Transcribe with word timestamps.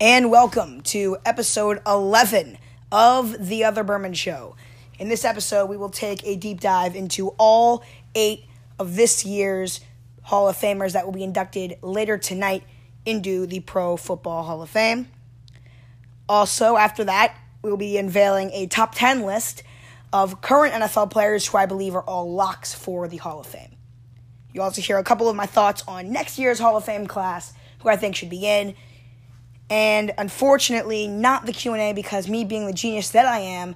and 0.00 0.28
welcome 0.28 0.80
to 0.80 1.16
episode 1.24 1.80
11 1.86 2.58
of 2.90 3.46
The 3.46 3.62
Other 3.64 3.84
Berman 3.84 4.12
Show. 4.12 4.56
In 4.98 5.08
this 5.08 5.24
episode, 5.24 5.66
we 5.66 5.76
will 5.76 5.90
take 5.90 6.26
a 6.26 6.34
deep 6.34 6.60
dive 6.60 6.96
into 6.96 7.28
all 7.38 7.84
eight 8.14 8.44
of 8.78 8.96
this 8.96 9.24
year's 9.24 9.80
Hall 10.22 10.48
of 10.48 10.56
Famers 10.56 10.92
that 10.94 11.04
will 11.04 11.12
be 11.12 11.22
inducted 11.22 11.76
later 11.80 12.18
tonight 12.18 12.64
into 13.06 13.46
the 13.46 13.60
Pro 13.60 13.96
Football 13.96 14.42
Hall 14.42 14.62
of 14.62 14.70
Fame. 14.70 15.06
Also, 16.28 16.76
after 16.76 17.04
that, 17.04 17.36
we 17.62 17.70
will 17.70 17.76
be 17.76 17.96
unveiling 17.96 18.50
a 18.52 18.66
top 18.66 18.94
10 18.96 19.22
list 19.22 19.62
of 20.12 20.40
current 20.40 20.74
NFL 20.74 21.10
players 21.10 21.46
who 21.46 21.58
I 21.58 21.66
believe 21.66 21.94
are 21.94 22.02
all 22.02 22.32
locks 22.32 22.74
for 22.74 23.06
the 23.06 23.18
Hall 23.18 23.38
of 23.38 23.46
Fame. 23.46 23.76
You'll 24.52 24.64
also 24.64 24.82
hear 24.82 24.98
a 24.98 25.04
couple 25.04 25.28
of 25.28 25.36
my 25.36 25.46
thoughts 25.46 25.84
on 25.86 26.10
next 26.10 26.38
year's 26.38 26.58
Hall 26.58 26.76
of 26.76 26.84
Fame 26.84 27.06
class, 27.06 27.52
who 27.80 27.88
I 27.88 27.96
think 27.96 28.16
should 28.16 28.30
be 28.30 28.44
in. 28.44 28.74
And 29.70 30.12
unfortunately, 30.18 31.08
not 31.08 31.46
the 31.46 31.52
Q&A 31.52 31.92
because 31.92 32.28
me 32.28 32.44
being 32.44 32.66
the 32.66 32.72
genius 32.72 33.10
that 33.10 33.26
I 33.26 33.38
am, 33.40 33.74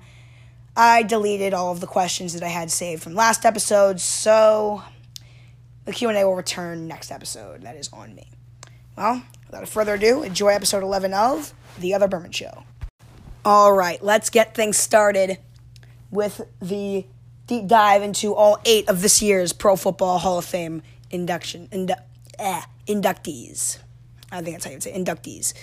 I 0.77 1.03
deleted 1.03 1.55
all 1.55 1.73
of 1.73 1.81
the 1.81 1.87
questions 1.87 2.35
that 2.35 2.43
I 2.43 2.49
had 2.49 2.71
saved 2.71 3.03
from 3.03 3.15
last 3.15 3.45
episode, 3.45 4.01
so 4.01 4.83
the 5.87 5.93
Q&A 5.93 6.25
will 6.25 6.37
return 6.37 6.87
next 6.87 7.11
episode. 7.11 7.63
That 7.63 7.77
is 7.77 7.89
on 7.93 8.15
me. 8.15 8.29
Well, 8.97 9.23
without 9.47 9.67
further 9.69 9.95
ado, 9.95 10.23
enjoy 10.23 10.49
episode 10.49 10.83
11 10.83 11.15
of 11.15 11.55
The 11.79 11.95
Other 11.95 12.07
Berman 12.07 12.33
Show. 12.33 12.65
All 13.45 13.73
right, 13.73 14.03
let's 14.05 14.29
get 14.31 14.55
things 14.55 14.77
started 14.77 15.39
with 16.11 16.43
the 16.61 17.07
deep 17.47 17.67
dive 17.67 18.03
into 18.03 18.35
all 18.35 18.59
eight 18.65 18.89
of 18.89 19.01
this 19.01 19.23
year's 19.23 19.53
Pro 19.53 19.75
Football 19.75 20.19
Hall 20.19 20.39
of 20.39 20.45
Fame 20.45 20.83
induction 21.11 21.69
indu- 21.69 22.01
eh, 22.39 22.63
inductees. 22.87 23.79
I 24.31 24.43
think 24.43 24.57
that's 24.57 24.65
how 24.65 24.71
you 24.71 24.77
would 24.77 24.83
say 24.83 24.93
inductees. 24.93 25.55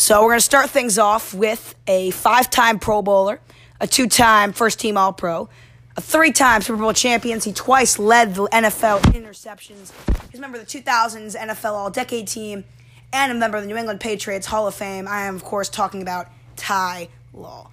So 0.00 0.22
we're 0.22 0.30
going 0.30 0.38
to 0.38 0.44
start 0.44 0.70
things 0.70 0.98
off 0.98 1.34
with 1.34 1.74
a 1.86 2.10
five-time 2.12 2.78
Pro 2.78 3.02
Bowler, 3.02 3.38
a 3.82 3.86
two-time 3.86 4.54
first-team 4.54 4.96
All-Pro, 4.96 5.50
a 5.94 6.00
three-time 6.00 6.62
Super 6.62 6.80
Bowl 6.80 6.94
champion. 6.94 7.38
He 7.38 7.52
twice 7.52 7.98
led 7.98 8.34
the 8.34 8.48
NFL 8.48 9.14
in 9.14 9.22
interceptions. 9.22 9.92
He's 10.30 10.38
a 10.38 10.40
member 10.40 10.58
of 10.58 10.66
the 10.66 10.80
2000s 10.80 11.36
NFL 11.36 11.72
All-Decade 11.72 12.26
Team 12.26 12.64
and 13.12 13.30
a 13.30 13.34
member 13.34 13.58
of 13.58 13.62
the 13.62 13.68
New 13.68 13.76
England 13.76 14.00
Patriots 14.00 14.46
Hall 14.46 14.66
of 14.66 14.74
Fame. 14.74 15.06
I 15.06 15.26
am, 15.26 15.36
of 15.36 15.44
course, 15.44 15.68
talking 15.68 16.00
about 16.00 16.28
Ty 16.56 17.08
Law. 17.34 17.68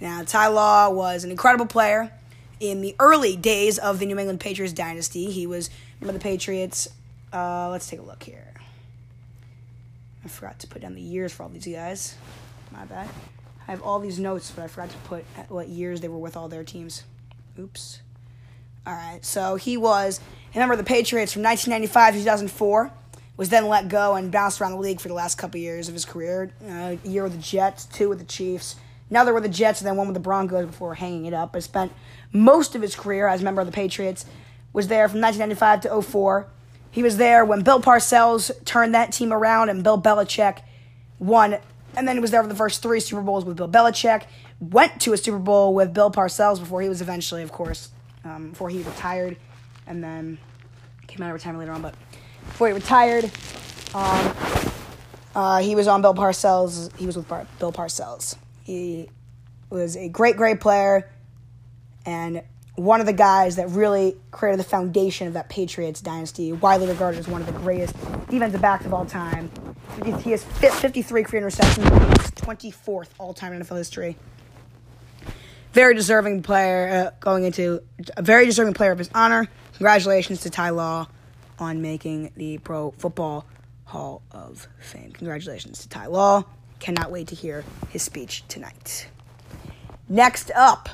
Now, 0.00 0.22
Ty 0.24 0.46
Law 0.46 0.88
was 0.88 1.22
an 1.22 1.30
incredible 1.30 1.66
player 1.66 2.10
in 2.60 2.80
the 2.80 2.96
early 2.98 3.36
days 3.36 3.76
of 3.76 3.98
the 3.98 4.06
New 4.06 4.18
England 4.18 4.40
Patriots 4.40 4.72
dynasty. 4.72 5.30
He 5.30 5.46
was 5.46 5.68
member 6.00 6.14
of 6.14 6.18
the 6.18 6.24
Patriots. 6.24 6.88
Uh, 7.30 7.68
let's 7.68 7.90
take 7.90 8.00
a 8.00 8.04
look 8.04 8.22
here. 8.22 8.54
I 10.24 10.28
forgot 10.28 10.58
to 10.60 10.66
put 10.66 10.82
down 10.82 10.94
the 10.94 11.00
years 11.00 11.32
for 11.32 11.44
all 11.44 11.48
these 11.48 11.66
guys. 11.66 12.16
My 12.70 12.84
bad. 12.84 13.08
I 13.66 13.70
have 13.70 13.82
all 13.82 13.98
these 13.98 14.18
notes, 14.18 14.50
but 14.50 14.64
I 14.64 14.68
forgot 14.68 14.90
to 14.90 14.96
put 14.98 15.24
what 15.48 15.68
years 15.68 16.00
they 16.00 16.08
were 16.08 16.18
with 16.18 16.36
all 16.36 16.48
their 16.48 16.64
teams. 16.64 17.04
Oops. 17.58 18.00
All 18.86 18.94
right, 18.94 19.24
so 19.24 19.56
he 19.56 19.76
was 19.76 20.20
a 20.54 20.58
member 20.58 20.72
of 20.72 20.78
the 20.78 20.84
Patriots 20.84 21.32
from 21.32 21.42
1995 21.42 22.14
to 22.14 22.20
2004. 22.20 22.92
Was 23.36 23.50
then 23.50 23.68
let 23.68 23.88
go 23.88 24.16
and 24.16 24.32
bounced 24.32 24.60
around 24.60 24.72
the 24.72 24.78
league 24.78 25.00
for 25.00 25.08
the 25.08 25.14
last 25.14 25.36
couple 25.36 25.60
years 25.60 25.88
of 25.88 25.94
his 25.94 26.04
career. 26.04 26.52
Uh, 26.64 26.96
a 27.04 27.08
year 27.08 27.22
with 27.22 27.32
the 27.32 27.38
Jets, 27.38 27.84
two 27.84 28.08
with 28.08 28.18
the 28.18 28.24
Chiefs, 28.24 28.74
Another 29.10 29.32
with 29.32 29.42
the 29.42 29.48
Jets, 29.48 29.80
and 29.80 29.86
then 29.86 29.96
one 29.96 30.06
with 30.06 30.14
the 30.14 30.20
Broncos 30.20 30.66
before 30.66 30.94
hanging 30.94 31.24
it 31.24 31.32
up. 31.32 31.52
But 31.52 31.62
spent 31.62 31.92
most 32.32 32.74
of 32.74 32.82
his 32.82 32.94
career 32.94 33.26
as 33.26 33.40
a 33.40 33.44
member 33.44 33.60
of 33.60 33.66
the 33.66 33.72
Patriots. 33.72 34.26
Was 34.72 34.88
there 34.88 35.08
from 35.08 35.20
1995 35.20 36.02
to 36.02 36.02
04. 36.02 36.46
He 36.90 37.02
was 37.02 37.16
there 37.16 37.44
when 37.44 37.62
Bill 37.62 37.80
Parcells 37.80 38.50
turned 38.64 38.94
that 38.94 39.12
team 39.12 39.32
around 39.32 39.68
and 39.68 39.82
Bill 39.84 40.00
Belichick 40.00 40.60
won. 41.18 41.58
And 41.96 42.06
then 42.06 42.16
he 42.16 42.20
was 42.20 42.30
there 42.30 42.42
for 42.42 42.48
the 42.48 42.54
first 42.54 42.82
three 42.82 43.00
Super 43.00 43.22
Bowls 43.22 43.44
with 43.44 43.56
Bill 43.56 43.68
Belichick. 43.68 44.24
Went 44.60 45.00
to 45.02 45.12
a 45.12 45.16
Super 45.16 45.38
Bowl 45.38 45.74
with 45.74 45.94
Bill 45.94 46.10
Parcells 46.10 46.58
before 46.58 46.82
he 46.82 46.88
was 46.88 47.00
eventually, 47.00 47.42
of 47.42 47.52
course, 47.52 47.90
um, 48.24 48.50
before 48.50 48.68
he 48.68 48.82
retired. 48.82 49.36
And 49.86 50.02
then 50.02 50.38
came 51.06 51.22
out 51.22 51.28
of 51.28 51.34
retirement 51.34 51.60
later 51.60 51.72
on. 51.72 51.82
But 51.82 51.94
before 52.46 52.68
he 52.68 52.74
retired, 52.74 53.24
um, 53.94 54.34
uh, 55.34 55.58
he 55.60 55.74
was 55.74 55.86
on 55.86 56.02
Bill 56.02 56.14
Parcells. 56.14 56.94
He 56.96 57.06
was 57.06 57.16
with 57.16 57.28
Bar- 57.28 57.46
Bill 57.58 57.72
Parcells. 57.72 58.36
He 58.64 59.08
was 59.70 59.96
a 59.96 60.08
great, 60.08 60.36
great 60.36 60.60
player 60.60 61.10
and 62.04 62.42
one 62.78 63.00
of 63.00 63.06
the 63.06 63.12
guys 63.12 63.56
that 63.56 63.68
really 63.70 64.16
created 64.30 64.60
the 64.60 64.64
foundation 64.64 65.26
of 65.26 65.34
that 65.34 65.48
Patriots 65.48 66.00
dynasty, 66.00 66.52
widely 66.52 66.86
regarded 66.86 67.18
as 67.18 67.26
one 67.26 67.40
of 67.40 67.46
the 67.46 67.52
greatest 67.52 67.94
defensive 68.28 68.60
backs 68.62 68.86
of 68.86 68.94
all 68.94 69.04
time. 69.04 69.50
He 70.04 70.30
has 70.30 70.44
53 70.44 71.24
career 71.24 71.42
interceptions, 71.42 71.84
24th 72.36 73.08
all 73.18 73.34
time 73.34 73.52
in 73.52 73.62
NFL 73.62 73.78
history. 73.78 74.16
Very 75.72 75.94
deserving 75.94 76.42
player 76.42 76.88
uh, 76.88 77.16
going 77.18 77.44
into 77.44 77.82
a 78.16 78.22
very 78.22 78.46
deserving 78.46 78.74
player 78.74 78.92
of 78.92 78.98
his 78.98 79.10
honor. 79.12 79.48
Congratulations 79.72 80.40
to 80.42 80.50
Ty 80.50 80.70
Law 80.70 81.08
on 81.58 81.82
making 81.82 82.30
the 82.36 82.58
Pro 82.58 82.92
Football 82.92 83.44
Hall 83.86 84.22
of 84.30 84.68
Fame. 84.78 85.10
Congratulations 85.12 85.80
to 85.80 85.88
Ty 85.88 86.06
Law. 86.06 86.44
Cannot 86.78 87.10
wait 87.10 87.26
to 87.28 87.34
hear 87.34 87.64
his 87.90 88.02
speech 88.02 88.44
tonight. 88.46 89.08
Next 90.08 90.52
up, 90.52 90.88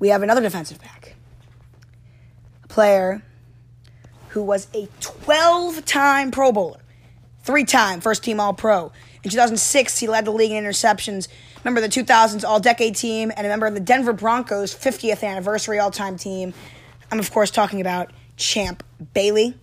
we 0.00 0.08
have 0.08 0.22
another 0.22 0.40
defensive 0.40 0.80
back. 0.80 1.14
A 2.64 2.68
player 2.68 3.22
who 4.30 4.42
was 4.42 4.66
a 4.74 4.88
12 5.00 5.84
time 5.84 6.32
Pro 6.32 6.50
Bowler, 6.50 6.80
three 7.42 7.64
time 7.64 8.00
first 8.00 8.24
team 8.24 8.40
All 8.40 8.54
Pro. 8.54 8.90
In 9.22 9.30
2006, 9.30 9.98
he 9.98 10.08
led 10.08 10.24
the 10.24 10.30
league 10.30 10.50
in 10.50 10.64
interceptions, 10.64 11.28
member 11.62 11.80
of 11.82 11.88
the 11.88 12.02
2000s 12.02 12.42
All 12.42 12.58
Decade 12.58 12.96
team, 12.96 13.30
and 13.36 13.46
a 13.46 13.50
member 13.50 13.66
of 13.66 13.74
the 13.74 13.80
Denver 13.80 14.14
Broncos 14.14 14.74
50th 14.74 15.22
anniversary 15.22 15.78
all 15.78 15.90
time 15.90 16.16
team. 16.16 16.54
I'm, 17.12 17.18
of 17.18 17.30
course, 17.30 17.50
talking 17.50 17.80
about 17.80 18.10
Champ 18.36 18.82
Bailey. 19.12 19.54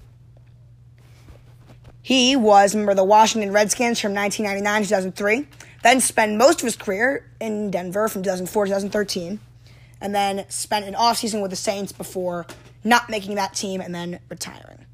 He 2.03 2.35
was 2.35 2.73
a 2.73 2.77
member 2.77 2.91
of 2.91 2.97
the 2.97 3.03
Washington 3.03 3.51
Redskins 3.51 3.99
from 3.99 4.13
1999 4.13 4.83
to 4.83 4.87
2003, 4.87 5.47
then 5.83 5.99
spent 5.99 6.37
most 6.37 6.61
of 6.61 6.65
his 6.65 6.75
career 6.75 7.29
in 7.41 7.71
Denver 7.71 8.07
from 8.07 8.23
2004 8.23 8.65
to 8.65 8.69
2013, 8.69 9.39
and 10.01 10.13
then 10.13 10.45
spent 10.49 10.85
an 10.85 10.93
offseason 10.93 11.41
with 11.41 11.51
the 11.51 11.57
Saints 11.57 11.91
before 11.91 12.45
not 12.83 13.09
making 13.09 13.35
that 13.35 13.53
team 13.53 13.81
and 13.81 13.93
then 13.93 14.19
retiring. 14.29 14.85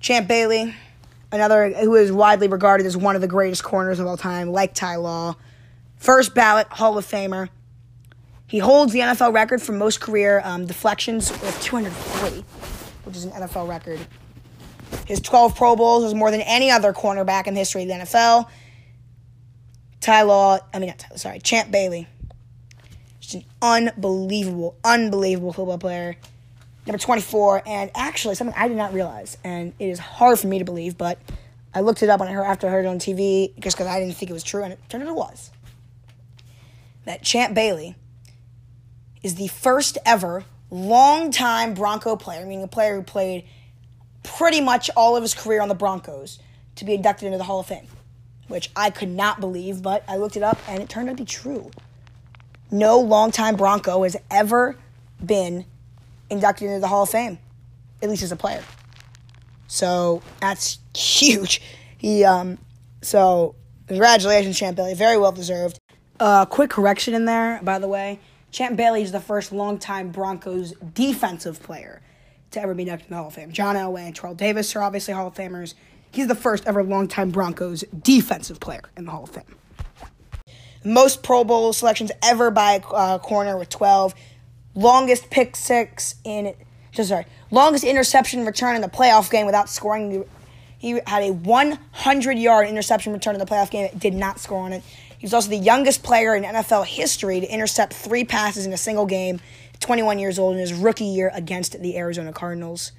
Champ 0.00 0.26
Bailey, 0.26 0.74
another 1.30 1.70
who 1.70 1.94
is 1.94 2.10
widely 2.10 2.48
regarded 2.48 2.86
as 2.86 2.96
one 2.96 3.14
of 3.14 3.20
the 3.20 3.28
greatest 3.28 3.62
corners 3.62 3.98
of 3.98 4.06
all 4.06 4.16
time, 4.16 4.50
like 4.50 4.74
Ty 4.74 4.96
Law, 4.96 5.36
first 5.96 6.34
ballot 6.34 6.66
Hall 6.68 6.98
of 6.98 7.06
Famer. 7.06 7.48
He 8.46 8.58
holds 8.58 8.92
the 8.92 8.98
NFL 8.98 9.32
record 9.32 9.62
for 9.62 9.72
most 9.72 10.00
career 10.00 10.42
um, 10.44 10.66
deflections 10.66 11.30
with 11.30 11.58
203, 11.62 12.44
which 13.04 13.16
is 13.16 13.24
an 13.24 13.30
NFL 13.30 13.68
record. 13.68 13.98
His 15.06 15.20
12 15.20 15.56
Pro 15.56 15.74
Bowls 15.74 16.04
is 16.04 16.14
more 16.14 16.30
than 16.30 16.42
any 16.42 16.70
other 16.70 16.92
cornerback 16.92 17.46
in 17.46 17.54
the 17.54 17.60
history 17.60 17.82
of 17.82 17.88
the 17.88 17.94
NFL. 17.94 18.48
Ty 20.00 20.22
Law, 20.22 20.58
I 20.74 20.78
mean, 20.78 20.88
not 20.88 20.98
Ty, 20.98 21.16
sorry, 21.16 21.38
Champ 21.38 21.70
Bailey. 21.70 22.08
An 23.34 23.44
unbelievable, 23.60 24.76
unbelievable 24.84 25.52
football 25.52 25.78
player. 25.78 26.16
Number 26.86 26.98
24, 26.98 27.62
and 27.66 27.90
actually 27.94 28.34
something 28.34 28.56
I 28.58 28.66
did 28.66 28.76
not 28.76 28.92
realize, 28.92 29.38
and 29.44 29.72
it 29.78 29.86
is 29.86 30.00
hard 30.00 30.38
for 30.40 30.48
me 30.48 30.58
to 30.58 30.64
believe, 30.64 30.98
but 30.98 31.18
I 31.72 31.80
looked 31.80 32.02
it 32.02 32.08
up 32.08 32.20
on 32.20 32.26
her 32.26 32.44
after 32.44 32.66
I 32.66 32.70
heard 32.70 32.84
it 32.84 32.88
on 32.88 32.98
TV 32.98 33.52
just 33.60 33.76
because 33.76 33.86
I 33.86 34.00
didn't 34.00 34.16
think 34.16 34.30
it 34.30 34.34
was 34.34 34.42
true, 34.42 34.64
and 34.64 34.72
it 34.72 34.80
turned 34.88 35.04
out 35.04 35.08
it 35.08 35.14
was. 35.14 35.52
That 37.04 37.22
Champ 37.22 37.54
Bailey 37.54 37.94
is 39.22 39.36
the 39.36 39.46
first 39.46 39.96
ever 40.04 40.44
long-time 40.70 41.74
Bronco 41.74 42.16
player, 42.16 42.44
meaning 42.44 42.64
a 42.64 42.68
player 42.68 42.96
who 42.96 43.02
played 43.02 43.44
pretty 44.24 44.60
much 44.60 44.90
all 44.96 45.16
of 45.16 45.22
his 45.22 45.34
career 45.34 45.60
on 45.60 45.68
the 45.68 45.74
Broncos, 45.74 46.40
to 46.76 46.84
be 46.84 46.94
inducted 46.94 47.26
into 47.26 47.38
the 47.38 47.44
Hall 47.44 47.60
of 47.60 47.66
Fame, 47.66 47.86
which 48.48 48.70
I 48.74 48.90
could 48.90 49.10
not 49.10 49.38
believe, 49.38 49.82
but 49.82 50.02
I 50.08 50.16
looked 50.16 50.36
it 50.36 50.42
up 50.42 50.58
and 50.66 50.82
it 50.82 50.88
turned 50.88 51.08
out 51.08 51.16
to 51.18 51.22
be 51.22 51.26
true. 51.26 51.70
No 52.72 52.98
longtime 52.98 53.56
Bronco 53.56 54.02
has 54.02 54.16
ever 54.30 54.76
been 55.24 55.66
inducted 56.30 56.68
into 56.68 56.80
the 56.80 56.88
Hall 56.88 57.02
of 57.02 57.10
Fame, 57.10 57.38
at 58.02 58.08
least 58.08 58.22
as 58.22 58.32
a 58.32 58.36
player. 58.36 58.62
So 59.68 60.22
that's 60.40 60.78
huge. 60.96 61.60
He 61.98 62.24
um 62.24 62.58
so 63.02 63.54
congratulations, 63.86 64.58
Champ 64.58 64.76
Bailey. 64.76 64.94
Very 64.94 65.18
well 65.18 65.32
deserved. 65.32 65.78
Uh 66.18 66.46
quick 66.46 66.70
correction 66.70 67.14
in 67.14 67.26
there, 67.26 67.60
by 67.62 67.78
the 67.78 67.88
way. 67.88 68.18
Champ 68.50 68.76
Bailey 68.76 69.02
is 69.02 69.12
the 69.12 69.20
first 69.20 69.52
longtime 69.52 70.10
Broncos 70.10 70.72
defensive 70.72 71.62
player 71.62 72.00
to 72.50 72.60
ever 72.60 72.74
be 72.74 72.82
inducted 72.82 73.08
in 73.08 73.10
the 73.10 73.16
Hall 73.16 73.28
of 73.28 73.34
Fame. 73.34 73.52
John 73.52 73.76
Elway 73.76 74.06
and 74.06 74.16
Terrell 74.16 74.34
Davis 74.34 74.74
are 74.74 74.82
obviously 74.82 75.14
Hall 75.14 75.26
of 75.26 75.34
Famers. 75.34 75.74
He's 76.10 76.26
the 76.26 76.34
first 76.34 76.66
ever 76.66 76.82
longtime 76.82 77.30
Broncos 77.30 77.84
defensive 78.02 78.60
player 78.60 78.82
in 78.96 79.04
the 79.06 79.10
Hall 79.10 79.24
of 79.24 79.30
Fame. 79.30 79.56
Most 80.84 81.22
Pro 81.22 81.44
Bowl 81.44 81.72
selections 81.72 82.10
ever 82.22 82.50
by 82.50 82.72
a 82.72 82.86
uh, 82.94 83.18
corner 83.18 83.56
with 83.56 83.68
12. 83.68 84.14
Longest 84.74 85.30
pick 85.30 85.54
six 85.56 86.16
in, 86.24 86.54
just 86.92 87.10
sorry, 87.10 87.26
longest 87.50 87.84
interception 87.84 88.46
return 88.46 88.74
in 88.74 88.82
the 88.82 88.88
playoff 88.88 89.30
game 89.30 89.46
without 89.46 89.68
scoring. 89.68 90.24
He 90.78 91.00
had 91.06 91.22
a 91.22 91.32
100 91.32 92.38
yard 92.38 92.68
interception 92.68 93.12
return 93.12 93.34
in 93.34 93.38
the 93.38 93.46
playoff 93.46 93.70
game. 93.70 93.90
Did 93.96 94.14
not 94.14 94.40
score 94.40 94.64
on 94.64 94.72
it. 94.72 94.82
He 95.18 95.26
was 95.26 95.34
also 95.34 95.50
the 95.50 95.56
youngest 95.56 96.02
player 96.02 96.34
in 96.34 96.42
NFL 96.42 96.86
history 96.86 97.38
to 97.40 97.46
intercept 97.46 97.92
three 97.92 98.24
passes 98.24 98.66
in 98.66 98.72
a 98.72 98.76
single 98.76 99.06
game. 99.06 99.40
21 99.78 100.18
years 100.18 100.38
old 100.38 100.54
in 100.54 100.60
his 100.60 100.72
rookie 100.72 101.04
year 101.04 101.30
against 101.34 101.80
the 101.82 101.96
Arizona 101.96 102.32
Cardinals. 102.32 102.92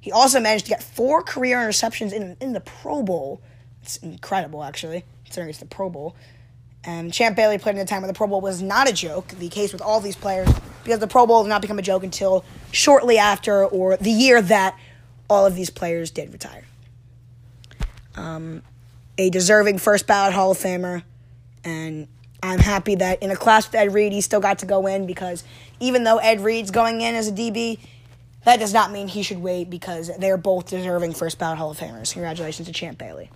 He 0.00 0.10
also 0.10 0.40
managed 0.40 0.64
to 0.64 0.70
get 0.70 0.82
four 0.82 1.22
career 1.22 1.58
interceptions 1.58 2.12
in, 2.12 2.36
in 2.40 2.52
the 2.52 2.60
Pro 2.60 3.02
Bowl. 3.02 3.42
It's 3.82 3.98
incredible, 3.98 4.64
actually, 4.64 5.04
considering 5.30 5.50
it's 5.50 5.60
the 5.60 5.66
Pro 5.66 5.88
Bowl. 5.88 6.16
And 6.82 7.12
Champ 7.12 7.36
Bailey 7.36 7.58
played 7.58 7.76
in 7.76 7.80
a 7.80 7.84
time 7.84 8.02
when 8.02 8.08
the 8.08 8.14
Pro 8.14 8.26
Bowl 8.26 8.40
was 8.40 8.60
not 8.60 8.88
a 8.88 8.92
joke. 8.92 9.28
The 9.28 9.48
case 9.48 9.72
with 9.72 9.80
all 9.80 10.00
these 10.00 10.16
players, 10.16 10.48
because 10.82 10.98
the 10.98 11.06
Pro 11.06 11.26
Bowl 11.26 11.44
did 11.44 11.48
not 11.48 11.62
become 11.62 11.78
a 11.78 11.82
joke 11.82 12.02
until 12.02 12.44
shortly 12.72 13.16
after 13.16 13.64
or 13.64 13.96
the 13.96 14.10
year 14.10 14.42
that 14.42 14.78
all 15.28 15.46
of 15.46 15.54
these 15.54 15.70
players 15.70 16.10
did 16.10 16.32
retire. 16.32 16.64
Um, 18.16 18.62
a 19.18 19.30
deserving 19.30 19.78
first 19.78 20.06
ballot 20.06 20.32
Hall 20.34 20.50
of 20.50 20.58
Famer, 20.58 21.02
and 21.62 22.08
I'm 22.42 22.58
happy 22.58 22.96
that 22.96 23.22
in 23.22 23.30
a 23.30 23.36
class 23.36 23.66
with 23.66 23.74
Ed 23.76 23.94
Reed, 23.94 24.12
he 24.12 24.20
still 24.20 24.40
got 24.40 24.58
to 24.60 24.66
go 24.66 24.86
in 24.86 25.06
because 25.06 25.44
even 25.78 26.04
though 26.04 26.16
Ed 26.18 26.40
Reed's 26.40 26.70
going 26.70 27.02
in 27.02 27.14
as 27.14 27.28
a 27.28 27.32
DB, 27.32 27.78
that 28.46 28.58
does 28.58 28.72
not 28.72 28.90
mean 28.90 29.06
he 29.06 29.22
should 29.22 29.38
wait 29.38 29.70
because 29.70 30.10
they're 30.18 30.38
both 30.38 30.70
deserving 30.70 31.12
first 31.12 31.38
ballot 31.38 31.58
Hall 31.58 31.70
of 31.70 31.78
Famers. 31.78 32.14
Congratulations 32.14 32.66
to 32.66 32.72
Champ 32.72 32.98
Bailey. 32.98 33.30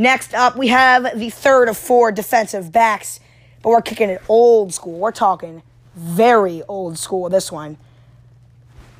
Next 0.00 0.32
up, 0.32 0.56
we 0.56 0.68
have 0.68 1.18
the 1.18 1.28
third 1.28 1.68
of 1.68 1.76
four 1.76 2.10
defensive 2.10 2.72
backs, 2.72 3.20
but 3.60 3.68
we're 3.68 3.82
kicking 3.82 4.08
it 4.08 4.22
old 4.30 4.72
school. 4.72 4.98
We're 4.98 5.12
talking 5.12 5.62
very 5.94 6.62
old 6.62 6.98
school 6.98 7.28
this 7.28 7.52
one. 7.52 7.76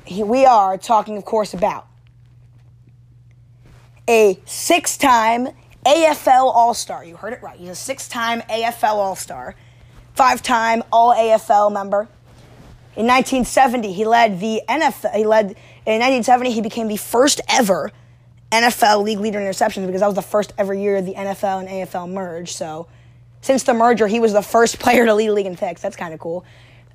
We 0.07 0.45
are 0.45 0.77
talking, 0.77 1.17
of 1.17 1.25
course, 1.25 1.55
about 1.55 1.87
a 4.07 4.39
six 4.45 4.95
time 4.95 5.47
AFL 5.87 6.53
All 6.53 6.75
Star. 6.75 7.03
You 7.03 7.15
heard 7.15 7.33
it 7.33 7.41
right. 7.41 7.57
He's 7.57 7.69
a 7.69 7.75
six 7.75 8.07
time 8.07 8.41
AFL 8.41 8.93
All 8.93 9.15
Star, 9.15 9.55
five 10.13 10.43
time 10.43 10.83
All 10.93 11.15
AFL 11.15 11.73
member. 11.73 12.01
In 12.95 13.07
1970, 13.07 13.91
he 13.91 14.05
led 14.05 14.39
the 14.39 14.61
NFL. 14.69 15.15
He 15.15 15.25
led 15.25 15.45
in 15.87 15.99
1970. 15.99 16.51
He 16.51 16.61
became 16.61 16.87
the 16.89 16.97
first 16.97 17.41
ever 17.49 17.91
NFL 18.51 19.03
league 19.03 19.19
leader 19.19 19.39
in 19.39 19.45
interceptions 19.45 19.85
because 19.85 20.01
that 20.01 20.07
was 20.07 20.15
the 20.15 20.21
first 20.21 20.53
ever 20.57 20.73
year 20.73 21.01
the 21.01 21.13
NFL 21.13 21.61
and 21.61 21.69
AFL 21.69 22.09
merged. 22.09 22.55
So, 22.55 22.87
since 23.41 23.63
the 23.63 23.73
merger, 23.73 24.07
he 24.07 24.19
was 24.19 24.33
the 24.33 24.41
first 24.41 24.79
player 24.79 25.05
to 25.05 25.13
lead 25.15 25.27
a 25.27 25.33
league 25.33 25.45
in 25.45 25.55
picks. 25.55 25.81
That's 25.81 25.95
kind 25.95 26.13
of 26.13 26.19
cool. 26.19 26.45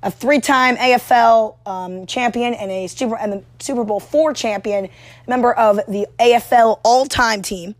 A 0.03 0.11
three-time 0.11 0.77
AFL 0.77 1.57
um, 1.67 2.05
champion 2.05 2.53
and 2.53 2.69
a 2.69 2.87
Super 2.87 3.17
and 3.17 3.33
the 3.33 3.43
Super 3.59 3.83
Bowl 3.83 3.99
four 3.99 4.33
champion, 4.33 4.89
member 5.27 5.51
of 5.53 5.77
the 5.87 6.07
AFL 6.19 6.79
all-time 6.83 7.41
team 7.41 7.73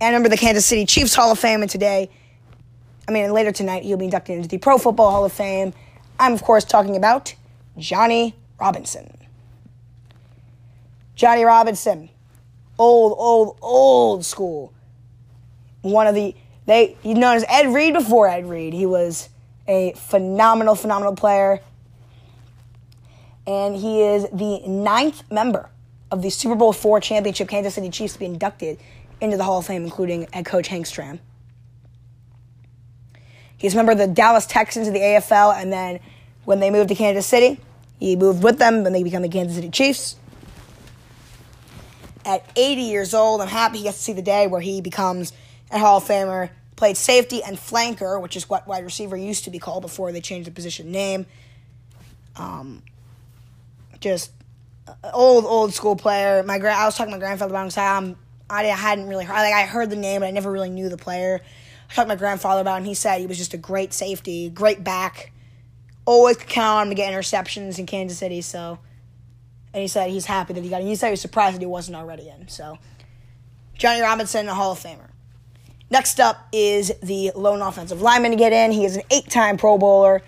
and 0.00 0.14
member 0.14 0.26
of 0.26 0.30
the 0.30 0.38
Kansas 0.38 0.64
City 0.64 0.86
Chiefs 0.86 1.14
Hall 1.14 1.30
of 1.30 1.38
Fame. 1.38 1.62
And 1.62 1.70
today, 1.70 2.10
I 3.06 3.12
mean, 3.12 3.30
later 3.32 3.52
tonight, 3.52 3.82
he'll 3.82 3.98
be 3.98 4.06
inducted 4.06 4.36
into 4.36 4.48
the 4.48 4.58
Pro 4.58 4.78
Football 4.78 5.10
Hall 5.10 5.24
of 5.24 5.32
Fame. 5.32 5.74
I'm, 6.18 6.32
of 6.32 6.42
course, 6.42 6.64
talking 6.64 6.96
about 6.96 7.34
Johnny 7.78 8.34
Robinson. 8.58 9.16
Johnny 11.14 11.44
Robinson, 11.44 12.10
old, 12.78 13.14
old, 13.18 13.58
old 13.62 14.24
school. 14.24 14.72
One 15.82 16.06
of 16.06 16.14
the 16.14 16.34
they 16.66 16.96
he's 17.02 17.16
known 17.16 17.36
as 17.36 17.44
Ed 17.48 17.72
Reed 17.72 17.94
before 17.94 18.28
Ed 18.28 18.48
Reed. 18.48 18.72
He 18.72 18.86
was 18.86 19.28
a 19.68 19.92
phenomenal, 19.92 20.74
phenomenal 20.74 21.14
player. 21.14 21.60
And 23.46 23.76
he 23.76 24.02
is 24.02 24.24
the 24.32 24.66
ninth 24.66 25.22
member 25.30 25.70
of 26.10 26.22
the 26.22 26.30
Super 26.30 26.56
Bowl 26.56 26.72
four 26.72 27.00
championship 27.00 27.48
Kansas 27.48 27.74
City 27.74 27.90
Chiefs 27.90 28.14
to 28.14 28.18
be 28.18 28.26
inducted 28.26 28.78
into 29.20 29.36
the 29.36 29.44
Hall 29.44 29.58
of 29.58 29.66
Fame, 29.66 29.84
including 29.84 30.26
head 30.32 30.44
coach 30.44 30.68
Hank 30.68 30.86
Stram. 30.86 31.20
He's 33.56 33.72
a 33.72 33.76
member 33.76 33.92
of 33.92 33.98
the 33.98 34.06
Dallas 34.06 34.46
Texans 34.46 34.88
of 34.88 34.94
the 34.94 35.00
AFL, 35.00 35.56
and 35.56 35.72
then 35.72 36.00
when 36.44 36.60
they 36.60 36.70
moved 36.70 36.88
to 36.90 36.94
Kansas 36.94 37.26
City, 37.26 37.58
he 37.98 38.16
moved 38.16 38.42
with 38.42 38.58
them 38.58 38.82
when 38.82 38.92
they 38.92 39.02
become 39.02 39.22
the 39.22 39.28
Kansas 39.28 39.56
City 39.56 39.70
Chiefs. 39.70 40.16
At 42.26 42.44
80 42.56 42.82
years 42.82 43.14
old, 43.14 43.40
I'm 43.40 43.48
happy 43.48 43.78
he 43.78 43.84
gets 43.84 43.98
to 43.98 44.02
see 44.02 44.12
the 44.12 44.20
day 44.20 44.46
where 44.48 44.60
he 44.60 44.80
becomes 44.80 45.32
a 45.70 45.78
Hall 45.78 45.98
of 45.98 46.04
Famer. 46.04 46.50
Played 46.74 46.98
safety 46.98 47.42
and 47.42 47.56
flanker, 47.56 48.20
which 48.20 48.36
is 48.36 48.50
what 48.50 48.66
wide 48.66 48.84
receiver 48.84 49.16
used 49.16 49.44
to 49.44 49.50
be 49.50 49.58
called 49.58 49.80
before 49.80 50.12
they 50.12 50.20
changed 50.20 50.46
the 50.46 50.50
position 50.52 50.90
name. 50.90 51.24
Um, 52.34 52.82
just 54.00 54.32
old, 55.14 55.44
old 55.46 55.72
school 55.72 55.96
player. 55.96 56.42
My 56.42 56.58
gra- 56.58 56.74
I 56.74 56.84
was 56.84 56.96
talking 56.96 57.12
to 57.12 57.16
my 57.16 57.20
grandfather 57.20 57.52
about 57.54 57.72
him. 57.72 57.80
I'm 57.80 58.16
I 58.48 58.64
hadn't 58.64 59.08
really 59.08 59.24
heard. 59.24 59.34
Like 59.34 59.54
I 59.54 59.64
heard 59.64 59.90
the 59.90 59.96
name, 59.96 60.20
but 60.20 60.26
I 60.26 60.30
never 60.30 60.50
really 60.50 60.70
knew 60.70 60.88
the 60.88 60.96
player. 60.96 61.40
I 61.90 61.94
talked 61.94 62.08
to 62.08 62.14
my 62.14 62.18
grandfather 62.18 62.60
about, 62.60 62.74
it, 62.74 62.78
and 62.78 62.86
he 62.86 62.94
said 62.94 63.20
he 63.20 63.26
was 63.26 63.38
just 63.38 63.54
a 63.54 63.58
great 63.58 63.92
safety, 63.92 64.50
great 64.50 64.84
back. 64.84 65.32
Always 66.04 66.36
could 66.36 66.48
count 66.48 66.80
on 66.80 66.82
him 66.84 66.88
to 66.90 66.94
get 66.94 67.12
interceptions 67.12 67.78
in 67.78 67.86
Kansas 67.86 68.18
City. 68.18 68.40
So, 68.42 68.78
and 69.76 69.82
he 69.82 69.88
said 69.88 70.08
he's 70.08 70.24
happy 70.24 70.54
that 70.54 70.64
he 70.64 70.70
got. 70.70 70.80
In. 70.80 70.86
He 70.86 70.94
said 70.94 71.08
he 71.08 71.10
was 71.10 71.20
surprised 71.20 71.56
that 71.56 71.60
he 71.60 71.66
wasn't 71.66 71.98
already 71.98 72.30
in. 72.30 72.48
So, 72.48 72.78
Johnny 73.76 74.00
Robinson, 74.00 74.48
a 74.48 74.54
Hall 74.54 74.72
of 74.72 74.80
Famer. 74.80 75.10
Next 75.90 76.18
up 76.18 76.48
is 76.50 76.94
the 77.02 77.30
lone 77.36 77.60
offensive 77.60 78.00
lineman 78.00 78.30
to 78.30 78.38
get 78.38 78.54
in. 78.54 78.72
He 78.72 78.86
is 78.86 78.96
an 78.96 79.02
eight-time 79.10 79.58
Pro 79.58 79.76
Bowler, 79.76 80.22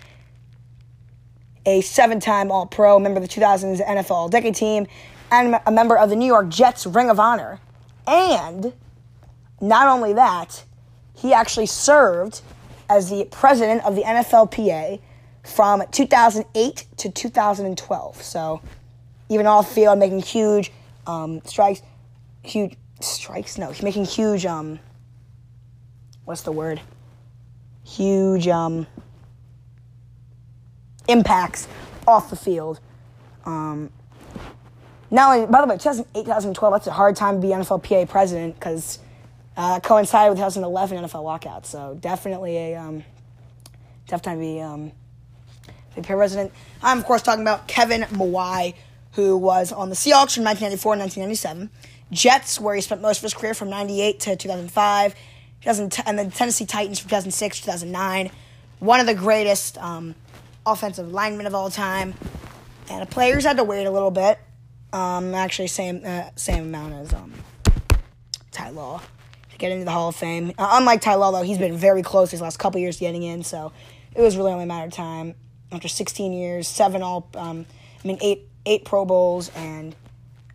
a 1.65 1.81
seven-time 1.81 2.51
All-Pro, 2.51 2.99
member 2.99 3.19
of 3.19 3.27
the 3.27 3.41
2000s 3.41 3.83
NFL 3.83 4.11
All-Decade 4.11 4.53
Team, 4.53 4.85
and 5.31 5.59
a 5.65 5.71
member 5.71 5.97
of 5.97 6.11
the 6.11 6.15
New 6.15 6.27
York 6.27 6.49
Jets 6.49 6.85
Ring 6.85 7.09
of 7.09 7.19
Honor. 7.19 7.59
And 8.05 8.71
not 9.59 9.87
only 9.87 10.13
that, 10.13 10.63
he 11.15 11.33
actually 11.33 11.65
served 11.65 12.41
as 12.87 13.09
the 13.09 13.25
president 13.31 13.83
of 13.83 13.95
the 13.95 14.03
NFLPA 14.03 15.01
from 15.43 15.81
2008 15.91 16.85
to 16.97 17.09
2012. 17.09 18.21
So 18.21 18.61
even 19.29 19.45
off 19.45 19.71
field, 19.71 19.97
making 19.99 20.21
huge 20.21 20.71
um, 21.07 21.41
strikes, 21.45 21.81
huge 22.43 22.75
strikes. 22.99 23.57
No, 23.57 23.69
he's 23.69 23.83
making 23.83 24.05
huge. 24.05 24.45
Um, 24.45 24.79
what's 26.25 26.41
the 26.41 26.51
word? 26.51 26.81
Huge 27.83 28.47
um, 28.47 28.87
impacts 31.07 31.67
off 32.07 32.29
the 32.29 32.35
field. 32.35 32.79
Um, 33.45 33.89
by 35.11 35.61
the 35.61 35.67
way, 35.67 35.77
2008, 35.77 36.25
2012, 36.25 36.73
that's 36.73 36.87
a 36.87 36.91
hard 36.91 37.15
time 37.15 37.35
to 37.35 37.41
be 37.41 37.53
NFLPA 37.53 38.09
president 38.09 38.55
because 38.55 38.99
uh, 39.57 39.79
coincided 39.79 40.29
with 40.29 40.37
2011 40.37 41.03
NFL 41.03 41.23
lockout. 41.23 41.65
So 41.65 41.97
definitely 41.99 42.57
a 42.57 42.75
um, 42.75 43.03
tough 44.07 44.21
time 44.21 44.37
to 44.37 44.41
be 44.41 44.61
um, 44.61 44.91
the 45.95 46.01
president. 46.01 46.51
I'm, 46.81 46.99
of 46.99 47.05
course, 47.05 47.21
talking 47.21 47.41
about 47.41 47.67
Kevin 47.67 48.01
Mawae, 48.03 48.75
who 49.19 49.37
was 49.37 49.71
on 49.71 49.89
the 49.89 49.95
Seahawks 49.95 50.35
from 50.35 50.45
1994 50.45 50.93
and 50.93 51.01
1997, 51.01 51.69
Jets, 52.11 52.59
where 52.59 52.75
he 52.75 52.81
spent 52.81 53.01
most 53.01 53.17
of 53.17 53.23
his 53.23 53.33
career 53.33 53.53
from 53.53 53.69
98 53.69 54.19
to 54.21 54.35
2005, 54.35 55.15
2010, 55.61 56.05
and 56.07 56.19
the 56.19 56.35
Tennessee 56.35 56.65
Titans 56.65 56.99
from 56.99 57.09
2006 57.09 57.61
2009. 57.61 58.31
One 58.79 58.99
of 58.99 59.07
the 59.07 59.13
greatest 59.13 59.77
um, 59.77 60.15
offensive 60.65 61.11
linemen 61.11 61.45
of 61.45 61.53
all 61.55 61.69
time. 61.69 62.13
And 62.89 63.01
the 63.01 63.05
players 63.05 63.43
had 63.43 63.57
to 63.57 63.63
wait 63.63 63.85
a 63.85 63.91
little 63.91 64.09
bit 64.09 64.39
um, 64.91 65.35
actually, 65.35 65.67
same 65.67 66.01
uh, 66.03 66.29
same 66.35 66.63
amount 66.63 66.93
as 66.93 67.13
um, 67.13 67.33
Ty 68.51 68.69
Law 68.69 69.01
to 69.51 69.57
get 69.57 69.71
into 69.71 69.85
the 69.85 69.91
Hall 69.91 70.09
of 70.09 70.15
Fame. 70.15 70.51
Uh, 70.57 70.69
unlike 70.73 71.01
Ty 71.01 71.15
Law, 71.15 71.31
though, 71.31 71.43
he's 71.43 71.59
been 71.59 71.77
very 71.77 72.01
close 72.01 72.31
these 72.31 72.41
last 72.41 72.57
couple 72.57 72.79
years 72.79 72.99
getting 72.99 73.23
in, 73.23 73.43
so 73.43 73.71
it 74.15 74.21
was 74.21 74.35
really 74.35 74.51
only 74.51 74.63
a 74.63 74.67
matter 74.67 74.87
of 74.87 74.93
time. 74.93 75.35
After 75.71 75.87
16 75.87 76.33
years, 76.33 76.67
seven 76.67 77.03
all, 77.03 77.29
um, 77.35 77.67
I 78.03 78.07
mean 78.07 78.17
eight 78.21 78.48
eight 78.69 78.85
Pro 78.85 79.03
Bowls 79.03 79.51
and 79.55 79.95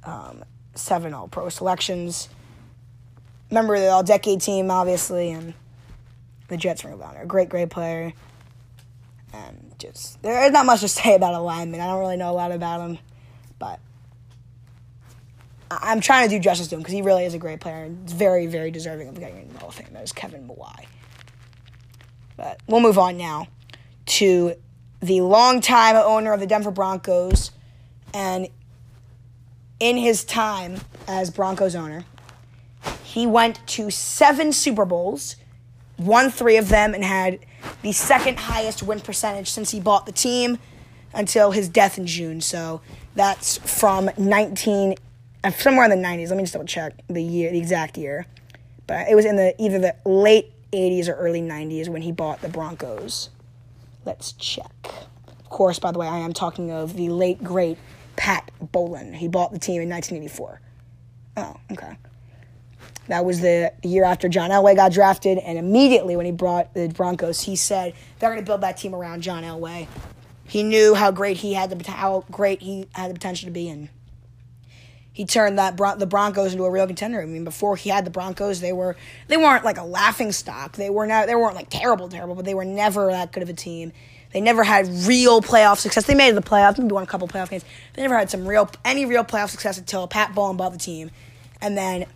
um, 0.05 0.45
seven 0.75 1.13
All 1.13 1.29
Pro 1.29 1.49
selections. 1.49 2.29
Member 3.51 3.75
of 3.75 3.81
the 3.83 3.89
All 3.89 4.03
Decade 4.03 4.41
team, 4.41 4.71
obviously, 4.71 5.31
and 5.31 5.53
the 6.49 6.57
Jets 6.57 6.85
Ring 6.85 6.95
of 6.95 7.03
Honor. 7.03 7.27
Great, 7.27 7.49
great 7.49 7.71
player. 7.71 8.13
And 9.33 9.75
just 9.79 10.23
there's 10.23 10.53
not 10.53 10.65
much 10.65 10.81
to 10.81 10.89
say 11.01 11.15
about 11.15 11.35
a 11.35 11.41
lineman. 11.41 11.81
I 11.81 11.87
don't 11.87 12.01
really 12.01 12.17
know 12.17 12.31
a 12.31 12.33
lot 12.33 12.53
about 12.53 12.81
him, 12.81 12.99
but 13.59 13.81
I'm 15.71 16.01
trying 16.01 16.29
to 16.29 16.37
do 16.37 16.41
justice 16.41 16.69
to 16.69 16.77
him 16.77 16.81
because 16.81 16.95
he 16.95 17.03
really 17.03 17.25
is 17.25 17.35
a 17.35 17.39
great 17.39 17.61
player 17.61 17.85
and 17.85 18.09
very, 18.09 18.47
very 18.47 18.71
deserving 18.71 19.09
of 19.09 19.19
getting 19.19 19.43
in 19.43 19.53
the 19.53 19.59
Hall 19.59 19.69
of 19.69 19.75
Fame. 19.75 19.89
That 19.93 20.05
is 20.05 20.13
Kevin 20.13 20.49
Mawae. 20.49 20.87
But 22.37 22.61
we'll 22.67 22.81
move 22.81 22.99
on 22.99 23.17
now 23.17 23.49
to 24.07 24.55
the 25.01 25.21
longtime 25.21 25.97
owner 25.97 26.33
of 26.33 26.41
the 26.41 26.47
Denver 26.47 26.71
Broncos, 26.71 27.51
and 28.15 28.49
in 29.81 29.97
his 29.99 30.25
time 30.25 30.81
as 31.07 31.31
Broncos 31.31 31.75
owner, 31.75 32.05
he 33.03 33.27
went 33.27 33.67
to 33.67 33.91
seven 33.91 34.53
Super 34.53 34.85
Bowls, 34.85 35.37
won 35.99 36.31
three 36.31 36.57
of 36.57 36.69
them, 36.69 36.95
and 36.95 37.05
had 37.05 37.41
the 37.83 37.93
second 37.93 38.39
highest 38.39 38.83
win 38.83 39.01
percentage 39.01 39.51
since 39.51 39.73
he 39.73 39.81
bought 39.81 40.07
the 40.07 40.13
team 40.13 40.59
until 41.13 41.51
his 41.51 41.69
death 41.69 41.99
in 41.99 42.07
June. 42.07 42.41
So 42.41 42.81
that's 43.15 43.59
from 43.59 44.11
19 44.17 44.95
uh, 45.43 45.51
somewhere 45.51 45.85
in 45.85 45.91
the 45.91 46.09
90s. 46.09 46.29
Let 46.29 46.37
me 46.37 46.43
just 46.45 46.55
double 46.55 46.67
check 46.67 46.95
the 47.09 47.23
year, 47.23 47.51
the 47.51 47.59
exact 47.59 47.99
year. 47.99 48.27
But 48.87 49.09
it 49.09 49.15
was 49.15 49.25
in 49.25 49.37
the 49.37 49.55
either 49.63 49.79
the 49.79 49.97
late 50.05 50.53
80s 50.73 51.09
or 51.09 51.15
early 51.15 51.43
90s 51.43 51.89
when 51.89 52.03
he 52.03 52.13
bought 52.13 52.41
the 52.43 52.49
Broncos. 52.49 53.31
Let's 54.05 54.33
check. 54.33 54.73
Of 55.29 55.49
course, 55.51 55.79
by 55.79 55.93
the 55.93 55.99
way, 55.99 56.07
I 56.07 56.19
am 56.19 56.33
talking 56.33 56.71
of 56.71 56.97
the 56.97 57.09
late 57.09 57.43
great 57.43 57.79
Pat 58.17 58.51
Bowlen. 58.61 59.15
He 59.15 59.29
bought 59.29 59.53
the 59.53 59.59
team 59.59 59.83
in 59.83 59.89
1984. 59.89 60.61
Oh, 61.37 61.57
okay. 61.73 61.97
That 63.09 63.25
was 63.25 63.41
the 63.41 63.73
year 63.83 64.05
after 64.05 64.29
John 64.29 64.51
Elway 64.51 64.77
got 64.77 64.93
drafted, 64.93 65.39
and 65.39 65.59
immediately 65.59 66.17
when 66.17 66.25
he 66.25 66.33
brought 66.33 66.73
the 66.73 66.89
Broncos, 66.89 67.43
he 67.43 67.55
said 67.57 67.95
they're 68.19 68.31
going 68.31 68.43
to 68.43 68.47
build 68.47 68.63
that 68.63 68.79
team 68.79 68.95
around 68.95 69.23
John 69.23 69.43
Elway. 69.43 69.89
He 70.47 70.63
knew 70.63 70.95
how 70.95 71.11
great 71.11 71.39
he 71.39 71.55
had 71.55 71.71
the 71.71 71.91
how 71.91 72.25
great 72.31 72.63
he 72.63 72.87
had 72.93 73.11
the 73.11 73.15
potential 73.15 73.47
to 73.47 73.53
be, 73.53 73.69
and 73.69 73.89
he 75.13 75.25
turned 75.25 75.59
that 75.59 75.77
the 75.77 76.07
Broncos 76.07 76.53
into 76.53 76.65
a 76.65 76.71
real 76.71 76.87
contender. 76.87 77.21
I 77.21 77.27
mean, 77.27 77.45
before 77.45 77.77
he 77.77 77.91
had 77.91 78.05
the 78.05 78.11
Broncos, 78.11 78.61
they 78.61 78.73
were 78.73 78.97
they 79.29 79.37
weren't 79.37 79.65
like 79.65 79.79
a 79.79 79.85
laughing 79.85 80.33
stock. 80.33 80.73
They 80.77 80.91
were 80.91 81.07
not 81.07 81.27
they 81.27 81.35
weren't 81.35 81.55
like 81.55 81.71
terrible, 81.71 82.09
terrible, 82.09 82.35
but 82.35 82.45
they 82.45 82.55
were 82.55 82.65
never 82.65 83.11
that 83.11 83.33
good 83.33 83.43
of 83.43 83.49
a 83.49 83.55
team. 83.55 83.93
They 84.35 84.41
never 84.41 84.65
had 84.65 84.89
real 85.07 85.41
playoff 85.41 85.79
success. 85.79 86.07
They 86.07 86.15
made 86.17 86.35
the 86.35 86.43
playoffs, 86.43 86.77
maybe 86.77 86.93
won 86.93 87.05
a 87.05 87.07
couple 87.07 87.29
playoff 87.29 87.51
games. 87.51 87.65
They 87.95 88.03
never 88.03 88.19
had 88.19 88.29
some 88.29 88.47
real 88.47 88.69
any 88.85 89.07
real 89.07 89.23
playoff 89.23 89.51
success 89.51 89.79
until 89.79 90.09
Pat 90.09 90.35
Bowlen 90.35 90.57
bought 90.57 90.73
the 90.73 90.79
team, 90.79 91.13
and 91.63 91.79
then 91.79 92.07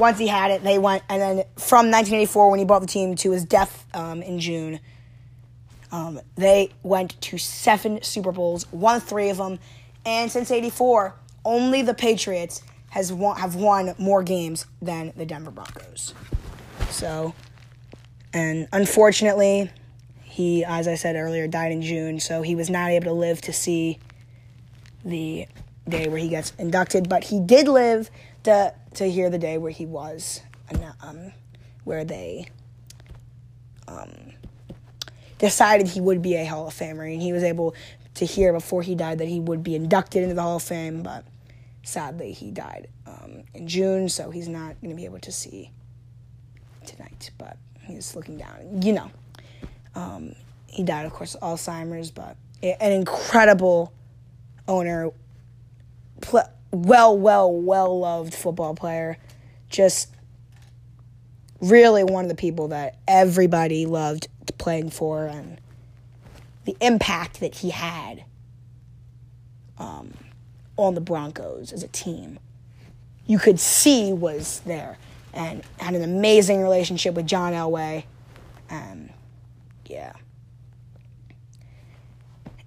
once 0.00 0.18
he 0.18 0.26
had 0.26 0.50
it, 0.50 0.64
they 0.64 0.80
went. 0.80 1.04
And 1.08 1.22
then 1.22 1.36
from 1.56 1.86
1984, 1.86 2.50
when 2.50 2.58
he 2.58 2.64
bought 2.64 2.80
the 2.80 2.88
team 2.88 3.14
to 3.14 3.30
his 3.30 3.44
death 3.44 3.86
um, 3.94 4.20
in 4.20 4.40
June, 4.40 4.80
um, 5.92 6.20
they 6.34 6.70
went 6.82 7.20
to 7.20 7.38
seven 7.38 8.02
Super 8.02 8.32
Bowls, 8.32 8.70
won 8.72 9.00
three 9.00 9.30
of 9.30 9.36
them, 9.36 9.60
and 10.04 10.28
since 10.28 10.50
'84, 10.50 11.14
only 11.44 11.82
the 11.82 11.94
Patriots 11.94 12.62
has 12.90 13.12
won, 13.12 13.36
have 13.36 13.54
won 13.54 13.94
more 13.96 14.24
games 14.24 14.66
than 14.82 15.12
the 15.14 15.24
Denver 15.24 15.52
Broncos. 15.52 16.14
So, 16.90 17.32
and 18.32 18.66
unfortunately, 18.72 19.70
he, 20.30 20.64
as 20.64 20.86
I 20.86 20.94
said 20.94 21.16
earlier, 21.16 21.48
died 21.48 21.72
in 21.72 21.82
June, 21.82 22.20
so 22.20 22.42
he 22.42 22.54
was 22.54 22.70
not 22.70 22.90
able 22.90 23.06
to 23.06 23.12
live 23.12 23.40
to 23.42 23.52
see 23.52 23.98
the 25.04 25.48
day 25.88 26.06
where 26.06 26.18
he 26.18 26.28
gets 26.28 26.52
inducted. 26.56 27.08
But 27.08 27.24
he 27.24 27.40
did 27.40 27.66
live 27.66 28.10
to 28.44 28.72
to 28.94 29.10
hear 29.10 29.28
the 29.28 29.38
day 29.38 29.58
where 29.58 29.72
he 29.72 29.86
was, 29.86 30.42
um, 31.02 31.32
where 31.82 32.04
they 32.04 32.46
um, 33.88 34.32
decided 35.38 35.88
he 35.88 36.00
would 36.00 36.22
be 36.22 36.36
a 36.36 36.44
Hall 36.44 36.68
of 36.68 36.74
Famer, 36.74 37.12
and 37.12 37.20
he 37.20 37.32
was 37.32 37.42
able 37.42 37.74
to 38.14 38.24
hear 38.24 38.52
before 38.52 38.82
he 38.82 38.94
died 38.94 39.18
that 39.18 39.28
he 39.28 39.40
would 39.40 39.64
be 39.64 39.74
inducted 39.74 40.22
into 40.22 40.36
the 40.36 40.42
Hall 40.42 40.56
of 40.56 40.62
Fame. 40.62 41.02
But 41.02 41.24
sadly, 41.82 42.32
he 42.32 42.52
died 42.52 42.88
um, 43.04 43.42
in 43.52 43.66
June, 43.66 44.08
so 44.08 44.30
he's 44.30 44.48
not 44.48 44.80
going 44.80 44.90
to 44.90 44.96
be 44.96 45.06
able 45.06 45.20
to 45.20 45.32
see 45.32 45.72
tonight. 46.86 47.32
But 47.36 47.56
he's 47.80 48.14
looking 48.14 48.38
down, 48.38 48.80
you 48.82 48.92
know. 48.92 49.10
Um, 49.94 50.34
he 50.66 50.82
died, 50.82 51.06
of 51.06 51.12
course, 51.12 51.34
of 51.34 51.58
Alzheimer's, 51.58 52.10
but 52.10 52.36
an 52.62 52.92
incredible 52.92 53.92
owner, 54.68 55.10
pl- 56.20 56.50
well, 56.70 57.16
well, 57.18 57.52
well 57.52 57.98
loved 57.98 58.34
football 58.34 58.74
player. 58.74 59.18
Just 59.68 60.14
really 61.60 62.04
one 62.04 62.24
of 62.24 62.28
the 62.28 62.36
people 62.36 62.68
that 62.68 62.96
everybody 63.06 63.86
loved 63.86 64.28
playing 64.58 64.90
for, 64.90 65.26
and 65.26 65.60
the 66.64 66.76
impact 66.80 67.40
that 67.40 67.56
he 67.56 67.70
had 67.70 68.24
um, 69.78 70.14
on 70.76 70.94
the 70.94 71.00
Broncos 71.00 71.72
as 71.72 71.82
a 71.82 71.88
team, 71.88 72.38
you 73.26 73.38
could 73.38 73.58
see 73.58 74.12
was 74.12 74.60
there, 74.66 74.98
and 75.32 75.62
had 75.78 75.94
an 75.94 76.02
amazing 76.02 76.62
relationship 76.62 77.14
with 77.14 77.26
John 77.26 77.52
Elway. 77.52 78.04
Um, 78.68 79.10
yeah. 79.90 80.12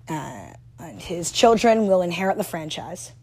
Uh, 0.07 0.53
and 0.79 1.01
his 1.01 1.31
children 1.31 1.87
will 1.87 2.01
inherit 2.01 2.37
the 2.37 2.43
franchise. 2.43 3.13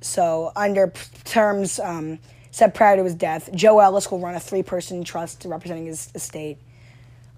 So, 0.00 0.52
under 0.56 0.92
terms 1.24 1.78
um, 1.80 2.18
set 2.50 2.74
prior 2.74 2.96
to 2.96 3.04
his 3.04 3.14
death, 3.14 3.50
Joe 3.54 3.80
Ellis 3.80 4.10
will 4.10 4.20
run 4.20 4.34
a 4.34 4.40
three-person 4.40 5.04
trust 5.04 5.44
representing 5.44 5.86
his 5.86 6.10
estate. 6.14 6.58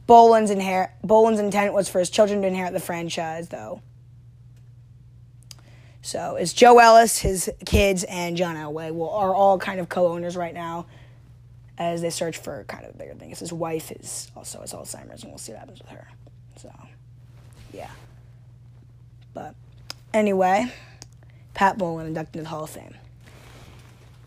Bowlen's, 0.07 0.51
inher- 0.51 0.91
Bowlen's 1.03 1.41
intent 1.41 1.73
was 1.73 1.89
for 1.89 1.99
his 1.99 2.11
children 2.11 2.43
to 2.43 2.47
inherit 2.49 2.73
the 2.73 2.81
franchise, 2.81 3.49
though. 3.49 3.81
So, 6.03 6.37
it's 6.37 6.53
Joe 6.53 6.79
Ellis, 6.79 7.19
his 7.19 7.51
kids, 7.65 8.05
and 8.05 8.37
John 8.37 8.57
Elway 8.57 8.95
will 8.95 9.11
are 9.11 9.35
all 9.35 9.59
kind 9.59 9.81
of 9.81 9.89
co-owners 9.89 10.37
right 10.37 10.55
now 10.55 10.87
as 11.79 12.03
they 12.03 12.11
search 12.11 12.37
for 12.37 12.65
kind 12.65 12.85
of 12.85 12.95
a 12.95 12.99
bigger 12.99 13.15
thing. 13.15 13.31
His 13.31 13.53
wife 13.53 13.91
is 13.91 14.31
also 14.37 14.61
has 14.61 14.73
Alzheimer's, 14.73 15.23
and 15.23 15.33
we'll 15.33 15.39
see 15.39 15.53
what 15.53 15.61
happens 15.61 15.81
with 15.81 15.91
her. 15.91 16.09
So, 16.57 16.71
yeah. 17.73 17.91
But 19.33 19.55
anyway, 20.13 20.73
Pat 21.55 21.79
Bowlen 21.79 22.07
inducted 22.07 22.37
into 22.37 22.45
the 22.45 22.49
Hall 22.51 22.65
of 22.65 22.71
Fame. 22.71 22.95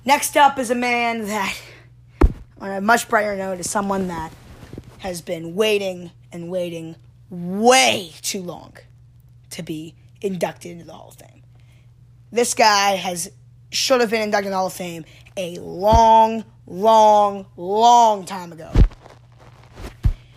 Next 0.06 0.38
up 0.38 0.58
is 0.60 0.72
a 0.72 0.76
man 0.76 1.26
that, 1.26 1.58
on 2.60 2.72
a 2.72 2.82
much 2.82 3.10
brighter 3.10 3.36
note, 3.36 3.60
is 3.60 3.70
someone 3.70 4.08
that 4.08 4.32
has 5.00 5.22
been 5.22 5.56
waiting 5.56 6.12
and 6.32 6.50
waiting 6.50 6.96
way 7.30 8.12
too 8.22 8.42
long 8.42 8.74
to 9.52 9.64
be 9.64 9.96
inducted 10.22 10.72
into 10.72 10.86
the 10.86 10.94
Hall 10.94 11.10
of 11.10 11.16
Fame. 11.16 11.44
This 12.32 12.54
guy 12.54 12.96
has 12.96 13.32
should 13.72 14.02
have 14.02 14.10
been 14.10 14.22
inducted 14.22 14.48
into 14.48 14.52
the 14.52 14.58
Hall 14.58 14.68
of 14.68 14.74
Fame 14.74 15.06
a 15.36 15.58
long, 15.60 16.44
long, 16.68 17.46
long 17.56 18.26
time 18.26 18.52
ago. 18.52 18.72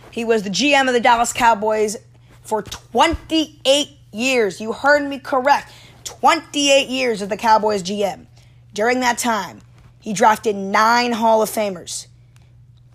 He 0.09 0.25
was 0.25 0.43
the 0.43 0.49
GM 0.49 0.87
of 0.87 0.93
the 0.93 0.99
Dallas 0.99 1.33
Cowboys 1.33 1.97
for 2.41 2.61
28 2.61 3.89
years. 4.11 4.59
You 4.59 4.73
heard 4.73 5.07
me 5.07 5.19
correct. 5.19 5.71
28 6.03 6.89
years 6.89 7.21
as 7.21 7.29
the 7.29 7.37
Cowboys 7.37 7.83
GM. 7.83 8.25
During 8.73 9.01
that 9.01 9.17
time, 9.17 9.61
he 9.99 10.13
drafted 10.13 10.55
nine 10.55 11.11
Hall 11.11 11.41
of 11.41 11.49
Famers. 11.49 12.07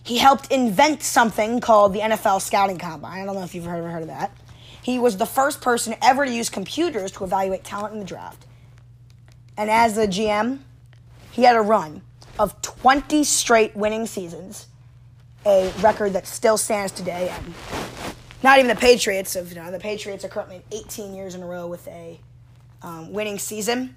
He 0.03 0.19
helped 0.19 0.53
invent 0.53 1.03
something 1.03 1.61
called 1.61 1.93
the 1.93 2.01
NFL 2.01 2.41
Scouting 2.41 2.79
Combine. 2.79 3.23
I 3.23 3.25
don't 3.25 3.35
know 3.35 3.43
if 3.43 3.55
you've 3.55 3.67
ever 3.67 3.91
heard 3.91 4.03
of 4.03 4.09
that. 4.09 4.37
He 4.83 4.99
was 4.99 5.17
the 5.17 5.27
first 5.27 5.61
person 5.61 5.97
ever 6.01 6.25
to 6.25 6.31
use 6.31 6.49
computers 6.49 7.11
to 7.13 7.25
evaluate 7.25 7.65
talent 7.65 7.95
in 7.95 7.99
the 7.99 8.07
draft. 8.07 8.47
And 9.57 9.69
as 9.69 9.97
the 9.97 10.07
GM, 10.07 10.61
he 11.33 11.43
had 11.43 11.57
a 11.57 11.61
run 11.61 12.03
of 12.39 12.61
20 12.63 13.25
straight 13.25 13.75
winning 13.77 14.07
seasons, 14.07 14.67
a 15.45 15.73
record 15.81 16.13
that 16.15 16.27
still 16.27 16.57
stands 16.57 16.93
today. 16.93 17.29
And 17.31 17.55
not 18.43 18.59
even 18.59 18.69
the 18.69 18.81
Patriots. 18.81 19.37
Of, 19.37 19.51
you 19.51 19.57
know, 19.57 19.71
the 19.71 19.79
Patriots 19.79 20.25
are 20.25 20.29
currently 20.29 20.63
18 20.73 21.15
years 21.15 21.35
in 21.35 21.43
a 21.43 21.47
row 21.47 21.67
with 21.67 21.87
a 21.89 22.21
um, 22.83 23.13
winning 23.13 23.39
season. 23.39 23.97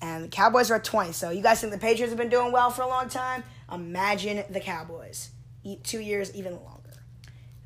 And 0.00 0.24
the 0.24 0.28
Cowboys 0.28 0.70
are 0.70 0.76
at 0.76 0.84
20. 0.84 1.12
So 1.12 1.30
you 1.30 1.42
guys 1.42 1.60
think 1.60 1.72
the 1.72 1.78
Patriots 1.78 2.10
have 2.10 2.18
been 2.18 2.28
doing 2.28 2.52
well 2.52 2.70
for 2.70 2.82
a 2.82 2.88
long 2.88 3.08
time? 3.08 3.42
Imagine 3.72 4.44
the 4.50 4.60
Cowboys. 4.60 5.30
Two 5.82 6.00
years, 6.00 6.34
even 6.34 6.52
longer. 6.52 6.78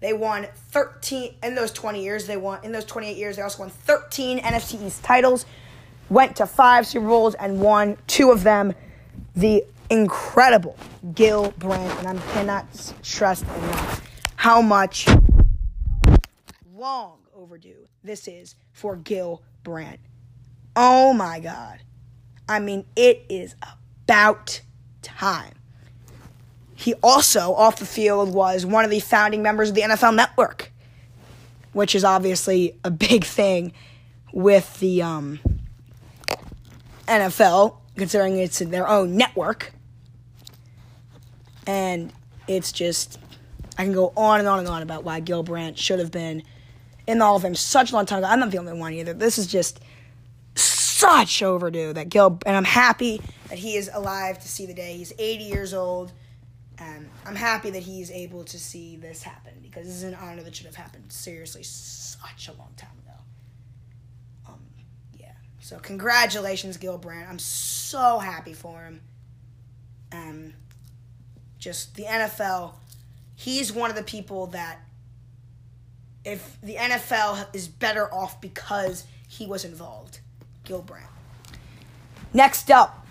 They 0.01 0.13
won 0.13 0.49
13 0.71 1.37
in 1.45 1.55
those 1.55 1.71
20 1.71 2.03
years. 2.03 2.27
They 2.27 2.37
won 2.37 2.59
in 2.65 2.73
those 2.73 2.85
28 2.85 3.17
years. 3.17 3.37
They 3.37 3.43
also 3.43 3.61
won 3.61 3.71
13 3.71 4.41
NFC 4.41 4.85
East 4.85 5.05
titles, 5.05 5.47
went 6.11 6.35
to 6.37 6.47
five 6.47 6.89
Super 6.89 7.07
Bowls 7.07 7.35
and 7.35 7.61
won 7.61 7.97
two 8.09 8.33
of 8.33 8.43
them. 8.43 8.75
The 9.37 9.65
incredible 9.93 10.77
Gil 11.15 11.53
Brandt, 11.59 11.99
and 11.99 12.19
I 12.19 12.23
cannot 12.33 12.67
stress 13.03 13.43
enough 13.43 14.03
how 14.37 14.63
much 14.63 15.07
long 16.75 17.19
overdue 17.35 17.87
this 18.03 18.27
is 18.27 18.55
for 18.73 18.97
Gil 18.97 19.43
Brandt. 19.63 20.01
Oh 20.75 21.13
my 21.13 21.41
God. 21.41 21.81
I 22.49 22.59
mean, 22.59 22.87
it 22.97 23.27
is 23.29 23.55
about 24.05 24.63
time. 25.03 25.53
He 26.75 26.95
also, 26.95 27.53
off 27.53 27.77
the 27.77 27.87
field, 27.87 28.33
was 28.33 28.65
one 28.65 28.87
of 28.87 28.91
the 28.91 28.99
founding 28.99 29.43
members 29.43 29.69
of 29.69 29.75
the 29.75 29.83
NFL 29.83 30.17
Network, 30.17 30.73
which 31.75 31.95
is 31.95 32.03
obviously 32.03 32.79
a 32.83 32.91
big 32.91 33.25
thing 33.25 33.75
with 34.33 34.81
the 34.81 35.03
um, 35.03 35.39
NFL, 37.07 37.77
considering 37.97 38.39
it's 38.39 38.59
their 38.59 38.89
own 38.89 39.17
network. 39.17 39.75
And 41.66 42.12
it's 42.49 42.73
just, 42.73 43.19
I 43.78 43.85
can 43.85 43.92
go 43.92 44.12
on 44.16 44.40
and 44.40 44.49
on 44.49 44.59
and 44.59 44.69
on 44.69 44.83
about 44.83 45.04
why 45.04 45.21
Gil 45.21 45.42
Brandt 45.42 45.78
should 45.78 45.99
have 45.99 46.11
been 46.11 46.42
in 47.07 47.19
the 47.19 47.25
Hall 47.25 47.37
of 47.37 47.42
Fame 47.42 47.54
such 47.54 47.92
a 47.92 47.95
long 47.95 48.07
time 48.07 48.19
ago. 48.19 48.28
I'm 48.28 48.40
not 48.40 48.50
the 48.50 48.59
only 48.59 48.73
one 48.73 48.92
either. 48.92 49.14
This 49.14 49.38
is 49.38 49.47
just 49.47 49.81
such 50.54 51.42
overdue 51.42 51.92
that 51.92 52.09
Gil, 52.09 52.38
and 52.47 52.57
I'm 52.57 52.64
happy 52.64 53.21
that 53.49 53.59
he 53.59 53.76
is 53.76 53.90
alive 53.92 54.38
to 54.40 54.49
see 54.49 54.66
the 54.66 54.75
day. 54.75 54.97
He's 54.97 55.12
80 55.19 55.45
years 55.45 55.75
old, 55.75 56.12
and 56.78 57.09
I'm 57.26 57.35
happy 57.35 57.71
that 57.71 57.83
he's 57.83 58.11
able 58.11 58.45
to 58.45 58.59
see 58.59 58.97
this 58.97 59.23
happen 59.23 59.54
because 59.62 59.87
this 59.87 59.97
is 59.97 60.02
an 60.04 60.14
honor 60.14 60.42
that 60.42 60.54
should 60.54 60.66
have 60.66 60.76
happened 60.76 61.11
seriously 61.12 61.62
such 61.62 62.49
a 62.49 62.52
long 62.52 62.73
time 62.76 62.97
ago. 63.04 63.16
Um, 64.49 64.61
yeah. 65.19 65.33
So 65.61 65.78
congratulations, 65.78 66.76
Gil 66.76 66.99
Brandt. 66.99 67.28
I'm 67.28 67.38
so 67.38 68.19
happy 68.19 68.52
for 68.52 68.85
him. 68.85 69.00
Um, 70.12 70.54
just 71.62 71.95
the 71.95 72.02
NFL. 72.02 72.73
He's 73.37 73.73
one 73.73 73.88
of 73.88 73.95
the 73.95 74.02
people 74.02 74.49
that, 74.49 74.81
if 76.25 76.59
the 76.61 76.75
NFL 76.75 77.54
is 77.54 77.69
better 77.69 78.12
off 78.12 78.40
because 78.40 79.04
he 79.28 79.47
was 79.47 79.64
involved, 79.64 80.19
Gil 80.64 80.83
Brandt. 80.83 81.07
Next 82.35 82.69
up 82.69 83.07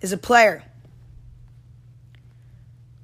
is 0.00 0.12
a 0.12 0.18
player 0.18 0.64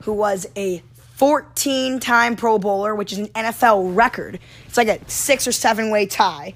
who 0.02 0.12
was 0.12 0.48
a 0.56 0.82
14 1.14 2.00
time 2.00 2.34
Pro 2.34 2.58
Bowler, 2.58 2.92
which 2.92 3.12
is 3.12 3.18
an 3.18 3.28
NFL 3.28 3.94
record. 3.94 4.40
It's 4.66 4.76
like 4.76 4.88
a 4.88 4.98
six 5.08 5.46
or 5.46 5.52
seven 5.52 5.90
way 5.90 6.06
tie. 6.06 6.54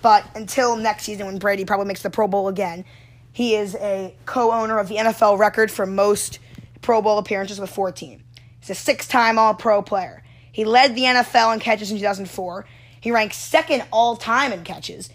But 0.00 0.24
until 0.34 0.76
next 0.76 1.02
season, 1.02 1.26
when 1.26 1.38
Brady 1.38 1.66
probably 1.66 1.86
makes 1.86 2.00
the 2.00 2.08
Pro 2.08 2.26
Bowl 2.26 2.48
again, 2.48 2.86
he 3.36 3.54
is 3.54 3.74
a 3.74 4.14
co 4.24 4.50
owner 4.50 4.78
of 4.78 4.88
the 4.88 4.96
NFL 4.96 5.38
record 5.38 5.70
for 5.70 5.84
most 5.84 6.38
Pro 6.80 7.02
Bowl 7.02 7.18
appearances 7.18 7.60
with 7.60 7.68
14. 7.68 8.24
He's 8.60 8.70
a 8.70 8.74
six 8.74 9.06
time 9.06 9.38
All 9.38 9.52
Pro 9.52 9.82
player. 9.82 10.22
He 10.50 10.64
led 10.64 10.94
the 10.94 11.02
NFL 11.02 11.52
in 11.52 11.60
catches 11.60 11.90
in 11.90 11.98
2004. 11.98 12.64
He 12.98 13.10
ranked 13.10 13.34
second 13.34 13.84
all 13.92 14.16
time 14.16 14.54
in 14.54 14.64
catches. 14.64 15.10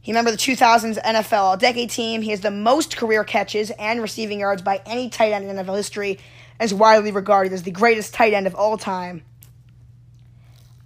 He 0.00 0.12
member 0.12 0.30
the 0.30 0.36
2000s 0.36 1.02
NFL 1.02 1.32
All 1.32 1.56
Decade 1.56 1.90
team. 1.90 2.22
He 2.22 2.30
has 2.30 2.42
the 2.42 2.52
most 2.52 2.96
career 2.96 3.24
catches 3.24 3.72
and 3.72 4.00
receiving 4.00 4.38
yards 4.38 4.62
by 4.62 4.80
any 4.86 5.10
tight 5.10 5.32
end 5.32 5.50
in 5.50 5.56
NFL 5.56 5.76
history 5.76 6.20
and 6.60 6.66
is 6.66 6.72
widely 6.72 7.10
regarded 7.10 7.52
as 7.52 7.64
the 7.64 7.72
greatest 7.72 8.14
tight 8.14 8.34
end 8.34 8.46
of 8.46 8.54
all 8.54 8.78
time. 8.78 9.24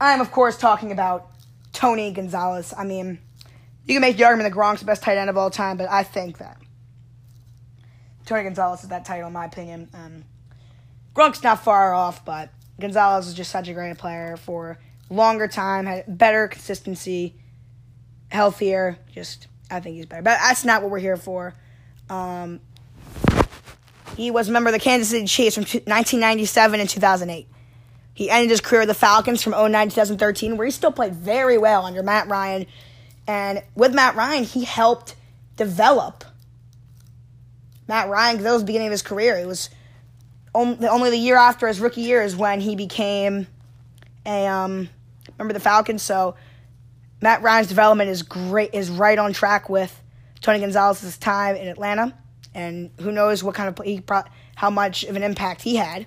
I 0.01 0.15
am, 0.15 0.23
of 0.23 0.31
course, 0.31 0.57
talking 0.57 0.91
about 0.91 1.29
Tony 1.75 2.13
Gonzalez. 2.13 2.73
I 2.75 2.85
mean, 2.85 3.19
you 3.87 3.95
can 3.95 4.01
make 4.01 4.17
the 4.17 4.25
argument 4.25 4.53
that 4.53 4.59
Gronk's 4.59 4.81
the 4.81 4.87
best 4.87 5.03
tight 5.03 5.17
end 5.17 5.31
of 5.31 5.37
all 5.37 5.51
time, 5.51 5.77
but 5.77 5.89
I 5.89 6.03
think 6.03 6.39
that 6.39 6.59
Tony 8.27 8.43
Gonzalez 8.43 8.83
is 8.83 8.89
that 8.89 9.05
title, 9.05 9.29
in 9.29 9.33
my 9.33 9.45
opinion. 9.45 9.89
Um, 9.95 10.25
Gronk's 11.15 11.43
not 11.43 11.63
far 11.63 11.95
off, 11.95 12.25
but 12.25 12.51
Gonzalez 12.81 13.29
is 13.29 13.35
just 13.35 13.51
such 13.51 13.69
a 13.69 13.73
great 13.73 13.97
player 13.97 14.37
for 14.37 14.79
longer 15.09 15.47
time, 15.47 15.87
had 15.87 16.19
better 16.19 16.49
consistency, 16.49 17.35
healthier. 18.29 18.99
Just, 19.13 19.47
I 19.71 19.79
think 19.79 19.97
he's 19.97 20.07
better. 20.07 20.23
But 20.23 20.39
that's 20.43 20.65
not 20.65 20.83
what 20.83 20.91
we're 20.91 20.99
here 20.99 21.17
for. 21.17 21.55
Um, 22.11 22.61
he 24.17 24.31
was 24.33 24.49
a 24.49 24.53
member 24.53 24.69
of 24.69 24.75
the 24.75 24.81
Kansas 24.81 25.11
City 25.11 25.27
Chiefs 25.27 25.55
from 25.55 25.63
1997 25.63 26.81
and 26.81 26.89
2008. 26.89 27.47
He 28.15 28.31
ended 28.31 28.51
his 28.51 28.61
career 28.61 28.81
with 28.81 28.89
the 28.89 28.95
Falcons 28.95 29.43
from 29.43 29.53
09 29.53 29.91
to 29.91 29.95
2013, 29.95 30.57
where 30.57 30.65
he 30.65 30.71
still 30.71 30.91
played 30.91 31.15
very 31.15 31.59
well 31.59 31.85
under 31.85 32.03
Matt 32.03 32.29
Ryan. 32.29 32.67
And 33.27 33.63
with 33.75 33.95
Matt 33.95 34.15
Ryan, 34.15 34.45
he 34.45 34.65
helped 34.65 35.15
develop 35.57 36.25
Matt 37.89 38.09
Ryan 38.09 38.43
that 38.43 38.53
was 38.53 38.63
the 38.63 38.67
beginning 38.67 38.89
of 38.89 38.93
his 38.93 39.03
career. 39.03 39.39
It 39.39 39.47
was 39.47 39.71
only, 40.55 41.11
the 41.11 41.19
year 41.19 41.37
after 41.37 41.69
his 41.69 41.81
rookie 41.81 42.01
year 42.01 42.23
is 42.23 42.35
when 42.35 42.61
he 42.61 42.77
became 42.77 43.47
a 44.25 44.47
um, 44.47 44.89
member 45.39 45.53
of 45.53 45.55
the 45.55 45.61
Falcons. 45.61 46.03
So 46.03 46.35
Matt 47.21 47.43
Ryan's 47.43 47.69
development 47.69 48.11
is 48.11 48.23
great, 48.23 48.75
is 48.75 48.91
right 48.91 49.19
on 49.19 49.33
track 49.33 49.69
with 49.69 50.03
Tony 50.41 50.61
Gonzalez's 50.61 51.19
time 51.19 51.57
in 51.57 51.69
Atlanta 51.69 52.15
and 52.55 52.91
who 53.01 53.13
knows 53.13 53.45
what 53.45 53.55
kind 53.55 53.69
of 53.69 54.07
brought, 54.07 54.31
how 54.55 54.71
much 54.71 55.05
of 55.05 55.15
an 55.15 55.23
impact 55.23 55.63
he 55.63 55.77
had. 55.77 56.07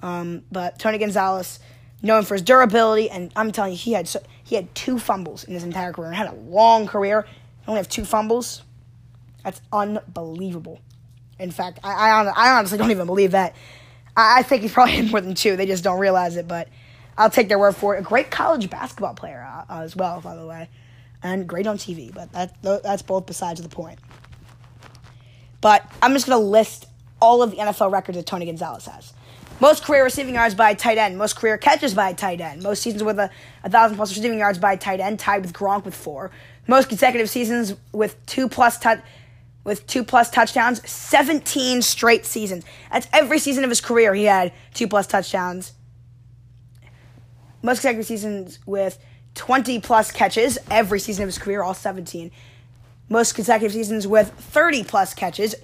Um, 0.00 0.44
but 0.50 0.78
Tony 0.78 0.98
Gonzalez, 0.98 1.58
known 2.02 2.24
for 2.24 2.34
his 2.34 2.42
durability, 2.42 3.10
and 3.10 3.32
I'm 3.36 3.52
telling 3.52 3.72
you, 3.72 3.78
he 3.78 3.92
had 3.92 4.08
so, 4.08 4.20
he 4.52 4.56
had 4.56 4.74
two 4.74 4.98
fumbles 4.98 5.44
in 5.44 5.54
his 5.54 5.64
entire 5.64 5.94
career 5.94 6.08
and 6.08 6.14
had 6.14 6.28
a 6.28 6.34
long 6.34 6.86
career. 6.86 7.22
He 7.22 7.68
Only 7.68 7.78
have 7.78 7.88
two 7.88 8.04
fumbles. 8.04 8.62
That's 9.42 9.62
unbelievable. 9.72 10.78
In 11.38 11.50
fact, 11.50 11.78
I, 11.82 12.10
I, 12.10 12.24
I 12.24 12.58
honestly 12.58 12.76
don't 12.76 12.90
even 12.90 13.06
believe 13.06 13.30
that. 13.30 13.56
I, 14.14 14.40
I, 14.40 14.42
think 14.42 14.60
he's 14.60 14.70
probably 14.70 14.92
had 14.96 15.10
more 15.10 15.22
than 15.22 15.34
two. 15.34 15.56
They 15.56 15.64
just 15.64 15.82
don't 15.82 15.98
realize 15.98 16.36
it. 16.36 16.46
But 16.46 16.68
I'll 17.16 17.30
take 17.30 17.48
their 17.48 17.58
word 17.58 17.74
for 17.74 17.96
it. 17.96 18.00
A 18.00 18.02
great 18.02 18.30
college 18.30 18.68
basketball 18.68 19.14
player 19.14 19.42
uh, 19.70 19.80
as 19.80 19.96
well, 19.96 20.20
by 20.20 20.36
the 20.36 20.44
way, 20.44 20.68
and 21.22 21.48
great 21.48 21.66
on 21.66 21.78
TV. 21.78 22.12
But 22.12 22.30
that 22.32 22.54
that's 22.82 23.00
both 23.00 23.24
besides 23.24 23.62
the 23.62 23.70
point. 23.70 24.00
But 25.62 25.90
I'm 26.02 26.12
just 26.12 26.26
going 26.26 26.38
to 26.38 26.46
list 26.46 26.84
all 27.22 27.42
of 27.42 27.52
the 27.52 27.56
NFL 27.56 27.90
records 27.90 28.18
that 28.18 28.26
Tony 28.26 28.44
Gonzalez 28.44 28.84
has. 28.84 29.14
Most 29.60 29.84
career 29.84 30.04
receiving 30.04 30.34
yards 30.34 30.54
by 30.54 30.70
a 30.70 30.74
tight 30.74 30.98
end. 30.98 31.16
Most 31.16 31.36
career 31.36 31.56
catches 31.56 31.94
by 31.94 32.10
a 32.10 32.14
tight 32.14 32.40
end. 32.40 32.62
Most 32.62 32.82
seasons 32.82 33.02
with 33.02 33.18
a, 33.18 33.30
a 33.62 33.70
thousand 33.70 33.96
plus 33.96 34.16
receiving 34.16 34.38
yards 34.38 34.58
by 34.58 34.72
a 34.72 34.76
tight 34.76 35.00
end, 35.00 35.18
tied 35.18 35.42
with 35.42 35.52
Gronk 35.52 35.84
with 35.84 35.94
four. 35.94 36.30
Most 36.66 36.88
consecutive 36.88 37.30
seasons 37.30 37.74
with 37.92 38.24
two 38.26 38.48
plus 38.48 38.78
touch 38.78 39.00
with 39.64 39.86
two 39.86 40.02
plus 40.02 40.30
touchdowns. 40.30 40.88
Seventeen 40.88 41.82
straight 41.82 42.26
seasons. 42.26 42.64
That's 42.90 43.06
every 43.12 43.38
season 43.38 43.62
of 43.62 43.70
his 43.70 43.80
career. 43.80 44.14
He 44.14 44.24
had 44.24 44.52
two 44.74 44.88
plus 44.88 45.06
touchdowns. 45.06 45.72
Most 47.62 47.78
consecutive 47.78 48.06
seasons 48.06 48.58
with 48.66 48.98
twenty 49.34 49.80
plus 49.80 50.10
catches. 50.10 50.58
Every 50.70 50.98
season 50.98 51.22
of 51.22 51.28
his 51.28 51.38
career, 51.38 51.62
all 51.62 51.74
seventeen 51.74 52.32
most 53.12 53.34
consecutive 53.34 53.72
seasons 53.72 54.06
with 54.06 54.30
30 54.30 54.84
plus 54.84 55.12
catches, 55.14 55.54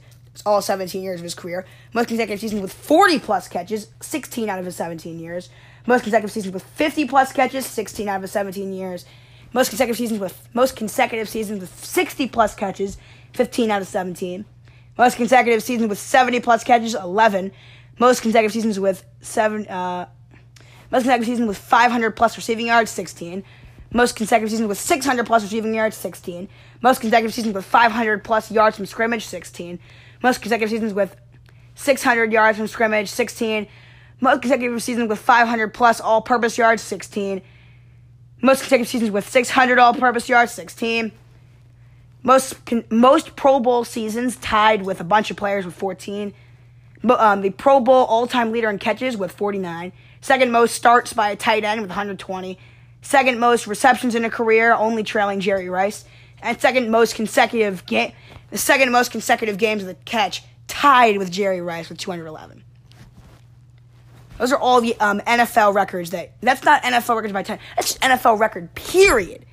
all 0.47 0.63
17 0.63 1.03
years 1.03 1.21
of 1.21 1.25
his 1.25 1.35
career. 1.35 1.67
Most 1.93 2.09
consecutive 2.09 2.41
seasons 2.41 2.63
with 2.63 2.73
40 2.73 3.19
plus 3.19 3.49
catches, 3.49 3.89
16 4.01 4.49
out 4.49 4.59
of 4.59 4.65
his 4.65 4.77
17 4.77 5.19
years. 5.19 5.51
Most 5.87 6.03
consecutive 6.03 6.31
seasons 6.31 6.53
with 6.53 6.63
50 6.63 7.07
plus 7.07 7.33
catches, 7.33 7.67
16 7.67 8.09
out 8.09 8.17
of 8.17 8.23
his 8.23 8.33
17 8.33 8.73
years. 8.73 9.05
Most 9.53 9.71
consecutive 9.71 9.97
seasons 9.97 10.21
with 10.21 10.49
most 10.53 10.77
consecutive 10.77 11.29
seasons 11.29 11.61
with 11.61 11.85
60 11.85 12.29
plus 12.29 12.55
catches, 12.55 12.99
15 13.33 13.71
out 13.71 13.83
of 13.83 13.89
17. 13.89 14.45
Most 14.99 15.17
consecutive 15.17 15.63
seasons 15.63 15.89
with 15.89 15.99
70 15.99 16.41
plus 16.41 16.65
catches, 16.65 16.95
11. 16.95 17.53
Most 17.99 18.21
consecutive 18.21 18.53
seasons 18.53 18.79
with 18.79 19.05
seven. 19.21 19.67
Uh, 19.67 20.07
most 20.91 21.03
consecutive 21.03 21.27
seasons 21.27 21.49
with 21.49 21.59
500 21.59 22.13
plus 22.13 22.37
receiving 22.37 22.67
yards, 22.67 22.91
16. 22.91 23.43
Most 23.93 24.17
consecutive 24.17 24.51
seasons 24.51 24.69
with 24.69 24.79
600 24.79 25.27
plus 25.27 25.43
receiving 25.43 25.75
yards, 25.75 25.97
16. 25.97 26.49
Most 26.83 27.01
consecutive 27.01 27.33
seasons 27.33 27.55
with 27.55 27.65
500 27.65 28.23
plus 28.23 28.51
yards 28.51 28.77
from 28.77 28.87
scrimmage, 28.87 29.25
16. 29.25 29.79
Most 30.23 30.43
consecutive 30.43 30.71
seasons 30.71 30.93
with 30.93 31.17
600 31.75 32.33
yards 32.33 32.59
from 32.59 32.67
scrimmage, 32.67 33.09
16. 33.09 33.67
Most 34.21 34.43
consecutive 34.43 34.83
seasons 34.83 35.09
with 35.09 35.19
500 35.19 35.73
plus 35.73 36.01
all 36.01 36.21
purpose 36.23 36.59
yards, 36.59 36.83
16. 36.83 37.41
Most 38.43 38.61
consecutive 38.61 38.89
seasons 38.89 39.11
with 39.11 39.29
600 39.29 39.79
all 39.79 39.95
purpose 39.95 40.29
yards, 40.29 40.53
16. 40.53 41.13
Most, 42.23 42.57
most 42.91 43.37
Pro 43.37 43.61
Bowl 43.61 43.85
seasons 43.85 44.37
tied 44.37 44.85
with 44.85 45.01
a 45.01 45.05
bunch 45.05 45.31
of 45.31 45.37
players 45.37 45.65
with 45.65 45.75
14. 45.75 46.35
Um, 47.09 47.43
the 47.43 47.51
Pro 47.51 47.79
Bowl 47.81 48.05
all 48.07 48.27
time 48.27 48.51
leader 48.51 48.69
in 48.71 48.79
catches 48.79 49.17
with 49.17 49.31
49. 49.33 49.93
Second 50.21 50.51
most 50.51 50.75
starts 50.75 51.13
by 51.13 51.31
a 51.31 51.37
tight 51.37 51.63
end 51.63 51.81
with 51.81 51.91
120 51.91 52.59
second 53.03 53.39
most 53.39 53.67
receptions 53.67 54.15
in 54.15 54.25
a 54.25 54.31
career, 54.31 54.75
only 54.75 55.03
trailing 55.03 55.41
Jerry 55.41 55.69
Rice, 55.69 56.05
and 56.43 56.61
second 56.61 56.91
most 56.91 57.15
consecutive 57.15 57.85
game, 57.87 58.13
the 58.51 58.59
second 58.59 58.91
most 58.93 59.11
consecutive 59.11 59.59
games 59.59 59.83
of 59.83 59.89
the 59.89 59.95
catch, 60.05 60.43
tied 60.67 61.19
with 61.19 61.31
Jerry 61.31 61.61
Rice 61.61 61.89
with 61.89 61.99
211. 61.99 62.65
Those 64.39 64.53
are 64.53 64.59
all 64.59 64.81
the 64.81 64.99
um, 65.01 65.21
NFL 65.21 65.75
records 65.75 66.11
that 66.11 66.33
that's 66.41 66.63
not 66.63 66.83
NFL 66.83 67.17
records 67.17 67.33
by 67.33 67.43
time. 67.43 67.59
That's 67.77 67.95
just 67.95 68.01
NFL 68.01 68.39
record 68.39 68.73
period. 68.75 69.45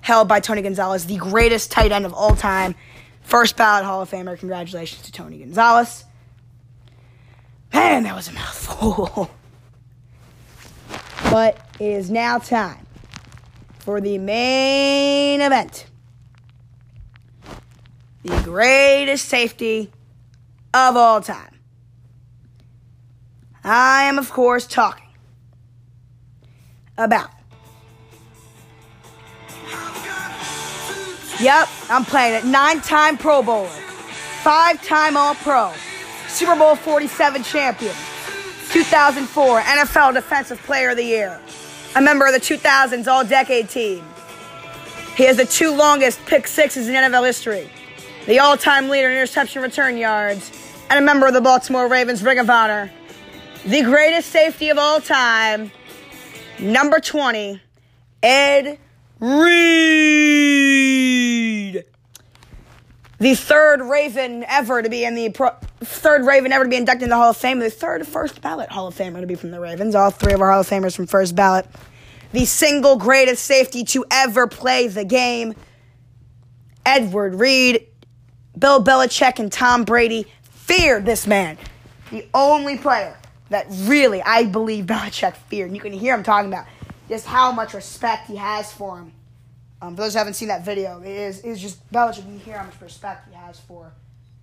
Held 0.00 0.28
by 0.28 0.40
Tony 0.40 0.62
Gonzalez, 0.62 1.06
the 1.06 1.16
greatest 1.16 1.70
tight 1.70 1.92
end 1.92 2.06
of 2.06 2.12
all 2.12 2.34
time, 2.34 2.74
first 3.22 3.56
ballot 3.56 3.84
Hall 3.84 4.02
of 4.02 4.10
Famer. 4.10 4.38
Congratulations 4.38 5.02
to 5.02 5.12
Tony 5.12 5.38
Gonzalez. 5.38 6.04
Man, 7.72 8.02
that 8.04 8.14
was 8.14 8.28
a 8.28 8.32
mouthful. 8.32 9.30
but 11.30 11.58
it 11.80 11.86
is 11.86 12.10
now 12.10 12.38
time 12.38 12.86
for 13.80 14.00
the 14.00 14.18
main 14.18 15.40
event. 15.40 15.86
The 18.22 18.40
greatest 18.42 19.28
safety 19.28 19.90
of 20.72 20.96
all 20.96 21.20
time. 21.20 21.58
I 23.64 24.04
am, 24.04 24.18
of 24.18 24.30
course, 24.30 24.66
talking 24.66 25.06
about. 26.96 27.30
Yep, 31.40 31.68
I'm 31.88 32.04
playing 32.04 32.34
it. 32.34 32.44
Nine 32.44 32.80
time 32.80 33.16
Pro 33.18 33.42
Bowler, 33.42 33.66
five 33.66 34.80
time 34.84 35.16
All 35.16 35.34
Pro, 35.34 35.72
Super 36.28 36.54
Bowl 36.54 36.76
47 36.76 37.42
champion, 37.42 37.94
2004 38.70 39.60
NFL 39.60 40.14
Defensive 40.14 40.62
Player 40.62 40.90
of 40.90 40.96
the 40.96 41.04
Year, 41.04 41.40
a 41.96 42.00
member 42.00 42.26
of 42.26 42.32
the 42.32 42.38
2000s 42.38 43.08
All 43.08 43.24
Decade 43.24 43.68
team. 43.68 44.04
He 45.16 45.24
has 45.24 45.36
the 45.36 45.44
two 45.44 45.74
longest 45.74 46.24
pick 46.26 46.46
sixes 46.46 46.88
in 46.88 46.94
NFL 46.94 47.26
history, 47.26 47.68
the 48.26 48.38
all 48.38 48.56
time 48.56 48.88
leader 48.88 49.08
in 49.08 49.16
interception 49.16 49.62
return 49.62 49.96
yards, 49.96 50.50
and 50.90 50.98
a 50.98 51.02
member 51.02 51.26
of 51.26 51.34
the 51.34 51.40
Baltimore 51.40 51.88
Ravens 51.88 52.22
Ring 52.22 52.38
of 52.38 52.48
Honor. 52.50 52.92
The 53.64 53.82
greatest 53.82 54.30
safety 54.30 54.70
of 54.70 54.78
all 54.78 55.00
time, 55.00 55.70
number 56.58 57.00
20, 57.00 57.60
Ed 58.22 58.78
Reed. 59.20 59.42
The 63.18 63.34
third 63.36 63.80
Raven 63.82 64.44
ever 64.48 64.82
to 64.82 64.88
be 64.90 65.04
in 65.04 65.14
the 65.14 65.28
pro- 65.30 65.54
third 65.80 66.26
Raven 66.26 66.50
ever 66.52 66.64
to 66.64 66.70
be 66.70 66.74
inducted 66.76 67.04
in 67.04 67.10
the 67.10 67.16
Hall 67.16 67.30
of 67.30 67.36
Fame, 67.36 67.60
the 67.60 67.70
third 67.70 68.04
first 68.04 68.42
ballot 68.42 68.68
Hall 68.70 68.88
of 68.88 68.96
Famer 68.96 69.20
to 69.20 69.28
be 69.28 69.36
from 69.36 69.52
the 69.52 69.60
Ravens. 69.60 69.94
All 69.94 70.10
three 70.10 70.32
of 70.32 70.40
our 70.40 70.50
Hall 70.50 70.62
of 70.62 70.68
Famers 70.68 70.96
from 70.96 71.06
first 71.06 71.36
ballot. 71.36 71.66
The 72.32 72.44
single 72.46 72.96
greatest 72.96 73.44
safety 73.44 73.84
to 73.84 74.04
ever 74.10 74.48
play 74.48 74.88
the 74.88 75.04
game, 75.04 75.54
Edward 76.84 77.36
Reed. 77.36 77.86
Bill 78.58 78.82
Belichick 78.84 79.38
and 79.38 79.50
Tom 79.50 79.84
Brady 79.84 80.26
feared 80.42 81.06
this 81.06 81.26
man. 81.26 81.58
The 82.10 82.26
only 82.34 82.78
player 82.78 83.16
that 83.48 83.66
really, 83.70 84.22
I 84.22 84.44
believe, 84.44 84.86
Belichick 84.86 85.34
feared. 85.34 85.68
And 85.68 85.76
you 85.76 85.82
can 85.82 85.92
hear 85.92 86.14
him 86.14 86.22
talking 86.22 86.52
about 86.52 86.66
just 87.08 87.26
how 87.26 87.52
much 87.52 87.74
respect 87.74 88.28
he 88.28 88.36
has 88.36 88.72
for 88.72 88.98
him. 88.98 89.12
Um, 89.80 89.96
for 89.96 90.02
those 90.02 90.12
who 90.12 90.18
haven't 90.18 90.34
seen 90.34 90.48
that 90.48 90.64
video, 90.64 91.00
it 91.00 91.08
is, 91.08 91.40
it 91.40 91.48
is 91.48 91.60
just 91.60 91.92
Belichick. 91.92 92.30
You 92.30 92.38
hear 92.38 92.58
how 92.58 92.64
much 92.64 92.80
respect 92.80 93.28
he 93.28 93.34
has 93.34 93.58
for 93.58 93.92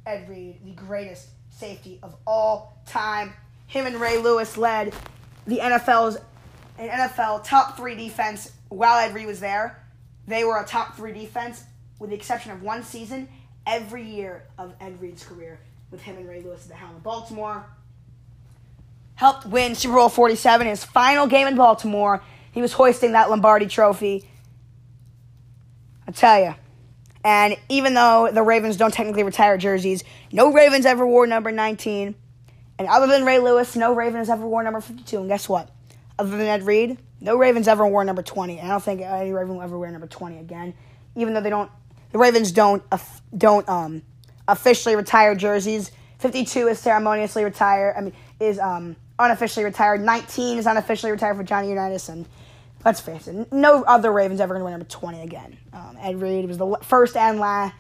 Ed 0.06 0.28
Reed, 0.28 0.60
the 0.66 0.72
greatest 0.72 1.30
safety 1.50 2.00
of 2.04 2.16
all 2.28 2.82
time. 2.86 3.34
Him 3.68 3.86
and 3.86 3.96
Ray 4.02 4.18
Lewis 4.18 4.58
led 4.58 4.94
the 5.48 5.60
NFL's 5.60 6.18
an 6.78 6.90
NFL 6.90 7.44
top 7.44 7.78
three 7.78 7.96
defense 7.96 8.52
while 8.70 8.98
Ed 8.98 9.14
Reed 9.14 9.28
was 9.28 9.40
there. 9.40 9.84
They 10.28 10.44
were 10.44 10.60
a 10.60 10.66
top 10.66 10.96
three 10.96 11.12
defense, 11.12 11.64
with 12.00 12.10
the 12.10 12.16
exception 12.16 12.52
of 12.52 12.62
one 12.62 12.84
season, 12.84 13.28
every 13.70 14.04
year 14.04 14.44
of 14.58 14.74
Ed 14.82 15.00
Reed's 15.00 15.24
career, 15.24 15.60
with 15.92 16.02
him 16.02 16.18
and 16.18 16.28
Ray 16.28 16.42
Lewis 16.42 16.64
at 16.64 16.70
the 16.70 16.76
helm 16.76 16.96
of 16.96 17.04
Baltimore. 17.04 17.66
Helped 19.16 19.46
win 19.46 19.76
Super 19.76 19.96
Bowl 19.96 20.10
47, 20.10 20.68
his 20.68 20.84
final 20.84 21.28
game 21.28 21.48
in 21.48 21.56
Baltimore. 21.56 22.22
He 22.52 22.62
was 22.62 22.74
hoisting 22.74 23.12
that 23.12 23.30
Lombardi 23.30 23.68
trophy. 23.68 24.28
I 26.08 26.12
tell 26.12 26.42
you. 26.42 26.56
And 27.24 27.58
even 27.68 27.94
though 27.94 28.30
the 28.32 28.42
Ravens 28.42 28.78
don't 28.78 28.94
technically 28.94 29.24
retire 29.24 29.58
jerseys, 29.58 30.04
no 30.32 30.52
Ravens 30.52 30.86
ever 30.86 31.06
wore 31.06 31.28
number 31.28 31.52
19. 31.52 32.16
And 32.80 32.88
other 32.88 33.08
than 33.08 33.26
Ray 33.26 33.40
Lewis, 33.40 33.76
no 33.76 33.94
Raven 33.94 34.16
has 34.16 34.30
ever 34.30 34.48
wore 34.48 34.64
number 34.64 34.80
52. 34.82 35.20
And 35.20 35.28
guess 35.28 35.50
what? 35.50 35.70
Other 36.18 36.32
than 36.32 36.48
Ed 36.48 36.64
Reed, 36.64 36.98
no 37.20 37.38
Ravens 37.38 37.68
ever 37.68 37.86
wore 37.86 38.04
number 38.06 38.24
20. 38.24 38.58
And 38.58 38.68
I 38.68 38.72
don't 38.72 38.84
think 38.84 39.02
any 39.02 39.32
Raven 39.32 39.56
will 39.56 39.62
ever 39.62 39.78
wear 39.78 39.92
number 39.92 40.08
20 40.08 40.38
again. 40.38 40.74
Even 41.16 41.34
though 41.34 41.42
they 41.42 41.50
don't, 41.50 41.70
the 42.12 42.18
Ravens 42.18 42.52
don't 42.52 42.84
don't 43.38 43.68
um, 43.70 44.02
officially 44.48 44.96
retire 44.96 45.36
jerseys. 45.36 45.92
52 46.20 46.68
is 46.68 46.80
ceremoniously 46.80 47.44
retired. 47.44 47.96
I 47.98 48.02
mean, 48.02 48.14
is 48.40 48.60
um, 48.60 48.96
unofficially 49.18 49.64
retired. 49.64 50.02
19 50.02 50.58
is 50.58 50.66
unofficially 50.66 51.12
retired 51.12 51.38
for 51.38 51.44
Johnny 51.44 51.70
Unitas. 51.70 52.10
And 52.10 52.26
let's 52.84 53.00
face 53.00 53.28
it, 53.28 53.52
no 53.52 53.84
other 53.84 54.12
Ravens 54.12 54.42
ever 54.42 54.54
going 54.54 54.62
to 54.62 54.66
wear 54.66 54.72
number 54.72 54.86
20 54.86 55.22
again. 55.22 55.58
Um, 55.72 55.98
Ed 56.02 56.22
Reed 56.22 56.48
was 56.48 56.58
the 56.58 56.78
first 56.82 57.16
and 57.16 57.40
last. 57.40 57.76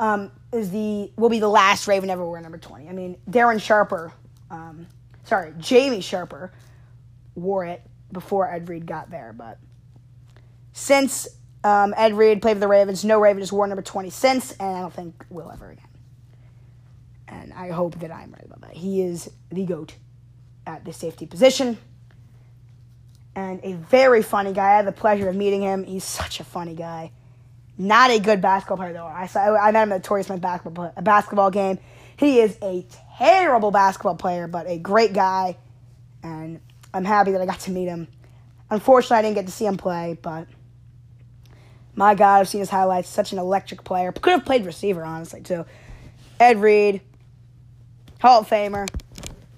Um, 0.00 0.32
is 0.52 0.70
the 0.70 1.12
will 1.16 1.28
be 1.28 1.40
the 1.40 1.48
last 1.48 1.86
Raven 1.86 2.08
ever 2.08 2.24
wear 2.24 2.40
number 2.40 2.58
20. 2.58 2.88
I 2.88 2.92
mean, 2.92 3.16
Darren 3.30 3.60
Sharper, 3.60 4.12
um, 4.50 4.86
sorry, 5.24 5.52
Jamie 5.58 6.00
Sharper 6.00 6.50
wore 7.34 7.66
it 7.66 7.82
before 8.10 8.50
Ed 8.50 8.68
Reed 8.68 8.86
got 8.86 9.10
there, 9.10 9.34
but 9.36 9.58
since 10.72 11.28
um, 11.64 11.94
Ed 11.96 12.14
Reed 12.14 12.42
played 12.42 12.54
for 12.54 12.60
the 12.60 12.68
Ravens, 12.68 13.04
no 13.04 13.18
Raven 13.20 13.40
has 13.40 13.52
worn 13.52 13.70
number 13.70 13.82
20 13.82 14.10
since, 14.10 14.52
and 14.52 14.76
I 14.76 14.80
don't 14.80 14.92
think 14.92 15.24
will 15.28 15.50
ever 15.50 15.70
again. 15.70 15.84
And 17.28 17.52
I 17.52 17.70
hope 17.70 18.00
that 18.00 18.10
I'm 18.10 18.32
right 18.32 18.44
about 18.44 18.62
that. 18.62 18.72
He 18.72 19.02
is 19.02 19.30
the 19.50 19.64
GOAT 19.64 19.94
at 20.66 20.84
the 20.84 20.92
safety 20.92 21.26
position 21.26 21.78
and 23.34 23.60
a 23.62 23.74
very 23.74 24.22
funny 24.22 24.52
guy. 24.52 24.72
I 24.72 24.76
had 24.76 24.86
the 24.86 24.92
pleasure 24.92 25.28
of 25.28 25.36
meeting 25.36 25.62
him. 25.62 25.84
He's 25.84 26.04
such 26.04 26.40
a 26.40 26.44
funny 26.44 26.74
guy. 26.74 27.12
Not 27.78 28.10
a 28.10 28.18
good 28.18 28.40
basketball 28.40 28.76
player 28.76 28.92
though. 28.92 29.06
I 29.06 29.26
saw 29.26 29.56
I 29.56 29.70
met 29.72 29.84
him 29.84 29.92
at 29.92 30.02
the 30.02 30.06
Torrey 30.06 30.22
Smith 30.22 30.40
basketball 30.40 30.92
basketball 31.00 31.50
game. 31.50 31.78
He 32.18 32.40
is 32.40 32.58
a 32.62 32.84
terrible 33.16 33.70
basketball 33.70 34.16
player, 34.16 34.46
but 34.46 34.66
a 34.68 34.78
great 34.78 35.14
guy, 35.14 35.56
and 36.22 36.60
I'm 36.92 37.04
happy 37.04 37.32
that 37.32 37.40
I 37.40 37.46
got 37.46 37.60
to 37.60 37.70
meet 37.70 37.86
him. 37.86 38.08
Unfortunately, 38.68 39.16
I 39.16 39.22
didn't 39.22 39.36
get 39.36 39.46
to 39.46 39.52
see 39.52 39.64
him 39.64 39.78
play, 39.78 40.18
but 40.20 40.46
my 42.00 42.14
God, 42.14 42.40
I've 42.40 42.48
seen 42.48 42.60
his 42.60 42.70
highlights. 42.70 43.10
Such 43.10 43.32
an 43.32 43.38
electric 43.38 43.84
player. 43.84 44.10
Could 44.10 44.32
have 44.32 44.46
played 44.46 44.64
receiver, 44.64 45.04
honestly, 45.04 45.42
too. 45.42 45.66
Ed 46.40 46.58
Reed, 46.58 47.02
Hall 48.22 48.40
of 48.40 48.48
Famer. 48.48 48.88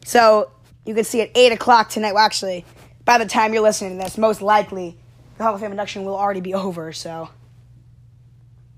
So 0.04 0.50
you 0.84 0.92
can 0.92 1.04
see 1.04 1.20
at 1.20 1.30
8 1.36 1.52
o'clock 1.52 1.88
tonight. 1.88 2.14
Well, 2.14 2.24
actually, 2.24 2.64
by 3.04 3.18
the 3.18 3.26
time 3.26 3.54
you're 3.54 3.62
listening 3.62 3.96
to 3.96 4.04
this, 4.04 4.18
most 4.18 4.42
likely 4.42 4.96
the 5.38 5.44
Hall 5.44 5.54
of 5.54 5.60
Fame 5.60 5.70
induction 5.70 6.04
will 6.04 6.16
already 6.16 6.40
be 6.40 6.52
over. 6.52 6.92
So, 6.92 7.30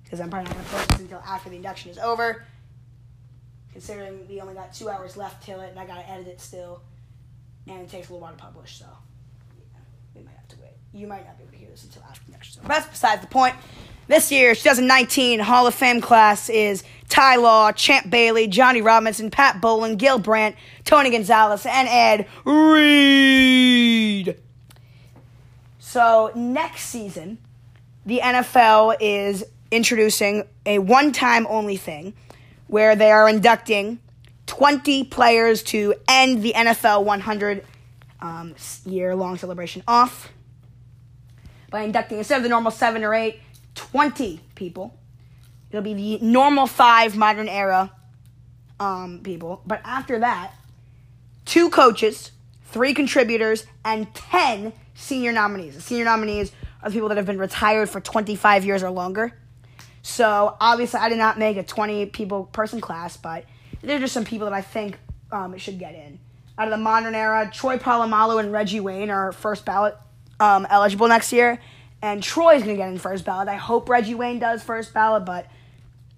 because 0.03 0.21
I'm 0.21 0.29
probably 0.29 0.51
not 0.51 0.57
going 0.57 0.67
to 0.67 0.71
post 0.71 0.89
this 0.91 1.01
until 1.01 1.21
after 1.21 1.49
the 1.49 1.57
induction 1.57 1.91
is 1.91 1.97
over, 1.97 2.45
considering 3.73 4.29
we 4.29 4.43
only 4.43 4.53
got 4.53 4.75
two 4.75 4.91
hours 4.91 5.17
left 5.17 5.43
till 5.43 5.63
it, 5.63 5.71
and 5.71 5.79
I 5.79 5.87
got 5.87 6.03
to 6.03 6.11
edit 6.11 6.27
it 6.27 6.39
still, 6.43 6.83
and 7.67 7.81
it 7.81 7.89
takes 7.89 8.11
a 8.11 8.13
little 8.13 8.21
while 8.21 8.35
to 8.37 8.39
publish. 8.39 8.79
So, 8.79 8.85
yeah, 9.57 9.79
we 10.15 10.23
might 10.23 10.37
have 10.37 10.49
to 10.49 10.57
wait. 10.61 10.77
You 10.95 11.09
might 11.09 11.27
not 11.27 11.37
be 11.37 11.43
able 11.43 11.53
to 11.53 11.59
hear 11.59 11.69
this 11.71 11.83
until 11.83 12.03
after 12.05 12.21
the 12.21 12.27
induction. 12.29 12.63
That's 12.69 12.87
besides 12.87 13.21
the 13.21 13.27
point. 13.27 13.57
This 14.07 14.31
year's 14.31 14.63
2019 14.63 15.41
Hall 15.41 15.67
of 15.67 15.75
Fame 15.75 16.01
class 16.01 16.49
is 16.49 16.85
Ty 17.09 17.37
Law, 17.37 17.73
Champ 17.73 18.09
Bailey, 18.09 18.47
Johnny 18.47 18.81
Robinson, 18.81 19.29
Pat 19.29 19.61
Bowlen, 19.61 19.97
Gil 19.97 20.21
Brandt, 20.21 20.55
Tony 20.85 21.11
Gonzalez, 21.11 21.67
and 21.67 21.89
Ed 21.89 22.29
Reed. 22.45 24.37
So 25.81 26.31
next 26.37 26.85
season, 26.85 27.39
the 28.07 28.21
NFL 28.21 28.97
is 29.01 29.45
introducing 29.73 30.45
a 30.65 30.79
one-time 30.79 31.45
only 31.51 31.77
thing 31.77 32.15
where 32.69 32.95
they 32.95 33.11
are 33.11 33.29
inducting 33.29 33.99
20 34.47 35.05
players 35.05 35.65
to 35.65 35.95
end 36.07 36.45
the 36.45 36.53
NFL 36.53 37.03
100 37.03 37.65
um, 38.21 38.55
year 38.87 39.17
long 39.17 39.37
celebration 39.37 39.83
off 39.89 40.31
by 41.75 41.83
inducting 41.83 42.19
instead 42.19 42.37
of 42.37 42.45
the 42.45 42.49
normal 42.49 42.71
seven 42.71 43.03
or 43.03 43.13
eight, 43.13 43.41
20 43.75 44.41
people. 44.55 44.97
It'll 45.71 45.83
be 45.83 45.95
the 45.95 46.25
normal 46.25 46.69
five 46.69 47.17
modern 47.17 47.49
era 47.49 47.91
um, 48.79 49.23
people. 49.25 49.61
But 49.67 49.81
after 49.85 50.21
that, 50.21 50.53
two 51.45 51.71
coaches, 51.71 52.31
three 52.71 52.95
contributors, 52.95 53.67
and 53.85 54.15
10 54.15 54.73
senior 54.95 55.33
nominees. 55.33 55.75
The 55.75 55.81
senior 55.81 56.05
nominees 56.05 56.53
are 56.81 56.91
the 56.91 56.95
people 56.95 57.09
that 57.09 57.17
have 57.17 57.27
been 57.27 57.41
retired 57.41 57.91
for 57.91 58.01
25 58.01 58.65
years 58.65 58.85
or 58.85 58.91
longer. 58.91 59.37
So 60.03 60.57
obviously, 60.61 61.01
I 61.01 61.09
did 61.09 61.19
not 61.19 61.41
make 61.41 61.57
a 61.57 61.65
20 61.65 62.07
people 62.07 62.45
person 62.45 62.81
class, 62.81 63.17
but 63.17 63.47
there 63.83 63.97
are 63.97 64.01
just 64.01 64.15
some 64.15 64.25
people 64.25 64.45
that 64.49 64.55
I 64.55 64.63
think 64.63 64.97
um, 65.33 65.59
should 65.59 65.81
get 65.81 65.97
in. 65.97 66.21
Out 66.57 66.69
of 66.69 66.71
the 66.71 66.77
modern 66.77 67.17
era, 67.17 67.51
Troy 67.53 67.79
Polamalu 67.79 68.39
and 68.39 68.53
Reggie 68.53 68.79
Wayne 68.79 69.11
are 69.11 69.33
first 69.33 69.65
ballot 69.65 69.97
um, 70.41 70.67
eligible 70.69 71.09
next 71.09 71.33
year, 71.33 71.61
and 72.03 72.23
Troy's 72.23 72.63
going 72.63 72.77
to 72.77 72.83
get 72.83 72.89
in 72.89 72.99
first 72.99 73.25
ballot. 73.25 73.49
I 73.49 73.57
hope 73.57 73.89
Reggie 73.89 74.15
Wayne 74.15 74.39
does 74.39 74.63
first 74.63 74.93
ballot, 74.95 75.25
but 75.25 75.47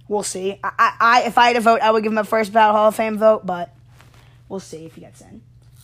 we'll 0.09 0.23
see. 0.23 0.59
I, 0.63 0.71
I, 0.79 0.97
I 1.01 1.23
if 1.23 1.39
I 1.39 1.49
had 1.49 1.55
to 1.55 1.61
vote, 1.61 1.81
I 1.81 1.91
would 1.91 2.03
give 2.03 2.13
him 2.13 2.19
a 2.19 2.25
first 2.25 2.53
ballot 2.53 2.77
Hall 2.77 2.89
of 2.89 2.97
Fame 2.97 3.19
vote, 3.19 3.47
but 3.47 3.75
we'll 4.49 4.61
see 4.61 4.85
if 4.87 4.95
he 4.95 5.01
gets 5.01 5.21
in. 5.21 5.43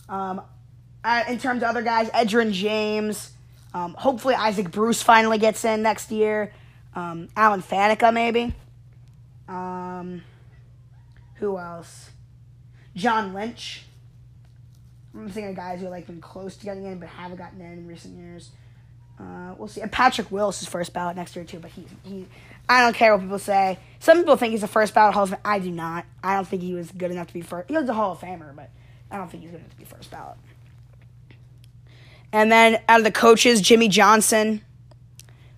Um, 0.09 0.41
in 1.27 1.37
terms 1.39 1.63
of 1.63 1.69
other 1.69 1.81
guys, 1.81 2.09
Edgerrin 2.09 2.51
James. 2.51 3.31
Um, 3.73 3.95
hopefully, 3.95 4.35
Isaac 4.35 4.71
Bruce 4.71 5.01
finally 5.01 5.37
gets 5.37 5.65
in 5.65 5.81
next 5.81 6.11
year. 6.11 6.53
Um, 6.95 7.29
Alan 7.35 7.61
Faneca, 7.61 8.13
maybe. 8.13 8.53
Um, 9.47 10.23
who 11.35 11.57
else? 11.57 12.11
John 12.95 13.33
Lynch. 13.33 13.83
I'm 15.15 15.29
thinking 15.29 15.51
of 15.51 15.55
guys 15.55 15.79
who 15.79 15.89
like 15.89 16.07
been 16.07 16.21
close 16.21 16.57
to 16.57 16.65
getting 16.65 16.85
in 16.85 16.99
but 16.99 17.09
haven't 17.09 17.37
gotten 17.37 17.61
in 17.61 17.73
in 17.73 17.87
recent 17.87 18.17
years. 18.17 18.51
Uh, 19.19 19.53
we'll 19.57 19.67
see. 19.67 19.81
And 19.81 19.91
Patrick 19.91 20.31
Willis 20.31 20.61
is 20.61 20.67
first 20.67 20.91
ballot 20.91 21.15
next 21.15 21.35
year 21.35 21.45
too, 21.45 21.59
but 21.59 21.71
he 21.71 21.85
he. 22.03 22.27
I 22.67 22.81
don't 22.81 22.95
care 22.95 23.13
what 23.13 23.21
people 23.21 23.39
say. 23.39 23.77
Some 23.99 24.17
people 24.17 24.37
think 24.37 24.51
he's 24.51 24.63
a 24.63 24.67
first 24.67 24.93
ballot 24.93 25.13
Hall 25.13 25.23
of 25.23 25.29
Fame. 25.29 25.39
I 25.43 25.59
do 25.59 25.69
not. 25.69 26.05
I 26.23 26.35
don't 26.35 26.47
think 26.47 26.61
he 26.61 26.73
was 26.73 26.91
good 26.91 27.11
enough 27.11 27.27
to 27.27 27.33
be 27.33 27.41
first. 27.41 27.69
He 27.69 27.75
was 27.75 27.87
a 27.89 27.93
Hall 27.93 28.13
of 28.13 28.19
Famer, 28.19 28.55
but 28.55 28.69
I 29.11 29.17
don't 29.17 29.29
think 29.29 29.43
he's 29.43 29.51
good 29.51 29.59
enough 29.59 29.71
to 29.71 29.77
be 29.77 29.83
first 29.83 30.09
ballot. 30.09 30.37
And 32.31 32.51
then 32.51 32.81
out 32.89 32.99
of 32.99 33.03
the 33.03 33.11
coaches, 33.11 33.61
Jimmy 33.61 33.89
Johnson 33.89 34.61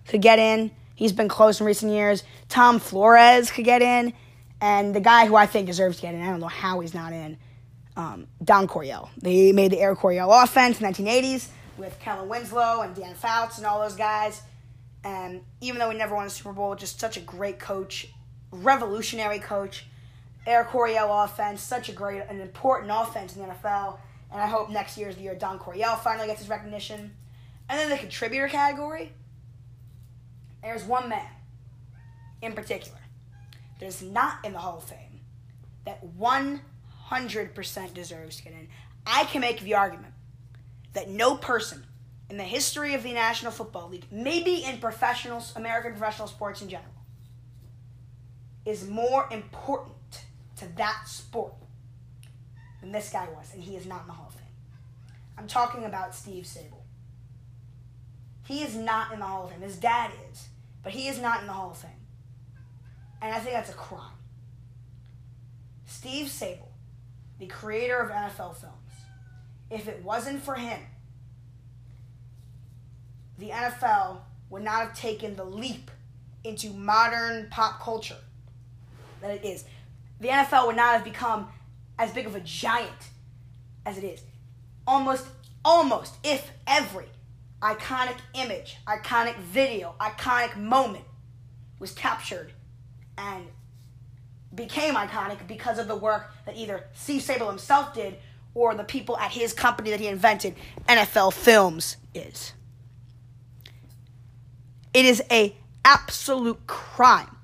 could 0.06 0.20
get 0.20 0.38
in. 0.38 0.70
He's 0.94 1.12
been 1.12 1.28
close 1.28 1.60
in 1.60 1.66
recent 1.66 1.92
years. 1.92 2.22
Tom 2.48 2.78
Flores 2.78 3.50
could 3.50 3.64
get 3.64 3.82
in. 3.82 4.12
And 4.60 4.94
the 4.94 5.00
guy 5.00 5.26
who 5.26 5.36
I 5.36 5.46
think 5.46 5.66
deserves 5.66 5.96
to 5.96 6.02
get 6.02 6.14
in, 6.14 6.22
I 6.22 6.26
don't 6.26 6.40
know 6.40 6.46
how 6.48 6.80
he's 6.80 6.94
not 6.94 7.12
in, 7.12 7.38
um, 7.96 8.26
Don 8.42 8.66
Coryell. 8.66 9.10
They 9.18 9.52
made 9.52 9.72
the 9.72 9.80
Air 9.80 9.94
Coryell 9.96 10.32
offense 10.32 10.80
in 10.80 10.86
the 10.86 10.92
1980s 10.92 11.48
with 11.76 11.98
Kellen 12.00 12.28
Winslow 12.28 12.82
and 12.82 12.94
Dan 12.94 13.14
Fouts 13.14 13.58
and 13.58 13.66
all 13.66 13.80
those 13.80 13.96
guys. 13.96 14.42
And 15.04 15.42
even 15.60 15.78
though 15.78 15.88
we 15.88 15.94
never 15.94 16.14
won 16.14 16.26
a 16.26 16.30
Super 16.30 16.52
Bowl, 16.52 16.74
just 16.74 16.98
such 16.98 17.16
a 17.16 17.20
great 17.20 17.58
coach, 17.58 18.08
revolutionary 18.50 19.38
coach. 19.38 19.86
Air 20.46 20.64
Coryell 20.64 21.24
offense, 21.24 21.60
such 21.60 21.88
a 21.88 21.92
great, 21.92 22.22
an 22.28 22.40
important 22.40 22.92
offense 22.94 23.34
in 23.34 23.42
the 23.42 23.48
NFL. 23.48 23.98
And 24.32 24.40
I 24.40 24.46
hope 24.46 24.70
next 24.70 24.96
year 24.96 25.08
is 25.08 25.16
the 25.16 25.22
year 25.22 25.34
Don 25.34 25.58
Coryell 25.58 25.96
finally 25.96 26.26
gets 26.28 26.40
his 26.40 26.48
recognition. 26.48 27.14
And 27.68 27.78
then 27.78 27.90
the 27.90 27.96
contributor 27.96 28.48
category. 28.48 29.12
there's 30.62 30.84
one 30.84 31.08
man 31.08 31.26
in 32.42 32.52
particular 32.52 32.98
that 33.80 33.86
is 33.86 34.02
not 34.02 34.44
in 34.44 34.52
the 34.52 34.58
Hall 34.58 34.78
of 34.78 34.84
Fame 34.84 35.20
that 35.84 36.02
100% 37.10 37.94
deserves 37.94 38.36
to 38.36 38.42
get 38.44 38.52
in. 38.52 38.68
I 39.06 39.24
can 39.24 39.40
make 39.40 39.60
the 39.60 39.74
argument 39.74 40.12
that 40.92 41.08
no 41.08 41.36
person 41.36 41.84
in 42.28 42.36
the 42.36 42.44
history 42.44 42.94
of 42.94 43.02
the 43.02 43.12
National 43.12 43.52
Football 43.52 43.90
League, 43.90 44.06
maybe 44.10 44.64
in 44.64 44.78
professional 44.78 45.42
American 45.54 45.92
professional 45.92 46.26
sports 46.26 46.62
in 46.62 46.68
general, 46.68 46.90
is 48.64 48.88
more 48.88 49.28
important 49.30 49.94
to 50.56 50.66
that 50.76 51.02
sport 51.06 51.54
than 52.80 52.90
this 52.90 53.10
guy 53.10 53.28
was, 53.36 53.54
and 53.54 53.62
he 53.62 53.76
is 53.76 53.86
not 53.86 54.02
in 54.02 54.08
the 54.08 54.12
Hall 54.12 54.26
of 54.28 54.34
Fame. 54.34 54.42
I'm 55.38 55.46
talking 55.46 55.84
about 55.84 56.14
Steve 56.14 56.44
Sabol. 56.44 56.82
He 58.46 58.62
is 58.62 58.74
not 58.74 59.12
in 59.12 59.20
the 59.20 59.26
Hall 59.26 59.44
of 59.44 59.50
Fame. 59.50 59.60
His 59.60 59.76
dad 59.76 60.10
is, 60.30 60.48
but 60.82 60.92
he 60.92 61.08
is 61.08 61.20
not 61.20 61.40
in 61.40 61.46
the 61.46 61.52
Hall 61.52 61.70
of 61.70 61.78
Fame. 61.78 61.90
And 63.22 63.34
I 63.34 63.38
think 63.38 63.54
that's 63.54 63.70
a 63.70 63.74
crime. 63.74 64.14
Steve 65.84 66.26
Sabol, 66.26 66.68
the 67.38 67.46
creator 67.46 67.98
of 67.98 68.10
NFL 68.10 68.56
films, 68.56 68.74
if 69.70 69.88
it 69.88 70.02
wasn't 70.02 70.42
for 70.42 70.54
him, 70.54 70.80
the 73.38 73.50
NFL 73.50 74.18
would 74.50 74.62
not 74.62 74.86
have 74.86 74.94
taken 74.94 75.36
the 75.36 75.44
leap 75.44 75.90
into 76.44 76.70
modern 76.70 77.48
pop 77.50 77.80
culture 77.80 78.16
that 79.20 79.30
it 79.30 79.44
is. 79.44 79.64
The 80.20 80.28
NFL 80.28 80.68
would 80.68 80.76
not 80.76 80.94
have 80.94 81.04
become 81.04 81.48
as 81.98 82.12
big 82.12 82.26
of 82.26 82.34
a 82.34 82.40
giant 82.40 83.10
as 83.84 83.98
it 83.98 84.04
is. 84.04 84.22
Almost, 84.86 85.26
almost, 85.64 86.14
if 86.24 86.50
every 86.66 87.06
iconic 87.60 88.16
image, 88.34 88.76
iconic 88.86 89.36
video, 89.38 89.94
iconic 90.00 90.56
moment 90.56 91.04
was 91.78 91.92
captured 91.92 92.52
and 93.18 93.46
became 94.54 94.94
iconic 94.94 95.46
because 95.46 95.78
of 95.78 95.88
the 95.88 95.96
work 95.96 96.32
that 96.46 96.56
either 96.56 96.84
Steve 96.94 97.22
Sabol 97.22 97.48
himself 97.48 97.94
did 97.94 98.16
or 98.54 98.74
the 98.74 98.84
people 98.84 99.18
at 99.18 99.32
his 99.32 99.52
company 99.52 99.90
that 99.90 100.00
he 100.00 100.06
invented, 100.06 100.54
NFL 100.88 101.32
Films, 101.34 101.98
is. 102.14 102.54
It 104.94 105.04
is 105.04 105.22
a 105.30 105.54
absolute 105.84 106.66
crime 106.66 107.36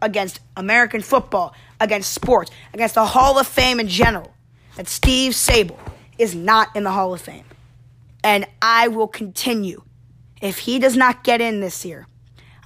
against 0.00 0.40
American 0.56 1.02
football, 1.02 1.54
against 1.80 2.12
sports, 2.12 2.50
against 2.72 2.94
the 2.94 3.04
Hall 3.04 3.38
of 3.38 3.46
Fame 3.46 3.80
in 3.80 3.88
general 3.88 4.32
that 4.76 4.88
Steve 4.88 5.32
Sabol 5.32 5.76
is 6.18 6.34
not 6.34 6.74
in 6.76 6.84
the 6.84 6.92
Hall 6.92 7.12
of 7.12 7.20
Fame. 7.20 7.44
And 8.22 8.46
I 8.62 8.88
will 8.88 9.08
continue. 9.08 9.82
If 10.40 10.58
he 10.58 10.78
does 10.78 10.96
not 10.96 11.24
get 11.24 11.40
in 11.40 11.60
this 11.60 11.84
year, 11.84 12.06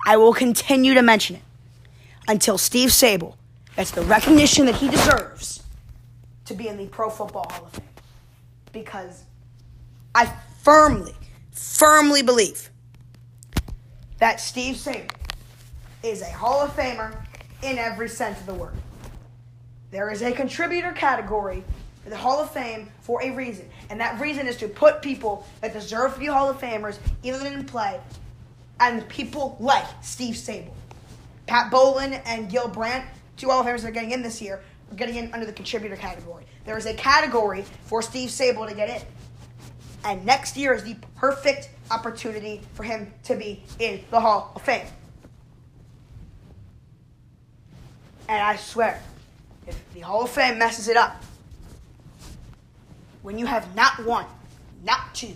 I 0.07 0.16
will 0.16 0.35
continue 0.35 0.94
to 0.94 1.02
mention 1.02 1.37
it 1.37 1.42
until 2.28 2.59
Steve 2.59 2.90
Sabol 2.90 3.37
gets 3.77 3.91
the 3.91 4.03
recognition 4.03 4.67
that 4.67 4.77
he 4.77 4.89
deserves 4.89 5.63
to 6.45 6.55
be 6.55 6.69
in 6.69 6.77
the 6.77 6.87
Pro 6.87 7.11
Football 7.11 7.47
Hall 7.51 7.67
of 7.67 7.73
Fame. 7.73 7.85
Because 8.73 9.25
I 10.15 10.33
firmly, 10.63 11.15
firmly 11.53 12.23
believe 12.23 12.71
that 14.19 14.41
Steve 14.41 14.77
Sabol 14.77 15.11
is 16.03 16.23
a 16.23 16.31
Hall 16.31 16.61
of 16.61 16.71
Famer 16.77 17.25
in 17.63 17.79
every 17.79 18.09
sense 18.09 18.39
of 18.41 18.47
the 18.47 18.55
word. 18.55 18.75
There 19.91 20.11
is 20.11 20.23
a 20.23 20.33
contributor 20.33 20.93
category 20.93 21.65
for 22.03 22.11
the 22.11 22.17
Hall 22.17 22.41
of 22.41 22.51
Fame 22.51 22.91
for 23.01 23.23
a 23.23 23.31
reason, 23.31 23.69
and 23.91 23.99
that 24.01 24.21
reason 24.21 24.47
is 24.47 24.57
to 24.59 24.69
put 24.69 25.03
people 25.03 25.47
that 25.61 25.73
deserve 25.73 26.15
to 26.15 26.21
be 26.21 26.27
Hall 26.27 26.51
of 26.51 26.61
Famers, 26.61 26.99
even 27.23 27.43
they 27.43 27.63
play, 27.65 28.01
and 28.81 29.09
people 29.09 29.57
like 29.61 29.85
Steve 30.03 30.35
Sabol, 30.35 30.75
Pat 31.47 31.71
Bowlen 31.71 32.15
and 32.27 32.51
Gil 32.51 32.69
Brandt, 32.69 33.05
two 33.37 33.49
Hall 33.49 33.61
of 33.61 33.66
Famers 33.66 33.83
that 33.83 33.88
are 33.88 33.92
getting 33.92 34.12
in 34.12 34.23
this 34.23 34.40
year, 34.40 34.62
are 34.90 34.94
getting 34.94 35.16
in 35.16 35.33
under 35.33 35.47
the 35.47 35.53
contributor 35.53 35.97
category. 35.97 36.44
There 36.64 36.79
is 36.79 36.87
a 36.87 36.94
category 36.94 37.64
for 37.85 38.03
Steve 38.03 38.31
Sabol 38.31 38.68
to 38.68 38.75
get 38.75 38.88
in. 38.88 39.07
And 40.05 40.25
next 40.27 40.57
year 40.57 40.75
is 40.75 40.85
the 40.85 40.97
perfect 41.16 41.70
opportunity 41.90 42.61
for 42.75 42.83
him 42.83 43.12
to 43.25 43.35
be 43.35 43.62
in 43.79 44.05
the 44.11 44.20
Hall 44.20 44.53
of 44.55 44.62
Fame. 44.62 44.87
And 48.29 48.42
I 48.42 48.57
swear, 48.57 49.03
if 49.66 49.79
the 49.94 50.01
Hall 50.01 50.25
of 50.25 50.31
Fame 50.31 50.59
messes 50.59 50.88
it 50.88 50.97
up, 50.97 51.23
when 53.23 53.38
you 53.38 53.47
have 53.47 53.75
not 53.75 54.05
one, 54.05 54.27
not 54.83 55.14
two, 55.14 55.35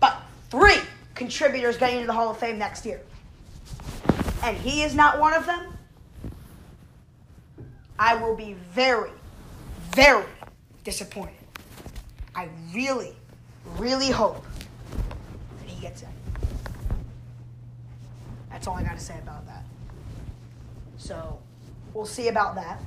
but 0.00 0.22
three 0.50 0.78
contributors 1.14 1.76
getting 1.76 1.96
into 1.96 2.06
the 2.06 2.12
Hall 2.14 2.30
of 2.30 2.38
Fame 2.38 2.58
next 2.58 2.86
year, 2.86 3.00
and 4.42 4.56
he 4.56 4.82
is 4.82 4.94
not 4.94 5.18
one 5.18 5.34
of 5.34 5.44
them, 5.44 5.75
I 7.98 8.14
will 8.16 8.34
be 8.36 8.54
very, 8.72 9.10
very 9.94 10.24
disappointed. 10.84 11.34
I 12.34 12.48
really, 12.74 13.14
really 13.78 14.10
hope 14.10 14.44
that 15.58 15.68
he 15.68 15.80
gets 15.80 16.02
in. 16.02 16.08
That's 18.50 18.66
all 18.66 18.74
I 18.74 18.82
got 18.82 18.98
to 18.98 19.04
say 19.04 19.18
about 19.22 19.46
that. 19.46 19.64
So 20.98 21.38
we'll 21.94 22.06
see 22.06 22.28
about 22.28 22.54
that. 22.56 22.80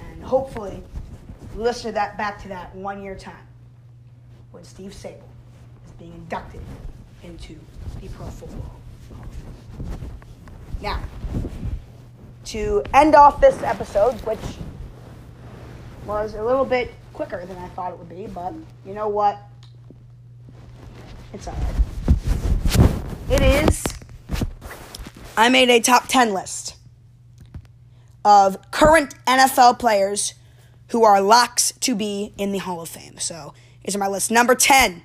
And 0.00 0.22
hopefully, 0.22 0.82
listen 1.54 1.86
to 1.86 1.92
that 1.92 2.18
back 2.18 2.40
to 2.42 2.48
that 2.48 2.74
one 2.74 3.02
year 3.02 3.14
time 3.14 3.46
when 4.50 4.64
Steve 4.64 4.92
Sabol 4.92 5.22
is 5.86 5.92
being 5.98 6.12
inducted 6.12 6.60
into 7.22 7.58
the 8.00 8.08
Pro 8.08 8.26
Football 8.26 8.80
Hall 9.10 9.24
of 9.24 9.34
Fame. 9.34 10.10
Now, 10.80 11.00
to 12.46 12.82
end 12.92 13.14
off 13.14 13.40
this 13.40 13.60
episode, 13.62 14.14
which 14.22 14.38
was 16.06 16.34
a 16.34 16.42
little 16.42 16.64
bit 16.64 16.92
quicker 17.12 17.44
than 17.46 17.56
I 17.56 17.68
thought 17.68 17.92
it 17.92 17.98
would 17.98 18.08
be, 18.08 18.26
but 18.26 18.52
you 18.84 18.94
know 18.94 19.08
what? 19.08 19.38
It's 21.32 21.48
alright. 21.48 21.74
It 23.30 23.40
is. 23.40 23.84
I 25.36 25.48
made 25.48 25.70
a 25.70 25.80
top 25.80 26.06
10 26.08 26.32
list 26.32 26.76
of 28.24 28.70
current 28.70 29.14
NFL 29.26 29.78
players 29.78 30.34
who 30.88 31.04
are 31.04 31.20
locks 31.20 31.72
to 31.80 31.94
be 31.94 32.32
in 32.38 32.52
the 32.52 32.58
Hall 32.58 32.80
of 32.80 32.88
Fame. 32.88 33.18
So, 33.18 33.54
here's 33.80 33.96
my 33.96 34.06
list. 34.06 34.30
Number 34.30 34.54
10 34.54 35.02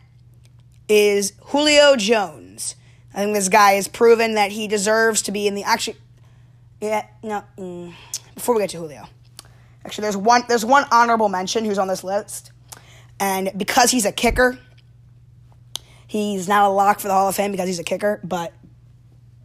is 0.88 1.34
Julio 1.46 1.96
Jones. 1.96 2.76
I 3.14 3.24
think 3.24 3.36
this 3.36 3.50
guy 3.50 3.74
has 3.74 3.88
proven 3.88 4.36
that 4.36 4.52
he 4.52 4.68
deserves 4.68 5.22
to 5.24 5.32
be 5.32 5.48
in 5.48 5.56
the 5.56 5.64
actually. 5.64 5.98
Yeah, 6.82 7.06
no. 7.24 7.44
Mm, 7.58 7.94
before 8.36 8.56
we 8.56 8.62
get 8.62 8.70
to 8.72 8.78
Julio, 8.78 9.08
actually, 9.86 10.04
there's 10.04 10.18
one. 10.18 10.44
There's 10.48 10.66
one 10.66 10.86
honorable 10.92 11.30
mention 11.30 11.66
who's 11.66 11.78
on 11.78 11.88
this 11.88 12.04
list, 12.04 12.52
and 13.20 13.52
because 13.58 13.92
he's 13.92 14.06
a 14.06 14.12
kicker, 14.12 14.58
he's 16.08 16.48
not 16.48 16.66
a 16.66 16.70
lock 16.70 17.00
for 17.00 17.08
the 17.08 17.14
Hall 17.14 17.28
of 17.28 17.36
Fame 17.36 17.52
because 17.52 17.68
he's 17.68 17.80
a 17.80 17.84
kicker, 17.84 18.22
but 18.24 18.54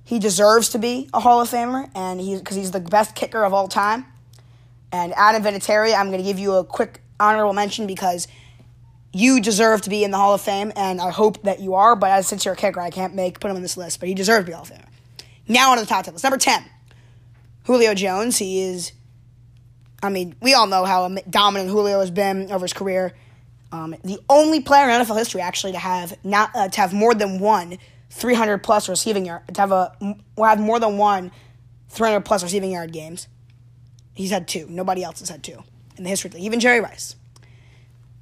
he 0.05 0.19
deserves 0.19 0.69
to 0.71 0.79
be 0.79 1.09
a 1.13 1.21
Hall 1.21 1.41
of 1.41 1.51
Famer, 1.51 1.91
and 1.95 2.21
he's 2.21 2.39
because 2.39 2.57
he's 2.57 2.71
the 2.71 2.81
best 2.81 3.15
kicker 3.15 3.45
of 3.45 3.53
all 3.53 3.69
time. 3.69 4.07
And 4.93 5.13
Adam 5.17 5.43
Vinatieri, 5.43 5.93
I'm 5.93 6.09
going 6.09 6.23
to 6.23 6.25
give 6.25 6.39
you 6.39 6.55
a 6.55 6.65
quick 6.65 7.01
honorable 7.19 7.53
mention 7.53 7.89
because 7.89 8.29
you 9.13 9.41
deserve 9.41 9.83
to 9.83 9.91
be 9.91 10.05
in 10.05 10.11
the 10.11 10.19
Hall 10.19 10.35
of 10.35 10.41
Fame, 10.41 10.73
and 10.77 11.01
I 11.01 11.11
hope 11.11 11.43
that 11.43 11.59
you 11.59 11.75
are. 11.75 11.97
But 11.97 12.11
as 12.11 12.29
since 12.29 12.45
you're 12.45 12.55
a 12.55 12.57
kicker, 12.57 12.81
I 12.81 12.91
can't 12.91 13.15
make 13.15 13.41
put 13.41 13.51
him 13.51 13.57
on 13.57 13.63
this 13.63 13.77
list. 13.77 13.99
But 13.99 14.09
he 14.09 14.15
deserves 14.15 14.45
to 14.45 14.47
be 14.47 14.53
Hall 14.53 14.63
of 14.63 14.71
Famer. 14.71 14.87
Now 15.49 15.71
on 15.71 15.79
to 15.79 15.83
the 15.83 15.89
top 15.89 16.05
ten 16.05 16.15
list. 16.15 16.23
Number 16.23 16.39
ten, 16.39 16.65
Julio 17.65 17.95
Jones. 17.95 18.39
He 18.39 18.63
is. 18.63 18.93
I 20.03 20.11
mean, 20.11 20.37
we 20.41 20.55
all 20.55 20.67
know 20.67 20.85
how 20.85 21.09
dominant 21.29 21.71
Julio 21.71 22.01
has 22.01 22.11
been 22.11 22.51
over 22.53 22.65
his 22.65 22.73
career. 22.73 23.15
Um, 23.73 23.97
the 24.05 24.21
only 24.29 24.61
player 24.61 24.89
in 24.89 25.01
NFL 25.01 25.19
history 25.19 25.41
actually 25.41 25.73
to 25.73 25.79
have 25.79 26.17
not 26.25 26.51
uh, 26.55 26.69
to 26.69 26.81
have 26.81 26.93
more 26.93 27.15
than 27.15 27.41
one 27.41 27.79
300 28.11 28.59
plus 28.59 28.89
receiving 28.89 29.27
yard 29.27 29.43
to 29.53 29.61
have 29.61 29.73
a 29.73 29.93
have 30.39 30.61
more 30.61 30.79
than 30.79 30.97
one 30.99 31.33
300 31.89 32.21
plus 32.21 32.43
receiving 32.43 32.71
yard 32.71 32.93
games. 32.93 33.29
He's 34.15 34.31
had 34.31 34.47
two. 34.47 34.67
Nobody 34.69 35.03
else 35.03 35.21
has 35.21 35.29
had 35.29 35.43
two 35.43 35.63
in 35.97 36.05
the 36.05 36.11
history. 36.11 36.29
of 36.29 36.33
the 36.33 36.39
league. 36.39 36.47
Even 36.47 36.61
Jerry 36.61 36.81
Rice. 36.81 37.17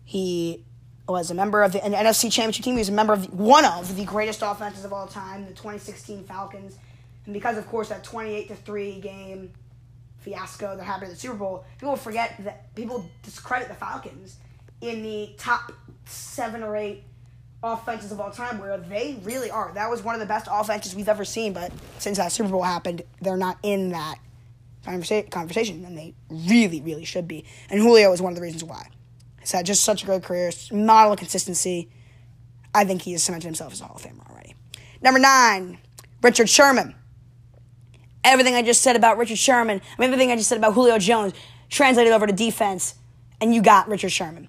He 0.04 0.64
was 1.08 1.30
a 1.30 1.34
member 1.34 1.62
of 1.62 1.72
the 1.72 1.80
NFC 1.80 2.32
Championship 2.32 2.64
team. 2.64 2.74
He 2.74 2.80
was 2.80 2.88
a 2.88 2.92
member 2.92 3.12
of 3.12 3.22
the, 3.22 3.36
one 3.36 3.64
of 3.64 3.96
the 3.96 4.04
greatest 4.04 4.40
offenses 4.42 4.84
of 4.84 4.92
all 4.92 5.06
time, 5.06 5.44
the 5.44 5.50
2016 5.50 6.24
Falcons. 6.24 6.76
And 7.24 7.34
because, 7.34 7.56
of 7.56 7.66
course, 7.68 7.88
that 7.88 8.04
28 8.04 8.48
to 8.48 8.54
three 8.56 9.00
game 9.00 9.52
fiasco 10.18 10.76
that 10.76 10.84
happened 10.84 11.08
in 11.08 11.14
the 11.14 11.20
Super 11.20 11.34
Bowl, 11.34 11.64
people 11.78 11.96
forget 11.96 12.34
that 12.44 12.74
people 12.74 13.08
discredit 13.22 13.68
the 13.68 13.74
Falcons 13.74 14.36
in 14.80 15.02
the 15.02 15.30
top 15.38 15.72
seven 16.04 16.62
or 16.62 16.76
eight 16.76 17.04
offenses 17.62 18.10
of 18.10 18.20
all 18.20 18.30
time, 18.30 18.58
where 18.58 18.76
they 18.76 19.18
really 19.22 19.50
are. 19.50 19.72
That 19.74 19.88
was 19.88 20.02
one 20.02 20.14
of 20.14 20.20
the 20.20 20.26
best 20.26 20.48
offenses 20.50 20.94
we've 20.94 21.08
ever 21.08 21.24
seen. 21.24 21.52
But 21.52 21.72
since 21.98 22.18
that 22.18 22.32
Super 22.32 22.50
Bowl 22.50 22.62
happened, 22.62 23.02
they're 23.20 23.36
not 23.36 23.58
in 23.62 23.90
that 23.90 24.16
conversa- 24.84 25.30
conversation, 25.30 25.84
and 25.84 25.96
they 25.96 26.14
really, 26.28 26.80
really 26.80 27.04
should 27.04 27.28
be. 27.28 27.44
And 27.70 27.80
Julio 27.80 28.12
is 28.12 28.20
one 28.20 28.32
of 28.32 28.36
the 28.36 28.42
reasons 28.42 28.64
why. 28.64 28.88
He's 29.40 29.52
had 29.52 29.66
just 29.66 29.84
such 29.84 30.02
a 30.02 30.06
great 30.06 30.22
career, 30.22 30.50
model 30.72 31.12
of 31.12 31.18
consistency. 31.18 31.88
I 32.74 32.84
think 32.84 33.02
he 33.02 33.12
has 33.12 33.22
cemented 33.22 33.46
himself 33.46 33.72
as 33.72 33.80
a 33.80 33.84
Hall 33.84 33.96
of 33.96 34.02
Famer 34.02 34.28
already. 34.30 34.54
Number 35.00 35.20
nine, 35.20 35.78
Richard 36.22 36.48
Sherman. 36.48 36.94
Everything 38.24 38.54
I 38.54 38.62
just 38.62 38.82
said 38.82 38.96
about 38.96 39.18
Richard 39.18 39.38
Sherman, 39.38 39.80
I 39.80 40.00
mean, 40.00 40.10
everything 40.10 40.30
I 40.30 40.36
just 40.36 40.48
said 40.48 40.58
about 40.58 40.74
Julio 40.74 40.98
Jones, 40.98 41.32
translated 41.68 42.12
over 42.12 42.26
to 42.26 42.32
defense, 42.32 42.94
and 43.40 43.54
you 43.54 43.62
got 43.62 43.88
Richard 43.88 44.10
Sherman. 44.10 44.48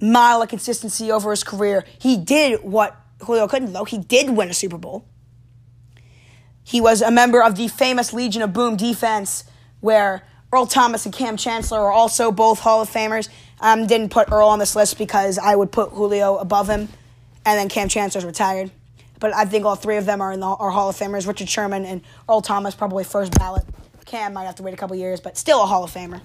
Mile 0.00 0.42
of 0.42 0.48
consistency 0.48 1.10
over 1.10 1.30
his 1.30 1.42
career. 1.42 1.84
He 1.98 2.16
did 2.16 2.62
what 2.62 2.96
Julio 3.22 3.48
couldn't, 3.48 3.72
though. 3.72 3.84
He 3.84 3.98
did 3.98 4.30
win 4.30 4.48
a 4.50 4.54
Super 4.54 4.78
Bowl. 4.78 5.06
He 6.62 6.80
was 6.80 7.02
a 7.02 7.10
member 7.10 7.42
of 7.42 7.56
the 7.56 7.68
famous 7.68 8.12
Legion 8.12 8.42
of 8.42 8.52
Boom 8.52 8.76
defense, 8.76 9.44
where 9.80 10.22
Earl 10.52 10.66
Thomas 10.66 11.04
and 11.04 11.14
Kam 11.14 11.36
Chancellor 11.36 11.80
are 11.80 11.92
also 11.92 12.30
both 12.30 12.60
Hall 12.60 12.80
of 12.80 12.88
Famers. 12.88 13.28
Um, 13.60 13.86
didn't 13.86 14.10
put 14.10 14.30
Earl 14.30 14.48
on 14.48 14.58
this 14.58 14.76
list 14.76 14.98
because 14.98 15.38
I 15.38 15.54
would 15.56 15.72
put 15.72 15.90
Julio 15.90 16.36
above 16.36 16.68
him, 16.68 16.88
and 17.44 17.58
then 17.58 17.68
Kam 17.68 17.88
Chancellor's 17.88 18.24
retired. 18.24 18.70
But 19.24 19.34
I 19.34 19.46
think 19.46 19.64
all 19.64 19.74
three 19.74 19.96
of 19.96 20.04
them 20.04 20.20
are 20.20 20.32
in 20.32 20.40
the 20.40 20.46
are 20.46 20.68
Hall 20.68 20.90
of 20.90 20.96
Famers. 20.96 21.26
Richard 21.26 21.48
Sherman 21.48 21.86
and 21.86 22.02
Earl 22.28 22.42
Thomas 22.42 22.74
probably 22.74 23.04
first 23.04 23.32
ballot. 23.32 23.64
Kam 24.04 24.34
might 24.34 24.44
have 24.44 24.56
to 24.56 24.62
wait 24.62 24.74
a 24.74 24.76
couple 24.76 24.94
years, 24.96 25.18
but 25.18 25.38
still 25.38 25.62
a 25.62 25.64
Hall 25.64 25.82
of 25.82 25.90
Famer. 25.90 26.20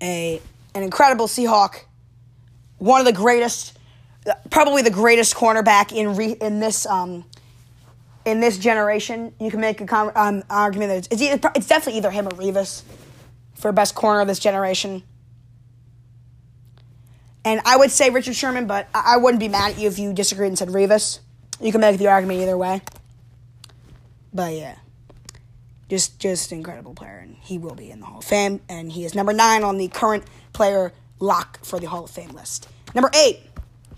A 0.00 0.40
an 0.76 0.84
incredible 0.84 1.26
Seahawk, 1.26 1.80
one 2.78 3.00
of 3.00 3.06
the 3.06 3.12
greatest, 3.12 3.76
probably 4.50 4.82
the 4.82 4.90
greatest 4.90 5.34
cornerback 5.34 5.90
in 5.90 6.14
re, 6.14 6.36
in 6.40 6.60
this 6.60 6.86
um, 6.86 7.24
in 8.24 8.38
this 8.38 8.56
generation, 8.56 9.34
you 9.40 9.50
can 9.50 9.60
make 9.60 9.80
a 9.80 10.12
um, 10.14 10.44
argument 10.48 10.90
that 10.90 11.12
it's, 11.12 11.22
it's, 11.22 11.46
it's 11.56 11.66
definitely 11.66 11.98
either 11.98 12.12
him 12.12 12.28
or 12.28 12.30
Revis 12.30 12.84
for 13.56 13.72
best 13.72 13.96
corner 13.96 14.20
of 14.20 14.28
this 14.28 14.38
generation. 14.38 15.02
And 17.44 17.60
I 17.64 17.76
would 17.76 17.90
say 17.90 18.10
Richard 18.10 18.36
Sherman, 18.36 18.66
but 18.66 18.88
I, 18.94 19.16
wouldn't 19.16 19.40
be 19.40 19.48
mad 19.48 19.72
at 19.72 19.78
you 19.78 19.88
if 19.88 19.98
you 19.98 20.12
disagreed 20.12 20.48
and 20.48 20.58
said 20.58 20.68
Revis. 20.68 21.18
You 21.60 21.72
can 21.72 21.80
make 21.80 21.98
the 21.98 22.08
argument 22.08 22.40
either 22.40 22.56
way. 22.56 22.82
But 24.32 24.54
yeah, 24.54 24.76
just 25.88 26.18
just 26.18 26.52
incredible 26.52 26.94
player, 26.94 27.18
and 27.18 27.36
he 27.40 27.58
will 27.58 27.74
be 27.74 27.90
in 27.90 28.00
the 28.00 28.06
Hall 28.06 28.18
of 28.18 28.24
Fame, 28.24 28.60
and 28.68 28.92
he 28.92 29.04
is 29.04 29.14
number 29.14 29.32
nine 29.32 29.62
on 29.62 29.76
the 29.76 29.88
current 29.88 30.24
player 30.52 30.92
lock 31.18 31.62
for 31.64 31.78
the 31.78 31.86
Hall 31.86 32.04
of 32.04 32.10
Fame 32.10 32.30
list. 32.30 32.68
Number 32.94 33.10
eight, 33.14 33.40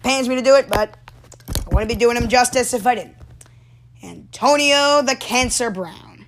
pains 0.02 0.28
me 0.28 0.34
to 0.34 0.42
do 0.42 0.56
it, 0.56 0.68
but 0.68 0.96
I 1.48 1.74
wouldn't 1.74 1.88
be 1.88 1.94
doing 1.94 2.16
him 2.16 2.28
justice 2.28 2.74
if 2.74 2.86
I 2.86 2.94
didn't. 2.96 3.16
Antonio 4.02 5.02
the 5.02 5.16
Cancer 5.16 5.70
Brown. 5.70 6.26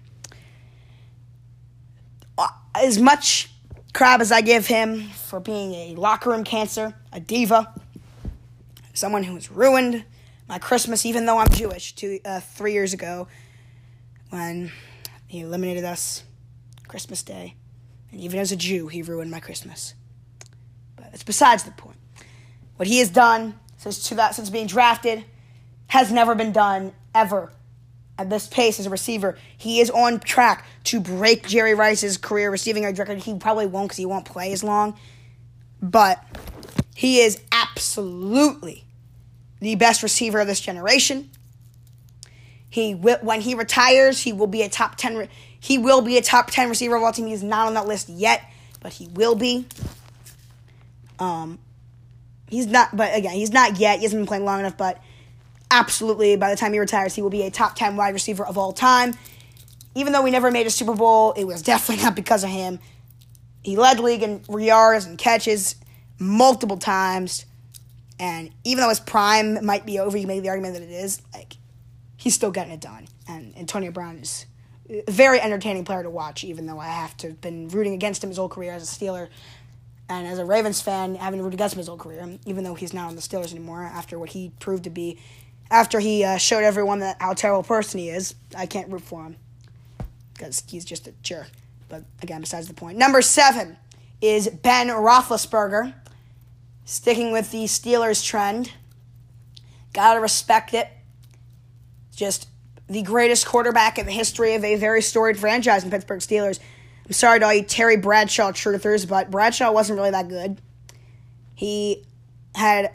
Uh, 2.39 2.49
as 2.75 2.99
much 3.01 3.51
crap 3.97 4.21
as 4.21 4.31
I 4.31 4.43
give 4.43 4.67
him 4.67 5.09
for 5.09 5.41
being 5.41 5.73
a 5.73 5.95
locker 5.95 6.29
room 6.29 6.45
cancer, 6.45 6.95
a 7.15 7.19
diva, 7.19 7.73
someone 8.93 9.23
who 9.23 9.33
has 9.37 9.51
ruined 9.51 10.05
my 10.47 10.59
Christmas, 10.59 11.07
even 11.07 11.25
though 11.25 11.39
I'm 11.39 11.49
Jewish, 11.49 11.95
two, 11.95 12.21
uh, 12.23 12.41
three 12.41 12.75
years 12.75 12.93
ago 12.93 13.27
when 14.29 14.71
he 15.27 15.41
eliminated 15.41 15.85
us 15.85 16.25
Christmas 16.87 17.23
Day. 17.23 17.55
And 18.13 18.21
even 18.21 18.39
as 18.39 18.53
a 18.53 18.57
Jew, 18.57 18.89
he 18.89 19.01
ruined 19.01 19.31
my 19.31 19.41
Christmas. 19.41 19.95
But 20.95 21.09
it's 21.15 21.25
besides 21.25 21.65
the 21.65 21.71
point. 21.71 21.97
What 22.77 22.89
he 22.89 22.99
has 22.99 23.09
done 23.09 23.59
since, 23.79 23.97
since 23.97 24.51
being 24.51 24.67
drafted 24.67 25.25
has 25.87 26.13
never 26.13 26.35
been 26.35 26.53
done 26.53 26.93
ever 27.15 27.51
at 28.19 28.31
this 28.31 28.47
pace 28.47 28.81
as 28.81 28.87
a 28.87 28.91
receiver, 28.91 29.37
he 29.57 29.81
is 29.81 29.91
on 29.91 30.21
track 30.21 30.67
to 30.85 31.01
break 31.01 31.47
Jerry 31.47 31.75
Rice's 31.75 32.17
career 32.17 32.51
receiving 32.51 32.85
record. 32.85 33.19
He 33.19 33.37
probably 33.39 33.67
won't 33.67 33.89
because 33.89 33.99
he 33.99 34.07
won't 34.07 34.25
play 34.25 34.53
as 34.53 34.65
long, 34.65 34.99
but 35.83 36.25
he 36.95 37.21
is 37.21 37.41
absolutely 37.53 38.85
the 39.61 39.75
best 39.75 40.03
receiver 40.03 40.41
of 40.41 40.47
this 40.47 40.61
generation. 40.61 41.31
He 42.69 42.93
when 42.93 43.41
he 43.41 43.55
retires, 43.55 44.23
he 44.23 44.33
will 44.33 44.47
be 44.47 44.63
a 44.63 44.69
top 44.69 44.97
ten. 44.97 45.29
He 45.59 45.79
will 45.79 46.03
be 46.03 46.19
a 46.19 46.23
top 46.23 46.51
ten 46.51 46.69
receiver 46.69 46.97
of 46.97 47.03
all 47.03 47.13
team. 47.13 47.27
He's 47.27 47.43
not 47.43 47.67
on 47.67 47.75
that 47.75 47.87
list 47.87 48.09
yet, 48.09 48.43
but 48.81 48.93
he 48.93 49.09
will 49.09 49.35
be. 49.35 49.67
Um, 51.19 51.59
he's 52.49 52.67
not. 52.67 52.95
But 52.95 53.17
again, 53.17 53.33
he's 53.33 53.53
not 53.53 53.79
yet. 53.79 53.99
He 53.99 54.05
hasn't 54.05 54.21
been 54.21 54.27
playing 54.27 54.45
long 54.45 54.61
enough, 54.61 54.77
but 54.77 55.01
absolutely, 55.71 56.37
by 56.37 56.51
the 56.51 56.57
time 56.57 56.73
he 56.73 56.79
retires, 56.79 57.15
he 57.15 57.23
will 57.23 57.31
be 57.31 57.43
a 57.43 57.51
top 57.51 57.77
10 57.77 57.97
wide 57.97 58.15
receiver 58.15 58.45
of 58.45 58.59
all 58.59 58.73
time. 58.73 59.15
Even 59.95 60.13
though 60.13 60.23
we 60.23 60.31
never 60.31 60.51
made 60.51 60.67
a 60.67 60.71
Super 60.71 60.95
Bowl, 60.95 61.33
it 61.33 61.45
was 61.45 61.63
definitely 61.63 62.05
not 62.05 62.15
because 62.15 62.45
of 62.45 62.51
him. 62.51 62.79
He 63.63 63.77
led 63.77 63.99
league 63.99 64.23
in 64.23 64.43
yards 64.49 65.07
and 65.07 65.19
catches 65.19 65.77
multiple 66.19 66.77
times. 66.77 67.47
And 68.19 68.51
even 68.65 68.83
though 68.83 68.89
his 68.89 69.01
prime 69.01 69.65
might 69.65 69.85
be 69.85 69.99
over, 69.99 70.17
you 70.17 70.27
make 70.27 70.43
the 70.43 70.49
argument 70.49 70.75
that 70.75 70.83
it 70.83 70.91
is, 70.91 71.21
like, 71.35 71.57
he's 72.17 72.35
still 72.35 72.51
getting 72.51 72.73
it 72.73 72.81
done. 72.81 73.09
And 73.29 73.57
Antonio 73.59 73.91
Brown 73.91 74.19
is 74.19 74.47
a 74.89 75.11
very 75.11 75.41
entertaining 75.41 75.85
player 75.85 76.03
to 76.03 76.11
watch, 76.11 76.45
even 76.45 76.67
though 76.67 76.79
I 76.79 76.89
have 76.89 77.17
to 77.19 77.29
have 77.29 77.41
been 77.41 77.69
rooting 77.69 77.93
against 77.93 78.23
him 78.23 78.31
his 78.31 78.39
whole 78.39 78.49
career 78.49 78.73
as 78.73 78.83
a 78.83 78.87
Steeler. 78.87 79.29
And 80.09 80.27
as 80.27 80.39
a 80.39 80.45
Ravens 80.45 80.81
fan, 80.81 81.17
having 81.17 81.41
rooted 81.41 81.55
against 81.55 81.75
him 81.75 81.79
his 81.79 81.89
whole 81.89 81.97
career, 81.97 82.39
even 82.47 82.63
though 82.63 82.75
he's 82.75 82.95
not 82.95 83.09
on 83.09 83.17
the 83.17 83.23
Steelers 83.23 83.51
anymore 83.51 83.83
after 83.83 84.19
what 84.19 84.31
he 84.31 84.53
proved 84.61 84.85
to 84.85 84.91
be 84.91 85.19
after 85.71 86.01
he 86.01 86.25
uh, 86.25 86.37
showed 86.37 86.65
everyone 86.65 87.01
that 87.01 87.17
how 87.21 87.35
terrible 87.35 87.63
person 87.63 88.01
he 88.01 88.09
is. 88.09 88.35
I 88.57 88.67
can't 88.67 88.91
root 88.91 89.03
for 89.03 89.23
him 89.23 89.37
because 90.33 90.63
he's 90.69 90.85
just 90.85 91.07
a 91.07 91.13
jerk. 91.23 91.51
But 91.89 92.05
again, 92.23 92.41
besides 92.41 92.69
the 92.69 92.75
point. 92.75 92.99
Number 92.99 93.23
seven 93.23 93.77
is 94.21 94.49
Ben 94.49 94.89
Roethlisberger, 94.89 95.95
sticking 96.85 97.33
with 97.33 97.51
the 97.51 97.65
Steelers 97.65 98.25
trend. 98.25 98.73
Gotta 99.93 100.21
respect 100.21 100.75
it. 100.75 100.89
Just 102.15 102.49
the 102.89 103.03
greatest 103.03 103.47
quarterback 103.47 103.99
in 103.99 104.07
the 104.07 104.13
history 104.13 104.55
of 104.55 104.65
a 104.65 104.77
very 104.77 105.03
storied 105.03 105.39
franchise 105.39 105.85
in 105.85 105.91
Pittsburgh 105.91 106.21
Steelers. 106.21 106.61
I'm 107.05 107.13
sorry 107.13 107.41
to 107.41 107.47
all 107.47 107.55
you 107.55 107.63
Terry 107.63 107.97
Bradshaw 107.97 108.53
truthers, 108.53 109.09
but 109.09 109.31
Bradshaw 109.31 109.73
wasn't 109.73 109.99
really 109.99 110.11
that 110.11 110.29
good. 110.29 110.61
He 111.55 112.05
had 112.55 112.93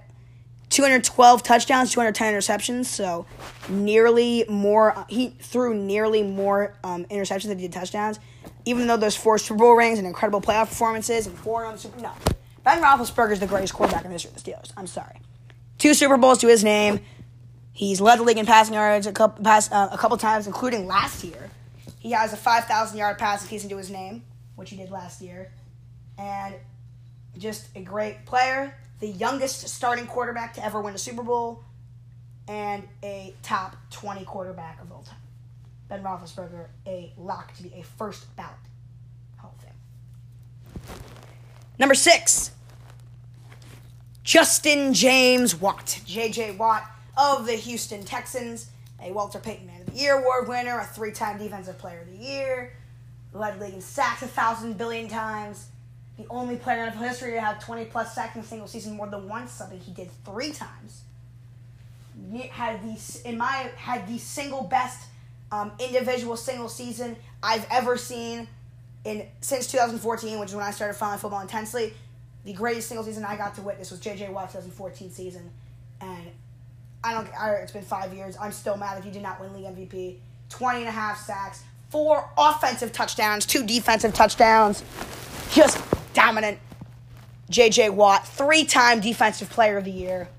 212 0.72 1.44
touchdowns, 1.44 1.92
210 1.92 2.34
interceptions. 2.34 2.86
So 2.86 3.26
nearly 3.70 4.46
more. 4.50 5.06
He 5.08 5.30
threw 5.40 5.76
nearly 5.76 6.24
more 6.24 6.74
um, 6.84 7.06
interceptions 7.06 7.48
than 7.48 7.60
he 7.60 7.68
did 7.68 7.74
touchdowns. 7.74 8.20
Even 8.66 8.88
though 8.88 8.98
those 8.98 9.16
four 9.16 9.38
Super 9.38 9.60
Bowl 9.60 9.76
rings 9.76 10.00
and 10.00 10.08
incredible 10.08 10.42
playoff 10.42 10.70
performances 10.70 11.28
and 11.28 11.38
four 11.38 11.66
on 11.66 11.74
the 11.74 11.80
Super 11.80 12.00
no, 12.00 12.12
Ben 12.64 12.82
Roethlisberger 12.82 13.34
is 13.34 13.40
the 13.40 13.48
greatest 13.48 13.74
quarterback 13.74 14.06
in 14.06 14.10
the 14.10 14.14
history 14.14 14.30
of 14.30 14.42
the 14.42 14.52
Steelers. 14.52 14.72
I'm 14.78 14.88
sorry. 14.88 15.20
Two 15.78 15.94
Super 15.94 16.18
Bowls 16.18 16.38
to 16.40 16.48
his 16.48 16.64
name. 16.64 17.02
He's 17.74 18.00
led 18.00 18.20
the 18.20 18.24
league 18.24 18.38
in 18.38 18.46
passing 18.46 18.74
yards 18.74 19.08
a 19.08 19.12
couple 19.12 19.44
pass, 19.44 19.72
uh, 19.72 19.90
a 19.92 19.98
couple 19.98 20.18
times, 20.18 20.46
including 20.48 20.88
last 20.88 21.24
year. 21.24 21.50
He 22.00 22.12
has 22.12 22.34
a 22.34 22.38
5,000 22.38 22.98
yard 22.98 23.18
passing 23.18 23.50
season 23.50 23.70
to 23.72 23.78
his 23.78 23.90
name, 23.90 24.24
which 24.56 24.70
he 24.70 24.78
did 24.78 24.90
last 24.92 25.22
year, 25.22 25.52
and 26.18 26.56
just 27.38 27.70
a 27.76 27.82
great 27.82 28.26
player 28.26 28.76
the 29.02 29.08
youngest 29.08 29.68
starting 29.68 30.06
quarterback 30.06 30.54
to 30.54 30.64
ever 30.64 30.80
win 30.80 30.94
a 30.94 30.98
Super 30.98 31.24
Bowl, 31.24 31.64
and 32.48 32.88
a 33.04 33.34
top 33.42 33.76
20 33.90 34.24
quarterback 34.26 34.82
of 34.82 34.92
all 34.92 35.02
time. 35.02 35.18
Ben 35.90 36.04
Roethlisberger, 36.04 36.68
a 36.88 37.12
lock 37.18 37.54
to 37.58 37.64
be 37.64 37.74
a 37.76 37.84
first 37.84 38.34
ballot 38.36 38.54
Hall 39.38 39.54
of 39.58 39.64
Fame. 39.64 41.02
Number 41.80 41.96
six, 41.96 42.52
Justin 44.24 44.94
James 44.94 45.56
Watt. 45.60 46.00
J.J. 46.06 46.56
Watt 46.56 46.90
of 47.18 47.46
the 47.46 47.54
Houston 47.54 48.04
Texans, 48.04 48.70
a 49.02 49.12
Walter 49.12 49.40
Payton 49.40 49.66
Man 49.66 49.82
of 49.82 49.88
the 49.88 50.00
Year 50.00 50.20
award 50.20 50.48
winner, 50.48 50.80
a 50.80 50.86
three 50.86 51.12
time 51.12 51.40
Defensive 51.40 51.78
Player 51.80 52.02
of 52.02 52.12
the 52.12 52.24
Year, 52.24 52.74
led 53.34 53.60
league 53.60 53.74
in 53.74 53.82
sacks 53.82 54.22
a 54.22 54.28
thousand 54.28 54.78
billion 54.78 55.08
times 55.08 55.70
the 56.22 56.28
only 56.30 56.56
player 56.56 56.86
in 56.86 56.92
NFL 56.92 57.08
history 57.08 57.32
to 57.32 57.42
have 57.42 57.64
20 57.64 57.86
plus 57.86 58.14
sacks 58.14 58.36
in 58.36 58.42
a 58.42 58.46
single 58.46 58.68
season 58.68 58.96
more 58.96 59.08
than 59.08 59.28
once, 59.28 59.52
something 59.52 59.80
he 59.80 59.92
did 59.92 60.10
three 60.26 60.52
times. 60.52 61.02
Had 62.52 62.82
the 62.84 63.22
in 63.26 63.38
my 63.38 63.72
had 63.76 64.08
the 64.08 64.18
single 64.18 64.64
best 64.64 65.08
um, 65.52 65.72
individual 65.80 66.38
single 66.38 66.70
season 66.70 67.16
I've 67.42 67.66
ever 67.72 67.98
seen 67.98 68.48
in 69.04 69.26
since 69.42 69.68
2014, 69.68 70.40
which 70.40 70.50
is 70.50 70.56
when 70.56 70.64
I 70.64 70.72
started 70.72 70.94
following 70.94 71.20
football 71.20 71.42
intensely. 71.42 71.94
The 72.46 72.54
greatest 72.54 72.88
single 72.88 73.04
season 73.04 73.24
I 73.24 73.36
got 73.36 73.56
to 73.56 73.62
witness 73.62 73.92
was 73.92 74.00
J.J. 74.00 74.30
Watt's 74.30 74.54
2014 74.54 75.12
season, 75.12 75.52
and 76.00 76.32
I 77.04 77.14
don't. 77.14 77.28
I, 77.38 77.52
it's 77.56 77.72
been 77.72 77.84
five 77.84 78.14
years. 78.14 78.38
I'm 78.40 78.52
still 78.52 78.78
mad 78.78 78.98
that 78.98 79.04
he 79.04 79.12
did 79.12 79.22
not 79.22 79.40
win 79.40 79.54
league 79.54 79.66
MVP. 79.66 80.18
20 80.50 80.80
and 80.80 80.88
a 80.88 80.92
half 80.92 81.18
sacks, 81.18 81.64
four 81.90 82.30
offensive 82.38 82.92
touchdowns, 82.92 83.46
two 83.46 83.66
defensive 83.66 84.14
touchdowns. 84.14 84.84
Just 85.52 85.82
dominant 86.14 86.60
J.J. 87.50 87.90
Watt, 87.90 88.28
three 88.28 88.64
time 88.64 89.02
Defensive 89.02 89.50
Player 89.50 89.78
of 89.78 89.86
the 89.86 89.92
Year 89.92 90.30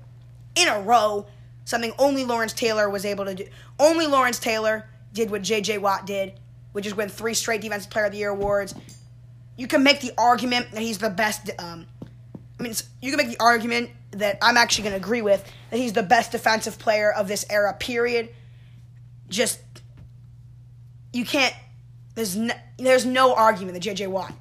in 0.55 0.67
a 0.67 0.81
row, 0.81 1.25
something 1.65 1.93
only 1.97 2.25
Lawrence 2.25 2.53
Taylor 2.53 2.89
was 2.89 3.05
able 3.05 3.25
to 3.25 3.35
do. 3.35 3.45
Only 3.79 4.07
Lawrence 4.07 4.39
Taylor 4.39 4.87
did 5.13 5.31
what 5.31 5.41
J.J. 5.41 5.77
Watt 5.77 6.05
did, 6.05 6.33
which 6.71 6.85
is 6.85 6.95
win 6.95 7.09
three 7.09 7.33
straight 7.33 7.61
Defensive 7.61 7.91
Player 7.91 8.05
of 8.05 8.11
the 8.11 8.17
Year 8.17 8.29
awards. 8.29 8.75
You 9.55 9.67
can 9.67 9.83
make 9.83 10.01
the 10.01 10.11
argument 10.17 10.71
that 10.71 10.81
he's 10.81 10.97
the 10.97 11.09
best. 11.09 11.49
Um, 11.59 11.85
I 12.59 12.63
mean, 12.63 12.73
you 13.01 13.11
can 13.11 13.17
make 13.17 13.35
the 13.35 13.43
argument 13.43 13.91
that 14.11 14.37
I'm 14.41 14.57
actually 14.57 14.83
going 14.85 14.99
to 14.99 15.05
agree 15.05 15.21
with 15.21 15.43
that 15.69 15.77
he's 15.77 15.93
the 15.93 16.03
best 16.03 16.31
defensive 16.31 16.79
player 16.79 17.11
of 17.11 17.27
this 17.27 17.45
era, 17.49 17.75
period. 17.79 18.29
Just 19.29 19.59
you 21.11 21.25
can't. 21.25 21.53
There's 22.15 22.35
no, 22.35 22.53
there's 22.77 23.05
no 23.05 23.33
argument 23.35 23.73
that 23.75 23.79
J.J. 23.81 24.07
Watt, 24.07 24.33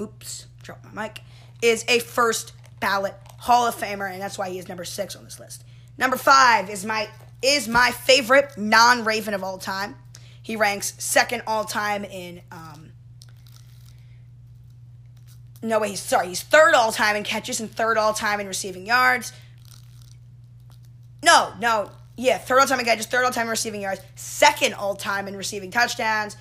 oops, 0.00 0.46
drop 0.62 0.84
my 0.92 1.02
mic, 1.02 1.20
is 1.62 1.84
a 1.88 1.98
first 1.98 2.52
ballot 2.80 3.14
Hall 3.38 3.66
of 3.66 3.76
Famer, 3.76 4.10
and 4.10 4.20
that's 4.20 4.36
why 4.36 4.50
he 4.50 4.58
is 4.58 4.68
number 4.68 4.84
six 4.84 5.14
on 5.16 5.24
this 5.24 5.38
list. 5.38 5.64
Number 5.96 6.16
five 6.16 6.70
is 6.70 6.84
my 6.84 7.08
is 7.40 7.68
my 7.68 7.92
favorite 7.92 8.58
non-Raven 8.58 9.32
of 9.32 9.44
all 9.44 9.58
time. 9.58 9.94
He 10.42 10.56
ranks 10.56 10.94
second 10.98 11.42
all 11.46 11.64
time 11.64 12.04
in. 12.04 12.40
Um, 12.50 12.90
no, 15.62 15.78
way, 15.78 15.90
he's 15.90 16.00
sorry. 16.00 16.28
He's 16.28 16.42
third 16.42 16.74
all 16.74 16.90
time 16.90 17.16
in 17.16 17.22
catches 17.22 17.60
and 17.60 17.70
third 17.70 17.96
all 17.96 18.12
time 18.12 18.40
in 18.40 18.46
receiving 18.46 18.86
yards. 18.86 19.32
No, 21.22 21.52
no, 21.60 21.90
yeah, 22.16 22.38
third 22.38 22.60
all 22.60 22.66
time 22.66 22.80
in 22.80 22.84
catches, 22.84 23.06
third 23.06 23.24
all 23.24 23.30
time 23.30 23.46
in 23.46 23.50
receiving 23.50 23.80
yards, 23.80 24.00
second 24.16 24.74
all 24.74 24.94
time 24.94 25.28
in 25.28 25.36
receiving 25.36 25.70
touchdowns, 25.70 26.36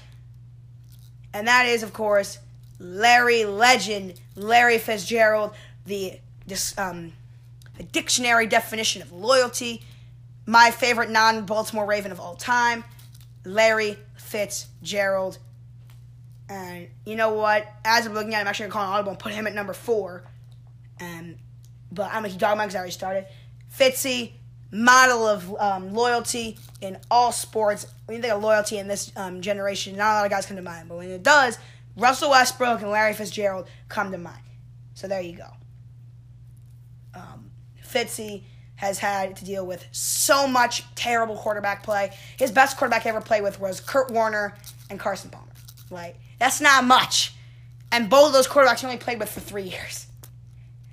and 1.34 1.48
that 1.48 1.68
is, 1.68 1.84
of 1.84 1.94
course, 1.94 2.40
Larry 2.80 3.46
Legend, 3.46 4.20
Larry 4.36 4.78
Fitzgerald, 4.78 5.52
the 5.86 6.20
this 6.46 6.78
um, 6.78 7.14
dictionary 7.92 8.48
definition 8.48 9.02
of 9.02 9.12
loyalty. 9.12 9.84
My 10.46 10.72
favorite 10.72 11.10
non-Baltimore 11.10 11.86
Raven 11.86 12.12
of 12.12 12.22
all 12.22 12.36
time, 12.36 12.86
Larry 13.44 13.98
Fitzgerald. 14.18 15.40
And 16.50 16.88
you 17.06 17.16
know 17.16 17.34
what? 17.34 17.68
As 17.84 18.06
I'm 18.06 18.14
looking 18.14 18.34
at, 18.34 18.40
it, 18.40 18.42
I'm 18.42 18.48
actually 18.48 18.70
gonna 18.70 18.74
call 18.74 18.84
an 18.84 18.94
audible 18.94 19.12
and 19.12 19.20
put 19.20 19.34
him 19.34 19.48
at 19.48 19.54
number 19.54 19.74
four. 19.74 20.24
Um, 21.02 21.36
but 21.92 22.14
I'm 22.14 22.24
a 22.26 22.30
dog 22.30 22.58
because 22.58 22.76
I 22.76 22.78
already 22.78 22.92
started. 22.92 23.26
Fitzy, 23.78 24.32
model 24.72 25.26
of 25.26 25.56
um, 25.60 25.94
loyalty 25.94 26.58
in 26.82 26.98
all 27.10 27.32
sports. 27.32 27.88
When 28.06 28.16
you 28.16 28.22
think 28.22 28.34
of 28.34 28.42
loyalty 28.42 28.78
in 28.78 28.88
this 28.88 29.12
um, 29.16 29.42
generation, 29.42 29.96
not 29.96 30.12
a 30.12 30.16
lot 30.16 30.26
of 30.26 30.32
guys 30.32 30.46
come 30.46 30.58
to 30.58 30.64
mind. 30.64 30.90
But 30.90 31.00
when 31.00 31.10
it 31.10 31.24
does, 31.24 31.58
Russell 31.98 32.30
Westbrook 32.30 32.82
and 32.82 32.92
Larry 32.92 33.14
Fitzgerald 33.14 33.68
come 33.90 34.12
to 34.12 34.18
mind. 34.18 34.42
So 34.94 35.08
there 35.08 35.22
you 35.22 35.38
go. 35.38 35.50
Um, 37.16 37.52
Fitzy 37.84 38.44
has 38.76 39.00
had 39.00 39.36
to 39.38 39.46
deal 39.46 39.66
with 39.66 39.84
so 39.92 40.48
much 40.48 40.84
terrible 40.96 41.36
quarterback 41.36 41.84
play. 41.84 42.16
His 42.38 42.52
best 42.52 42.78
quarterback 42.78 43.06
I 43.06 43.10
ever 43.10 43.22
played 43.22 43.42
with 43.42 43.60
was 43.60 43.80
Kurt 43.80 44.12
Warner 44.12 44.56
and 44.90 45.00
Carson 45.00 45.32
Palmer. 45.32 45.52
Like, 45.90 46.20
that's 46.40 46.62
not 46.62 46.84
much. 46.84 47.34
And 47.92 48.10
both 48.10 48.28
of 48.28 48.34
those 48.34 48.48
quarterbacks 48.48 48.82
he 48.82 48.86
only 48.86 48.98
played 49.00 49.20
with 49.20 49.30
for 49.30 49.40
three 49.40 49.64
years. 49.64 50.06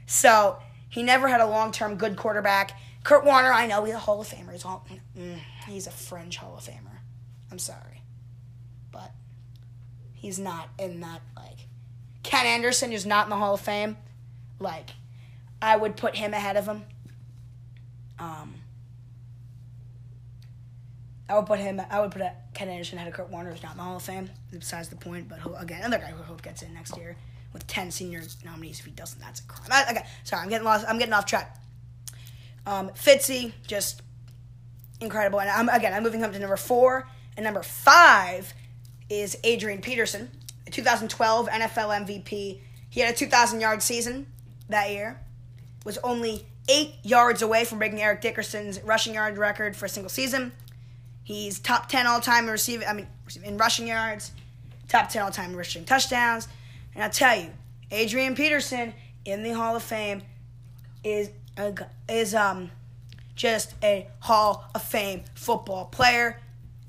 So 0.07 0.59
he 0.89 1.03
never 1.03 1.29
had 1.29 1.41
a 1.41 1.47
long 1.47 1.73
term 1.73 1.97
good 1.97 2.17
quarterback. 2.17 2.79
Kurt 3.03 3.25
Warner, 3.25 3.53
I 3.53 3.67
know 3.67 3.85
he's 3.85 3.95
a 3.95 3.99
Hall 3.99 4.21
of 4.23 4.29
Famer. 4.29 4.53
He's, 4.53 4.65
all, 4.65 4.87
mm, 5.19 5.39
he's 5.67 5.87
a 5.87 5.91
fringe 5.91 6.39
Hall 6.39 6.57
of 6.57 6.65
Famer. 6.65 7.01
I'm 7.53 7.59
sorry. 7.59 8.03
But 8.91 9.11
he's 10.25 10.39
not 10.39 10.71
in 10.79 11.01
that, 11.01 11.21
like, 11.37 11.67
Ken 12.23 12.47
Anderson, 12.47 12.91
who's 12.91 13.05
not 13.05 13.27
in 13.27 13.31
the 13.31 13.37
Hall 13.37 13.55
of 13.55 13.61
Fame, 13.61 13.99
like, 14.59 14.91
I 15.61 15.77
would 15.77 15.97
put 15.97 16.17
him 16.17 16.33
ahead 16.33 16.57
of 16.57 16.67
him. 16.67 16.85
Um, 18.19 18.55
I 21.29 21.37
would 21.37 21.47
put 21.47 21.59
him. 21.59 21.81
I 21.91 22.01
would 22.01 22.11
put 22.11 22.23
Ken 22.55 22.69
Anderson 22.69 22.97
ahead 22.97 23.09
of 23.09 23.15
Kurt 23.15 23.29
Warner, 23.31 23.51
who's 23.51 23.63
not 23.63 23.73
in 23.73 23.79
the 23.79 23.83
Hall 23.83 23.97
of 23.97 24.03
Fame. 24.03 24.31
Besides 24.51 24.89
the 24.89 24.97
point, 24.97 25.29
but 25.29 25.39
again, 25.61 25.81
another 25.81 25.99
guy 25.99 26.11
who 26.11 26.23
hope 26.23 26.43
gets 26.43 26.63
in 26.63 26.73
next 26.73 26.97
year 26.97 27.17
with 27.53 27.67
ten 27.67 27.91
senior 27.91 28.23
nominees. 28.45 28.79
If 28.79 28.87
he 28.87 28.93
doesn't, 28.93 29.21
that's 29.21 29.41
a 29.41 29.45
crime. 29.45 29.69
I, 29.71 29.91
okay, 29.91 30.07
sorry, 30.23 30.43
I'm 30.43 30.49
getting 30.49 30.65
lost. 30.65 30.87
I'm 30.89 30.99
getting 30.99 31.15
off 31.15 31.27
track. 31.27 31.59
Um, 32.67 32.91
Fitzy, 32.91 33.53
just 33.67 34.03
incredible. 35.01 35.41
And 35.41 35.51
I'm 35.51 35.69
again, 35.69 35.93
I'm 35.93 36.03
moving 36.03 36.21
him 36.21 36.33
to 36.33 36.39
number 36.39 36.57
four, 36.57 37.07
and 37.37 37.45
number 37.45 37.63
five 37.63 38.55
is 39.11 39.37
Adrian 39.45 39.81
Peterson, 39.81 40.31
2012 40.71 41.49
NFL 41.49 42.07
MVP. 42.07 42.61
He 42.91 43.01
had 43.01 43.13
a 43.13 43.17
2,000 43.17 43.61
yard 43.61 43.83
season 43.83 44.27
that 44.69 44.91
year. 44.91 45.21
Was 45.85 45.99
only 45.99 46.47
eight 46.69 46.95
yards 47.03 47.43
away 47.43 47.65
from 47.65 47.79
breaking 47.79 48.01
Eric 48.01 48.23
Dickerson's 48.23 48.81
rushing 48.83 49.15
yard 49.15 49.37
record 49.37 49.77
for 49.77 49.87
a 49.87 49.89
single 49.89 50.09
season. 50.09 50.53
He's 51.23 51.59
top 51.59 51.89
10 51.89 52.07
all 52.07 52.21
time 52.21 52.45
in 52.45 52.51
receiving, 52.51 52.87
I 52.89 52.93
mean, 52.93 53.07
in 53.43 53.57
rushing 53.57 53.87
yards, 53.87 54.33
top 54.89 55.09
10 55.09 55.23
all 55.23 55.31
time 55.31 55.51
in 55.51 55.57
rushing 55.57 55.85
touchdowns. 55.85 56.49
And 56.95 57.03
I'll 57.03 57.11
tell 57.11 57.39
you, 57.39 57.51
Adrian 57.91 58.35
Peterson 58.35 58.95
in 59.25 59.43
the 59.43 59.53
Hall 59.53 59.77
of 59.77 59.83
Fame 59.83 60.23
is 61.03 61.31
a, 61.57 61.75
is 62.09 62.35
um 62.35 62.71
just 63.35 63.75
a 63.83 64.07
Hall 64.21 64.65
of 64.75 64.83
Fame 64.83 65.25
football 65.35 65.87
player 65.87 66.41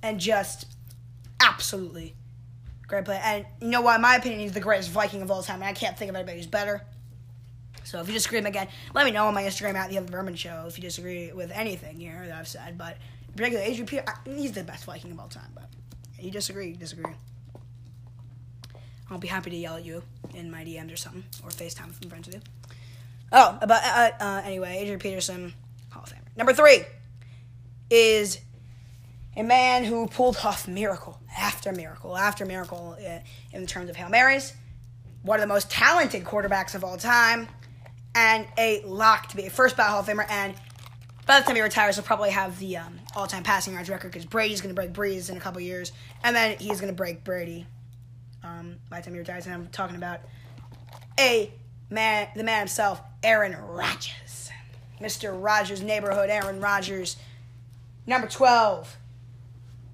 and 0.04 0.20
just 0.20 0.68
absolutely 1.40 2.16
great 2.88 3.06
player. 3.06 3.22
And 3.24 3.46
you 3.62 3.70
know 3.70 3.82
what? 3.82 3.96
In 3.96 4.02
my 4.02 4.16
opinion, 4.16 4.42
he's 4.42 4.54
the 4.54 4.60
greatest 4.60 4.90
Viking 4.92 5.22
of 5.22 5.32
all 5.32 5.44
time, 5.44 5.62
and 5.62 5.66
I 5.66 5.74
can't 5.74 5.98
think 5.98 6.10
of 6.10 6.16
anybody 6.16 6.38
who's 6.38 6.48
better. 6.48 6.82
So 7.84 8.00
if 8.02 8.08
you 8.08 8.14
disagree 8.14 8.40
with 8.40 8.48
again, 8.48 8.68
let 8.94 9.06
me 9.06 9.12
know 9.12 9.28
on 9.28 9.34
my 9.34 9.44
Instagram 9.44 9.76
at 9.76 9.90
the 9.90 9.98
Other 10.00 10.12
Berman 10.12 10.36
Show 10.36 10.66
if 10.68 10.78
you 10.78 10.82
disagree 10.82 11.32
with 11.32 11.52
anything 11.52 12.00
here 12.00 12.24
that 12.28 12.36
I've 12.36 12.48
said. 12.48 12.78
But 12.78 12.98
particularly 13.36 13.70
Adrian 13.70 13.86
Peter, 13.86 14.04
he's 14.26 14.54
the 14.54 14.64
best 14.64 14.86
Viking 14.86 15.12
of 15.12 15.20
all 15.20 15.28
time. 15.28 15.52
But 15.54 15.70
you 16.20 16.32
disagree, 16.32 16.70
you 16.70 16.76
disagree. 16.76 17.14
I'll 19.10 19.20
be 19.20 19.28
happy 19.28 19.52
to 19.52 19.56
yell 19.56 19.76
at 19.76 19.86
you 19.86 20.02
in 20.34 20.50
my 20.50 20.64
DMs 20.64 20.92
or 20.92 20.96
something, 20.96 21.24
or 21.44 21.50
FaceTime 21.50 21.92
if 21.92 22.00
I'm 22.02 22.10
friends 22.10 22.28
with 22.28 22.36
you. 22.36 22.42
Oh, 23.32 23.58
but 23.62 23.84
uh, 23.84 24.12
uh, 24.20 24.42
anyway, 24.44 24.78
Adrian 24.80 25.00
Peterson, 25.00 25.54
Hall 25.92 26.04
of 26.04 26.10
Famer. 26.10 26.36
Number 26.36 26.54
three 26.54 26.86
is 27.92 28.40
a 29.38 29.44
man 29.44 29.84
who 29.84 30.08
pulled 30.08 30.38
off 30.38 30.68
miracle 30.68 31.20
after 31.38 31.72
miracle 31.72 32.16
after 32.18 32.46
miracle 32.46 32.98
uh, 33.00 33.20
in 33.52 33.66
terms 33.66 33.90
of 33.90 33.96
Hail 33.96 34.10
Marys. 34.10 34.54
One 35.24 35.40
of 35.40 35.42
the 35.42 35.54
most 35.54 35.70
talented 35.72 36.24
quarterbacks 36.24 36.76
of 36.76 36.84
all 36.84 36.98
time, 36.98 37.48
and 38.14 38.48
a 38.58 38.82
lock 38.86 39.30
to 39.30 39.36
be 39.36 39.46
a 39.46 39.50
first 39.50 39.76
ballot 39.76 39.92
Hall 39.92 40.00
of 40.02 40.08
Famer. 40.08 40.30
And 40.30 40.54
by 41.26 41.40
the 41.40 41.46
time 41.46 41.56
he 41.56 41.62
retires, 41.62 41.96
he'll 41.96 42.06
probably 42.06 42.30
have 42.30 42.60
the 42.60 42.78
um, 42.78 43.00
all-time 43.16 43.44
passing 43.44 43.74
yards 43.74 43.90
record 43.90 44.12
because 44.12 44.26
Brady's 44.26 44.62
going 44.62 44.74
to 44.74 44.80
break 44.80 44.94
Brees 44.94 45.30
in 45.30 45.38
a 45.38 45.40
couple 45.40 45.60
years, 45.62 45.92
and 46.24 46.36
then 46.36 46.58
he's 46.60 46.80
going 46.80 46.94
to 46.94 46.96
break 46.96 47.24
Brady 47.24 47.66
um, 48.44 48.76
by 48.90 49.00
the 49.00 49.06
time 49.06 49.14
he 49.16 49.20
retires. 49.20 49.46
And 49.46 49.56
I'm 49.56 49.68
talking 49.68 49.96
about 49.96 50.22
a 51.20 51.52
man, 51.90 52.28
the 52.36 52.44
man 52.44 52.60
himself, 52.60 53.02
Aaron 53.24 53.58
Rodgers, 53.60 54.52
Mr. 55.02 55.36
Rogers' 55.36 55.82
neighborhood, 55.82 56.30
Aaron 56.30 56.62
Rodgers, 56.62 57.18
number 58.06 58.28
twelve, 58.28 58.96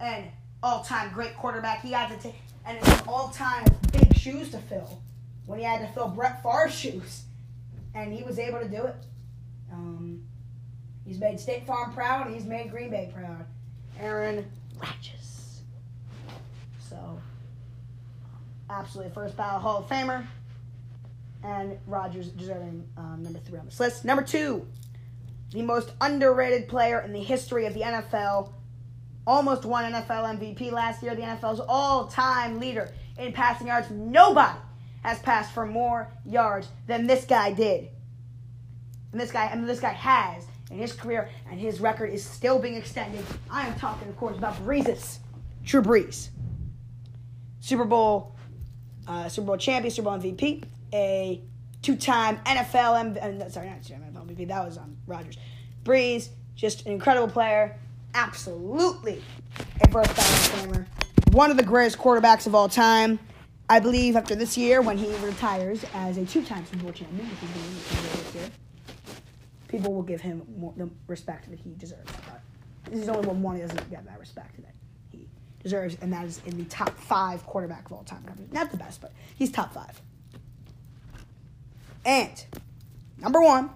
and 0.01 0.25
all-time 0.63 1.11
great 1.13 1.35
quarterback. 1.35 1.81
He 1.81 1.91
had 1.91 2.09
to 2.09 2.17
take 2.17 2.35
and 2.65 2.77
it's 2.77 3.07
all-time 3.07 3.65
big 3.91 4.15
shoes 4.15 4.51
to 4.51 4.57
fill 4.59 5.01
when 5.45 5.59
he 5.59 5.65
had 5.65 5.81
to 5.81 5.87
fill 5.93 6.07
Brett 6.07 6.43
Favre's 6.43 6.73
shoes, 6.73 7.23
and 7.95 8.13
he 8.13 8.23
was 8.23 8.37
able 8.37 8.59
to 8.59 8.67
do 8.67 8.83
it. 8.83 8.95
Um, 9.71 10.23
He's 11.05 11.19
made 11.19 11.39
State 11.39 11.65
Farm 11.65 11.93
proud. 11.93 12.31
He's 12.31 12.45
made 12.45 12.71
Green 12.71 12.89
Bay 12.89 13.11
proud. 13.13 13.45
Aaron 13.99 14.45
Rodgers. 14.79 15.61
So, 16.79 17.19
absolutely 18.69 19.13
first 19.13 19.35
ballot 19.35 19.61
Hall 19.61 19.79
of 19.79 19.89
Famer. 19.89 20.25
And 21.43 21.77
Rodgers 21.87 22.27
deserving 22.29 22.87
um, 22.97 23.23
number 23.23 23.39
three 23.39 23.57
on 23.57 23.65
this 23.65 23.79
list. 23.79 24.05
Number 24.05 24.23
two, 24.23 24.67
the 25.51 25.63
most 25.63 25.91
underrated 25.99 26.67
player 26.69 27.01
in 27.01 27.11
the 27.13 27.21
history 27.21 27.65
of 27.65 27.73
the 27.73 27.81
NFL. 27.81 28.53
Almost 29.27 29.65
won 29.65 29.91
NFL 29.91 30.39
MVP 30.39 30.71
last 30.71 31.03
year. 31.03 31.15
The 31.15 31.21
NFL's 31.21 31.59
all-time 31.59 32.59
leader 32.59 32.91
in 33.17 33.31
passing 33.33 33.67
yards. 33.67 33.89
Nobody 33.91 34.57
has 35.03 35.19
passed 35.19 35.53
for 35.53 35.65
more 35.65 36.11
yards 36.25 36.67
than 36.87 37.07
this 37.07 37.25
guy 37.25 37.51
did. 37.51 37.89
And 39.11 39.19
this 39.19 39.31
guy, 39.31 39.47
I 39.47 39.55
mean, 39.55 39.67
this 39.67 39.79
guy 39.79 39.93
has 39.93 40.45
in 40.71 40.77
his 40.77 40.93
career, 40.93 41.29
and 41.49 41.59
his 41.59 41.81
record 41.81 42.11
is 42.11 42.23
still 42.25 42.57
being 42.57 42.75
extended. 42.75 43.23
I 43.49 43.67
am 43.67 43.75
talking, 43.77 44.07
of 44.07 44.15
course, 44.17 44.37
about 44.37 44.55
Breezes, 44.63 45.19
Drew 45.63 45.81
Brees, 45.81 46.29
Super 47.59 47.83
Bowl, 47.85 48.35
uh, 49.07 49.27
Super 49.27 49.47
Bowl 49.47 49.57
champion, 49.57 49.93
Super 49.93 50.09
Bowl 50.09 50.17
MVP, 50.17 50.63
a 50.93 51.41
two-time 51.81 52.37
NFL, 52.45 52.99
M- 52.99 53.41
uh, 53.41 53.49
sorry, 53.49 53.67
not 53.67 53.81
NFL 53.81 54.27
MVP. 54.27 54.47
That 54.47 54.65
was 54.65 54.77
um, 54.77 54.95
Rodgers. 55.07 55.37
Brees, 55.83 56.29
just 56.55 56.85
an 56.85 56.93
incredible 56.93 57.27
player, 57.27 57.77
absolutely 58.13 59.21
a 59.81 59.87
ballot 59.87 60.07
famer, 60.09 60.85
one 61.33 61.51
of 61.51 61.57
the 61.57 61.63
greatest 61.63 61.97
quarterbacks 61.97 62.47
of 62.47 62.55
all 62.55 62.69
time. 62.69 63.19
I 63.69 63.79
believe 63.79 64.15
after 64.15 64.35
this 64.35 64.57
year, 64.57 64.81
when 64.81 64.97
he 64.97 65.15
retires 65.17 65.85
as 65.93 66.17
a 66.17 66.25
two-time 66.25 66.65
Super 66.65 66.83
Bowl 66.83 66.91
champion, 66.91 67.29
which 67.29 67.39
he's 67.39 67.49
going 67.49 68.23
this 68.23 68.35
year 68.35 68.51
people 69.71 69.93
will 69.93 70.03
give 70.03 70.21
him 70.21 70.43
more, 70.57 70.73
the 70.75 70.89
respect 71.07 71.49
that 71.49 71.57
he 71.59 71.73
deserves. 71.77 72.11
But 72.27 72.41
this 72.91 73.01
is 73.01 73.09
only 73.09 73.25
one 73.25 73.41
one 73.41 73.55
he 73.55 73.61
doesn't 73.61 73.89
get 73.89 74.05
that 74.05 74.19
respect 74.19 74.61
that 74.61 74.75
he 75.09 75.29
deserves, 75.63 75.97
and 76.01 76.11
that 76.11 76.25
is 76.25 76.41
in 76.45 76.57
the 76.57 76.65
top 76.65 76.95
five 76.97 77.45
quarterback 77.45 77.85
of 77.85 77.93
all 77.93 78.03
time. 78.03 78.23
Not 78.51 78.69
the 78.69 78.77
best, 78.77 79.01
but 79.01 79.13
he's 79.37 79.51
top 79.51 79.73
five. 79.73 79.99
And 82.05 82.43
number 83.17 83.41
one, 83.41 83.69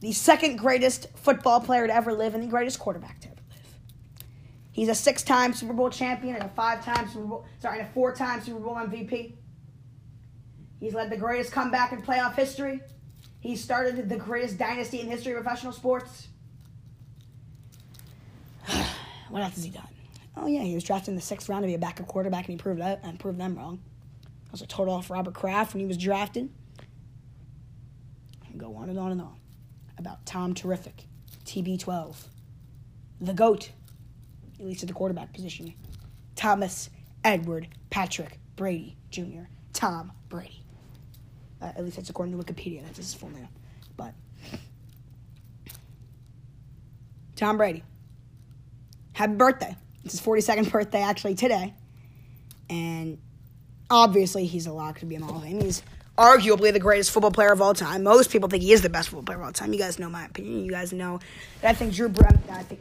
the 0.00 0.12
second 0.12 0.56
greatest 0.56 1.08
football 1.16 1.60
player 1.60 1.86
to 1.86 1.94
ever 1.94 2.12
live, 2.12 2.34
and 2.34 2.42
the 2.42 2.48
greatest 2.48 2.78
quarterback 2.78 3.20
to 3.20 3.28
ever 3.28 3.40
live. 3.50 3.78
He's 4.72 4.88
a 4.88 4.94
six-time 4.94 5.54
Super 5.54 5.72
Bowl 5.72 5.90
champion 5.90 6.34
and 6.36 6.44
a 6.44 6.48
five-time 6.48 7.08
Super 7.08 7.26
Bowl, 7.26 7.46
sorry, 7.60 7.80
and 7.80 7.88
a 7.88 7.92
four-time 7.92 8.42
Super 8.42 8.60
Bowl 8.60 8.74
MVP. 8.74 9.34
He's 10.80 10.92
led 10.92 11.10
the 11.10 11.16
greatest 11.16 11.52
comeback 11.52 11.92
in 11.92 12.02
playoff 12.02 12.34
history. 12.34 12.80
He 13.40 13.56
started 13.56 14.08
the 14.08 14.16
greatest 14.16 14.58
dynasty 14.58 15.00
in 15.00 15.08
history 15.08 15.32
of 15.32 15.42
professional 15.42 15.72
sports. 15.72 16.28
what 19.30 19.42
else 19.42 19.54
has 19.54 19.64
he 19.64 19.70
done? 19.70 19.88
Oh 20.36 20.46
yeah, 20.46 20.62
he 20.62 20.74
was 20.74 20.84
drafted 20.84 21.10
in 21.10 21.14
the 21.16 21.22
sixth 21.22 21.48
round 21.48 21.62
to 21.62 21.66
be 21.66 21.74
a 21.74 21.78
backup 21.78 22.06
quarterback, 22.06 22.46
and 22.46 22.52
he 22.52 22.62
proved 22.62 22.82
that 22.82 23.00
and 23.02 23.18
proved 23.18 23.40
them 23.40 23.56
wrong. 23.56 23.80
I 24.48 24.52
was 24.52 24.60
a 24.60 24.66
total 24.66 24.92
off 24.92 25.08
Robert 25.10 25.32
Kraft 25.32 25.72
when 25.72 25.80
he 25.80 25.86
was 25.86 25.96
drafted. 25.96 26.50
And 28.46 28.60
go 28.60 28.76
on 28.76 28.90
and 28.90 28.98
on 28.98 29.12
and 29.12 29.22
on 29.22 29.36
about 29.98 30.24
Tom 30.26 30.54
Terrific, 30.54 31.04
TB12, 31.44 32.16
the 33.20 33.32
GOAT, 33.32 33.70
at 34.58 34.66
least 34.66 34.82
at 34.82 34.88
the 34.88 34.94
quarterback 34.94 35.32
position, 35.32 35.74
Thomas 36.34 36.90
Edward 37.24 37.68
Patrick 37.90 38.38
Brady 38.56 38.96
Jr., 39.10 39.44
Tom 39.72 40.12
Brady. 40.28 40.62
Uh, 41.60 41.66
at 41.76 41.84
least 41.84 41.96
that's 41.96 42.10
according 42.10 42.38
to 42.38 42.44
Wikipedia. 42.44 42.82
That's 42.84 42.98
his 42.98 43.14
full 43.14 43.30
name. 43.30 43.48
But 43.96 44.12
Tom 47.34 47.56
Brady. 47.56 47.82
Happy 49.12 49.34
birthday. 49.34 49.76
It's 50.04 50.12
his 50.12 50.20
42nd 50.20 50.70
birthday 50.70 51.00
actually 51.00 51.34
today. 51.34 51.74
And 52.68 53.18
obviously 53.88 54.46
he's 54.46 54.66
a 54.66 54.72
lock 54.72 54.98
to 55.00 55.06
be 55.06 55.14
in 55.14 55.22
the 55.22 55.26
Hall 55.26 55.38
of 55.38 55.42
Fame. 55.42 55.60
He's 55.60 55.82
arguably 56.16 56.72
the 56.72 56.80
greatest 56.80 57.10
football 57.10 57.30
player 57.30 57.52
of 57.52 57.60
all 57.60 57.74
time. 57.74 58.02
Most 58.02 58.30
people 58.30 58.48
think 58.48 58.62
he 58.62 58.72
is 58.72 58.82
the 58.82 58.88
best 58.88 59.08
football 59.08 59.24
player 59.24 59.38
of 59.38 59.44
all 59.44 59.52
time. 59.52 59.72
You 59.72 59.78
guys 59.78 59.98
know 59.98 60.08
my 60.08 60.24
opinion. 60.24 60.64
You 60.64 60.70
guys 60.70 60.92
know 60.92 61.20
that 61.60 61.70
I 61.70 61.74
think 61.74 61.94
Drew 61.94 62.08
Brown. 62.08 62.42
I 62.50 62.62
think 62.62 62.80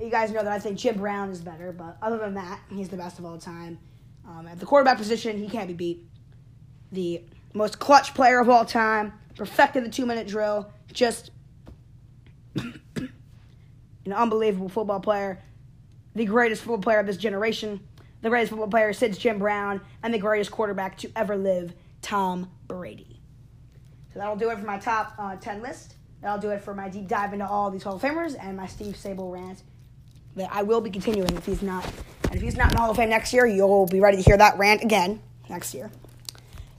you 0.00 0.10
guys 0.10 0.30
know 0.30 0.42
that 0.42 0.52
I 0.52 0.58
think 0.58 0.78
Jim 0.78 0.96
Brown 0.96 1.30
is 1.30 1.40
better. 1.40 1.72
But 1.72 1.96
other 2.02 2.18
than 2.18 2.34
that, 2.34 2.60
he's 2.70 2.88
the 2.88 2.96
best 2.96 3.18
of 3.18 3.24
all 3.24 3.38
time. 3.38 3.78
Um, 4.26 4.46
at 4.46 4.58
the 4.58 4.66
quarterback 4.66 4.98
position, 4.98 5.38
he 5.38 5.48
can't 5.48 5.68
be 5.68 5.74
beat. 5.74 6.06
The 6.92 7.22
most 7.54 7.78
clutch 7.78 8.14
player 8.14 8.40
of 8.40 8.48
all 8.48 8.64
time, 8.64 9.12
perfected 9.36 9.84
the 9.84 9.88
two 9.88 10.06
minute 10.06 10.26
drill, 10.26 10.70
just 10.92 11.30
an 12.56 14.12
unbelievable 14.14 14.68
football 14.68 15.00
player, 15.00 15.42
the 16.14 16.24
greatest 16.24 16.62
football 16.62 16.78
player 16.78 16.98
of 16.98 17.06
this 17.06 17.16
generation, 17.16 17.80
the 18.22 18.28
greatest 18.28 18.50
football 18.50 18.68
player 18.68 18.92
since 18.92 19.18
Jim 19.18 19.38
Brown, 19.38 19.80
and 20.02 20.12
the 20.12 20.18
greatest 20.18 20.50
quarterback 20.50 20.96
to 20.98 21.10
ever 21.16 21.36
live, 21.36 21.74
Tom 22.00 22.50
Brady. 22.72 23.20
So 24.12 24.18
that'll 24.18 24.36
do 24.36 24.50
it 24.50 24.58
for 24.58 24.64
my 24.64 24.78
top 24.78 25.14
uh, 25.18 25.36
10 25.36 25.60
list. 25.60 25.96
That'll 26.22 26.40
do 26.40 26.50
it 26.50 26.62
for 26.62 26.74
my 26.74 26.88
deep 26.88 27.06
dive 27.06 27.32
into 27.34 27.46
all 27.46 27.70
these 27.70 27.82
Hall 27.82 27.96
of 27.96 28.02
Famers 28.02 28.34
and 28.40 28.56
my 28.56 28.66
Steve 28.66 28.94
Sabol 28.94 29.30
rant 29.30 29.62
that 30.36 30.48
I 30.50 30.62
will 30.62 30.80
be 30.80 30.88
continuing 30.90 31.36
if 31.36 31.44
he's 31.44 31.60
not. 31.60 31.84
And 32.24 32.36
if 32.36 32.40
he's 32.40 32.56
not 32.56 32.70
in 32.70 32.76
the 32.76 32.80
Hall 32.80 32.90
of 32.90 32.96
Fame 32.96 33.10
next 33.10 33.32
year, 33.34 33.44
you'll 33.44 33.86
be 33.86 34.00
ready 34.00 34.16
to 34.16 34.22
hear 34.22 34.38
that 34.38 34.56
rant 34.56 34.82
again 34.82 35.20
next 35.50 35.74
year. 35.74 35.90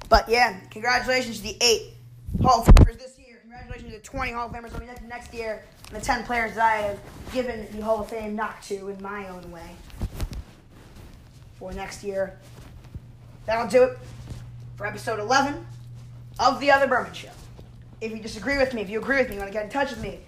But 0.09 0.27
yeah, 0.29 0.59
congratulations 0.71 1.37
to 1.37 1.43
the 1.43 1.57
eight 1.61 1.93
Hall 2.41 2.61
of 2.61 2.67
Famers 2.67 2.97
this 2.97 3.19
year. 3.19 3.37
Congratulations 3.41 3.91
to 3.91 3.97
the 3.97 4.03
20 4.03 4.31
Hall 4.31 4.47
of 4.47 4.53
Famers 4.53 4.71
coming 4.71 4.87
next, 4.87 5.03
next 5.03 5.33
year. 5.33 5.63
And 5.89 6.01
the 6.01 6.05
10 6.05 6.23
players 6.23 6.55
that 6.55 6.63
I 6.63 6.75
have 6.87 6.99
given 7.33 7.67
the 7.75 7.83
Hall 7.83 7.99
of 8.01 8.09
Fame 8.09 8.35
knock 8.35 8.63
to 8.63 8.89
in 8.89 8.99
my 9.01 9.27
own 9.29 9.51
way 9.51 9.69
for 11.59 11.71
next 11.73 12.03
year. 12.03 12.39
That'll 13.45 13.67
do 13.67 13.83
it 13.83 13.97
for 14.77 14.87
episode 14.87 15.19
11 15.19 15.65
of 16.39 16.59
The 16.59 16.71
Other 16.71 16.87
Berman 16.87 17.13
Show. 17.13 17.29
If 18.01 18.11
you 18.11 18.19
disagree 18.19 18.57
with 18.57 18.73
me, 18.73 18.81
if 18.81 18.89
you 18.89 18.99
agree 18.99 19.17
with 19.17 19.29
me, 19.29 19.35
you 19.35 19.39
want 19.39 19.51
to 19.51 19.53
get 19.53 19.65
in 19.65 19.69
touch 19.71 19.91
with 19.91 20.01
me, 20.01 20.19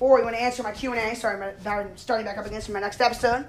or 0.00 0.18
you 0.18 0.24
want 0.24 0.36
to 0.36 0.42
answer 0.42 0.62
my 0.62 0.72
Q&A, 0.72 1.14
sorry, 1.14 1.54
I'm 1.66 1.96
starting 1.96 2.26
back 2.26 2.38
up 2.38 2.46
again 2.46 2.60
for 2.60 2.72
my 2.72 2.80
next 2.80 3.00
episode, 3.00 3.46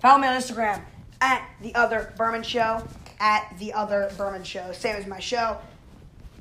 follow 0.00 0.20
me 0.20 0.28
on 0.28 0.40
Instagram 0.40 0.80
at 1.20 1.48
The 1.62 1.74
Other 1.74 2.12
Berman 2.16 2.42
Show, 2.42 2.86
at 3.18 3.54
The 3.58 3.72
Other 3.72 4.12
Berman 4.16 4.44
Show. 4.44 4.70
Same 4.72 4.96
as 4.96 5.06
my 5.06 5.18
show. 5.18 5.56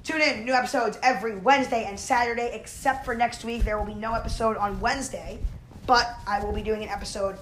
Tune 0.04 0.22
in, 0.22 0.46
new 0.46 0.54
episodes 0.54 1.00
every 1.02 1.36
Wednesday 1.38 1.86
and 1.86 2.00
Saturday, 2.00 2.52
except 2.54 3.06
for 3.06 3.16
next 3.16 3.44
week. 3.44 3.64
There 3.64 3.80
will 3.80 3.86
be 3.86 3.96
no 3.96 4.14
episode 4.14 4.58
on 4.58 4.80
Wednesday, 4.80 5.40
but 5.88 6.16
I 6.28 6.44
will 6.44 6.52
be 6.52 6.62
doing 6.62 6.84
an 6.84 6.90
episode, 6.90 7.38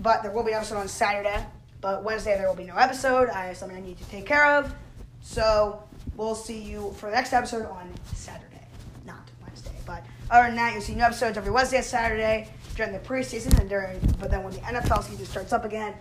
but 0.00 0.22
there 0.22 0.32
will 0.32 0.42
be 0.42 0.50
an 0.50 0.56
episode 0.56 0.78
on 0.78 0.88
Saturday. 0.88 1.44
But 1.80 2.02
Wednesday, 2.02 2.36
there 2.36 2.48
will 2.48 2.56
be 2.56 2.64
no 2.64 2.74
episode. 2.74 3.28
I 3.28 3.46
have 3.46 3.56
something 3.56 3.76
I 3.76 3.80
need 3.80 3.98
to 3.98 4.04
take 4.06 4.26
care 4.26 4.56
of. 4.56 4.74
So 5.20 5.83
we'll 6.16 6.34
see 6.34 6.60
you 6.60 6.94
for 6.98 7.10
the 7.10 7.16
next 7.16 7.32
episode 7.32 7.66
on 7.66 7.92
Saturday, 8.14 8.66
not 9.04 9.30
Wednesday. 9.46 9.72
But 9.86 10.04
other 10.30 10.46
than 10.48 10.56
that, 10.56 10.72
you'll 10.72 10.82
see 10.82 10.94
new 10.94 11.02
episodes 11.02 11.36
every 11.36 11.50
Wednesday 11.50 11.78
and 11.78 11.86
Saturday 11.86 12.48
during 12.76 12.92
the 12.92 12.98
preseason 12.98 13.58
and 13.58 13.68
during. 13.68 13.98
But 14.18 14.30
then 14.30 14.42
when 14.42 14.52
the 14.52 14.60
NFL 14.60 15.04
season 15.04 15.24
starts 15.26 15.52
up 15.52 15.64
again, 15.64 15.94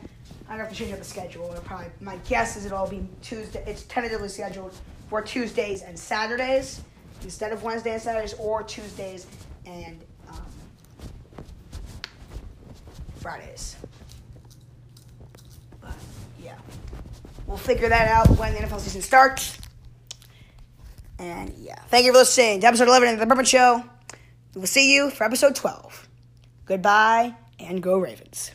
I'm 0.48 0.58
gonna 0.58 0.64
have 0.64 0.70
to 0.70 0.76
change 0.76 0.92
up 0.92 1.00
the 1.00 1.06
schedule. 1.06 1.50
It'll 1.52 1.64
probably 1.64 1.88
my 2.00 2.18
guess 2.28 2.56
is 2.58 2.66
it'll 2.66 2.88
be 2.88 3.08
Tuesday. 3.22 3.64
It's 3.66 3.84
tentatively 3.84 4.30
scheduled 4.30 4.74
for 5.10 5.22
Tuesdays 5.22 5.82
and 5.82 5.98
Saturdays 5.98 6.82
instead 7.24 7.52
of 7.54 7.64
Wednesday 7.64 7.94
and 7.94 8.02
Saturdays, 8.02 8.34
or 8.34 8.64
Tuesdays 8.64 9.28
and 9.66 10.02
um, 10.30 10.42
Fridays. 13.20 13.78
But 15.82 15.96
yeah, 16.42 16.56
we'll 17.48 17.58
figure 17.58 17.90
that 17.90 18.08
out 18.10 18.30
when 18.38 18.54
the 18.54 18.60
NFL 18.60 18.80
season 18.80 19.02
starts. 19.02 19.58
And 21.20 21.54
yeah, 21.58 21.80
thank 21.88 22.06
you 22.06 22.12
for 22.12 22.20
listening 22.20 22.62
to 22.62 22.68
episode 22.68 22.88
11 22.88 23.10
of 23.14 23.20
The 23.20 23.26
Berman 23.26 23.46
Show. 23.46 23.84
We 24.56 24.62
will 24.62 24.68
see 24.68 24.94
you 24.94 25.10
for 25.10 25.24
episode 25.24 25.56
12. 25.56 26.08
Goodbye 26.66 27.36
and 27.60 27.82
go 27.82 27.98
Ravens. 27.98 28.52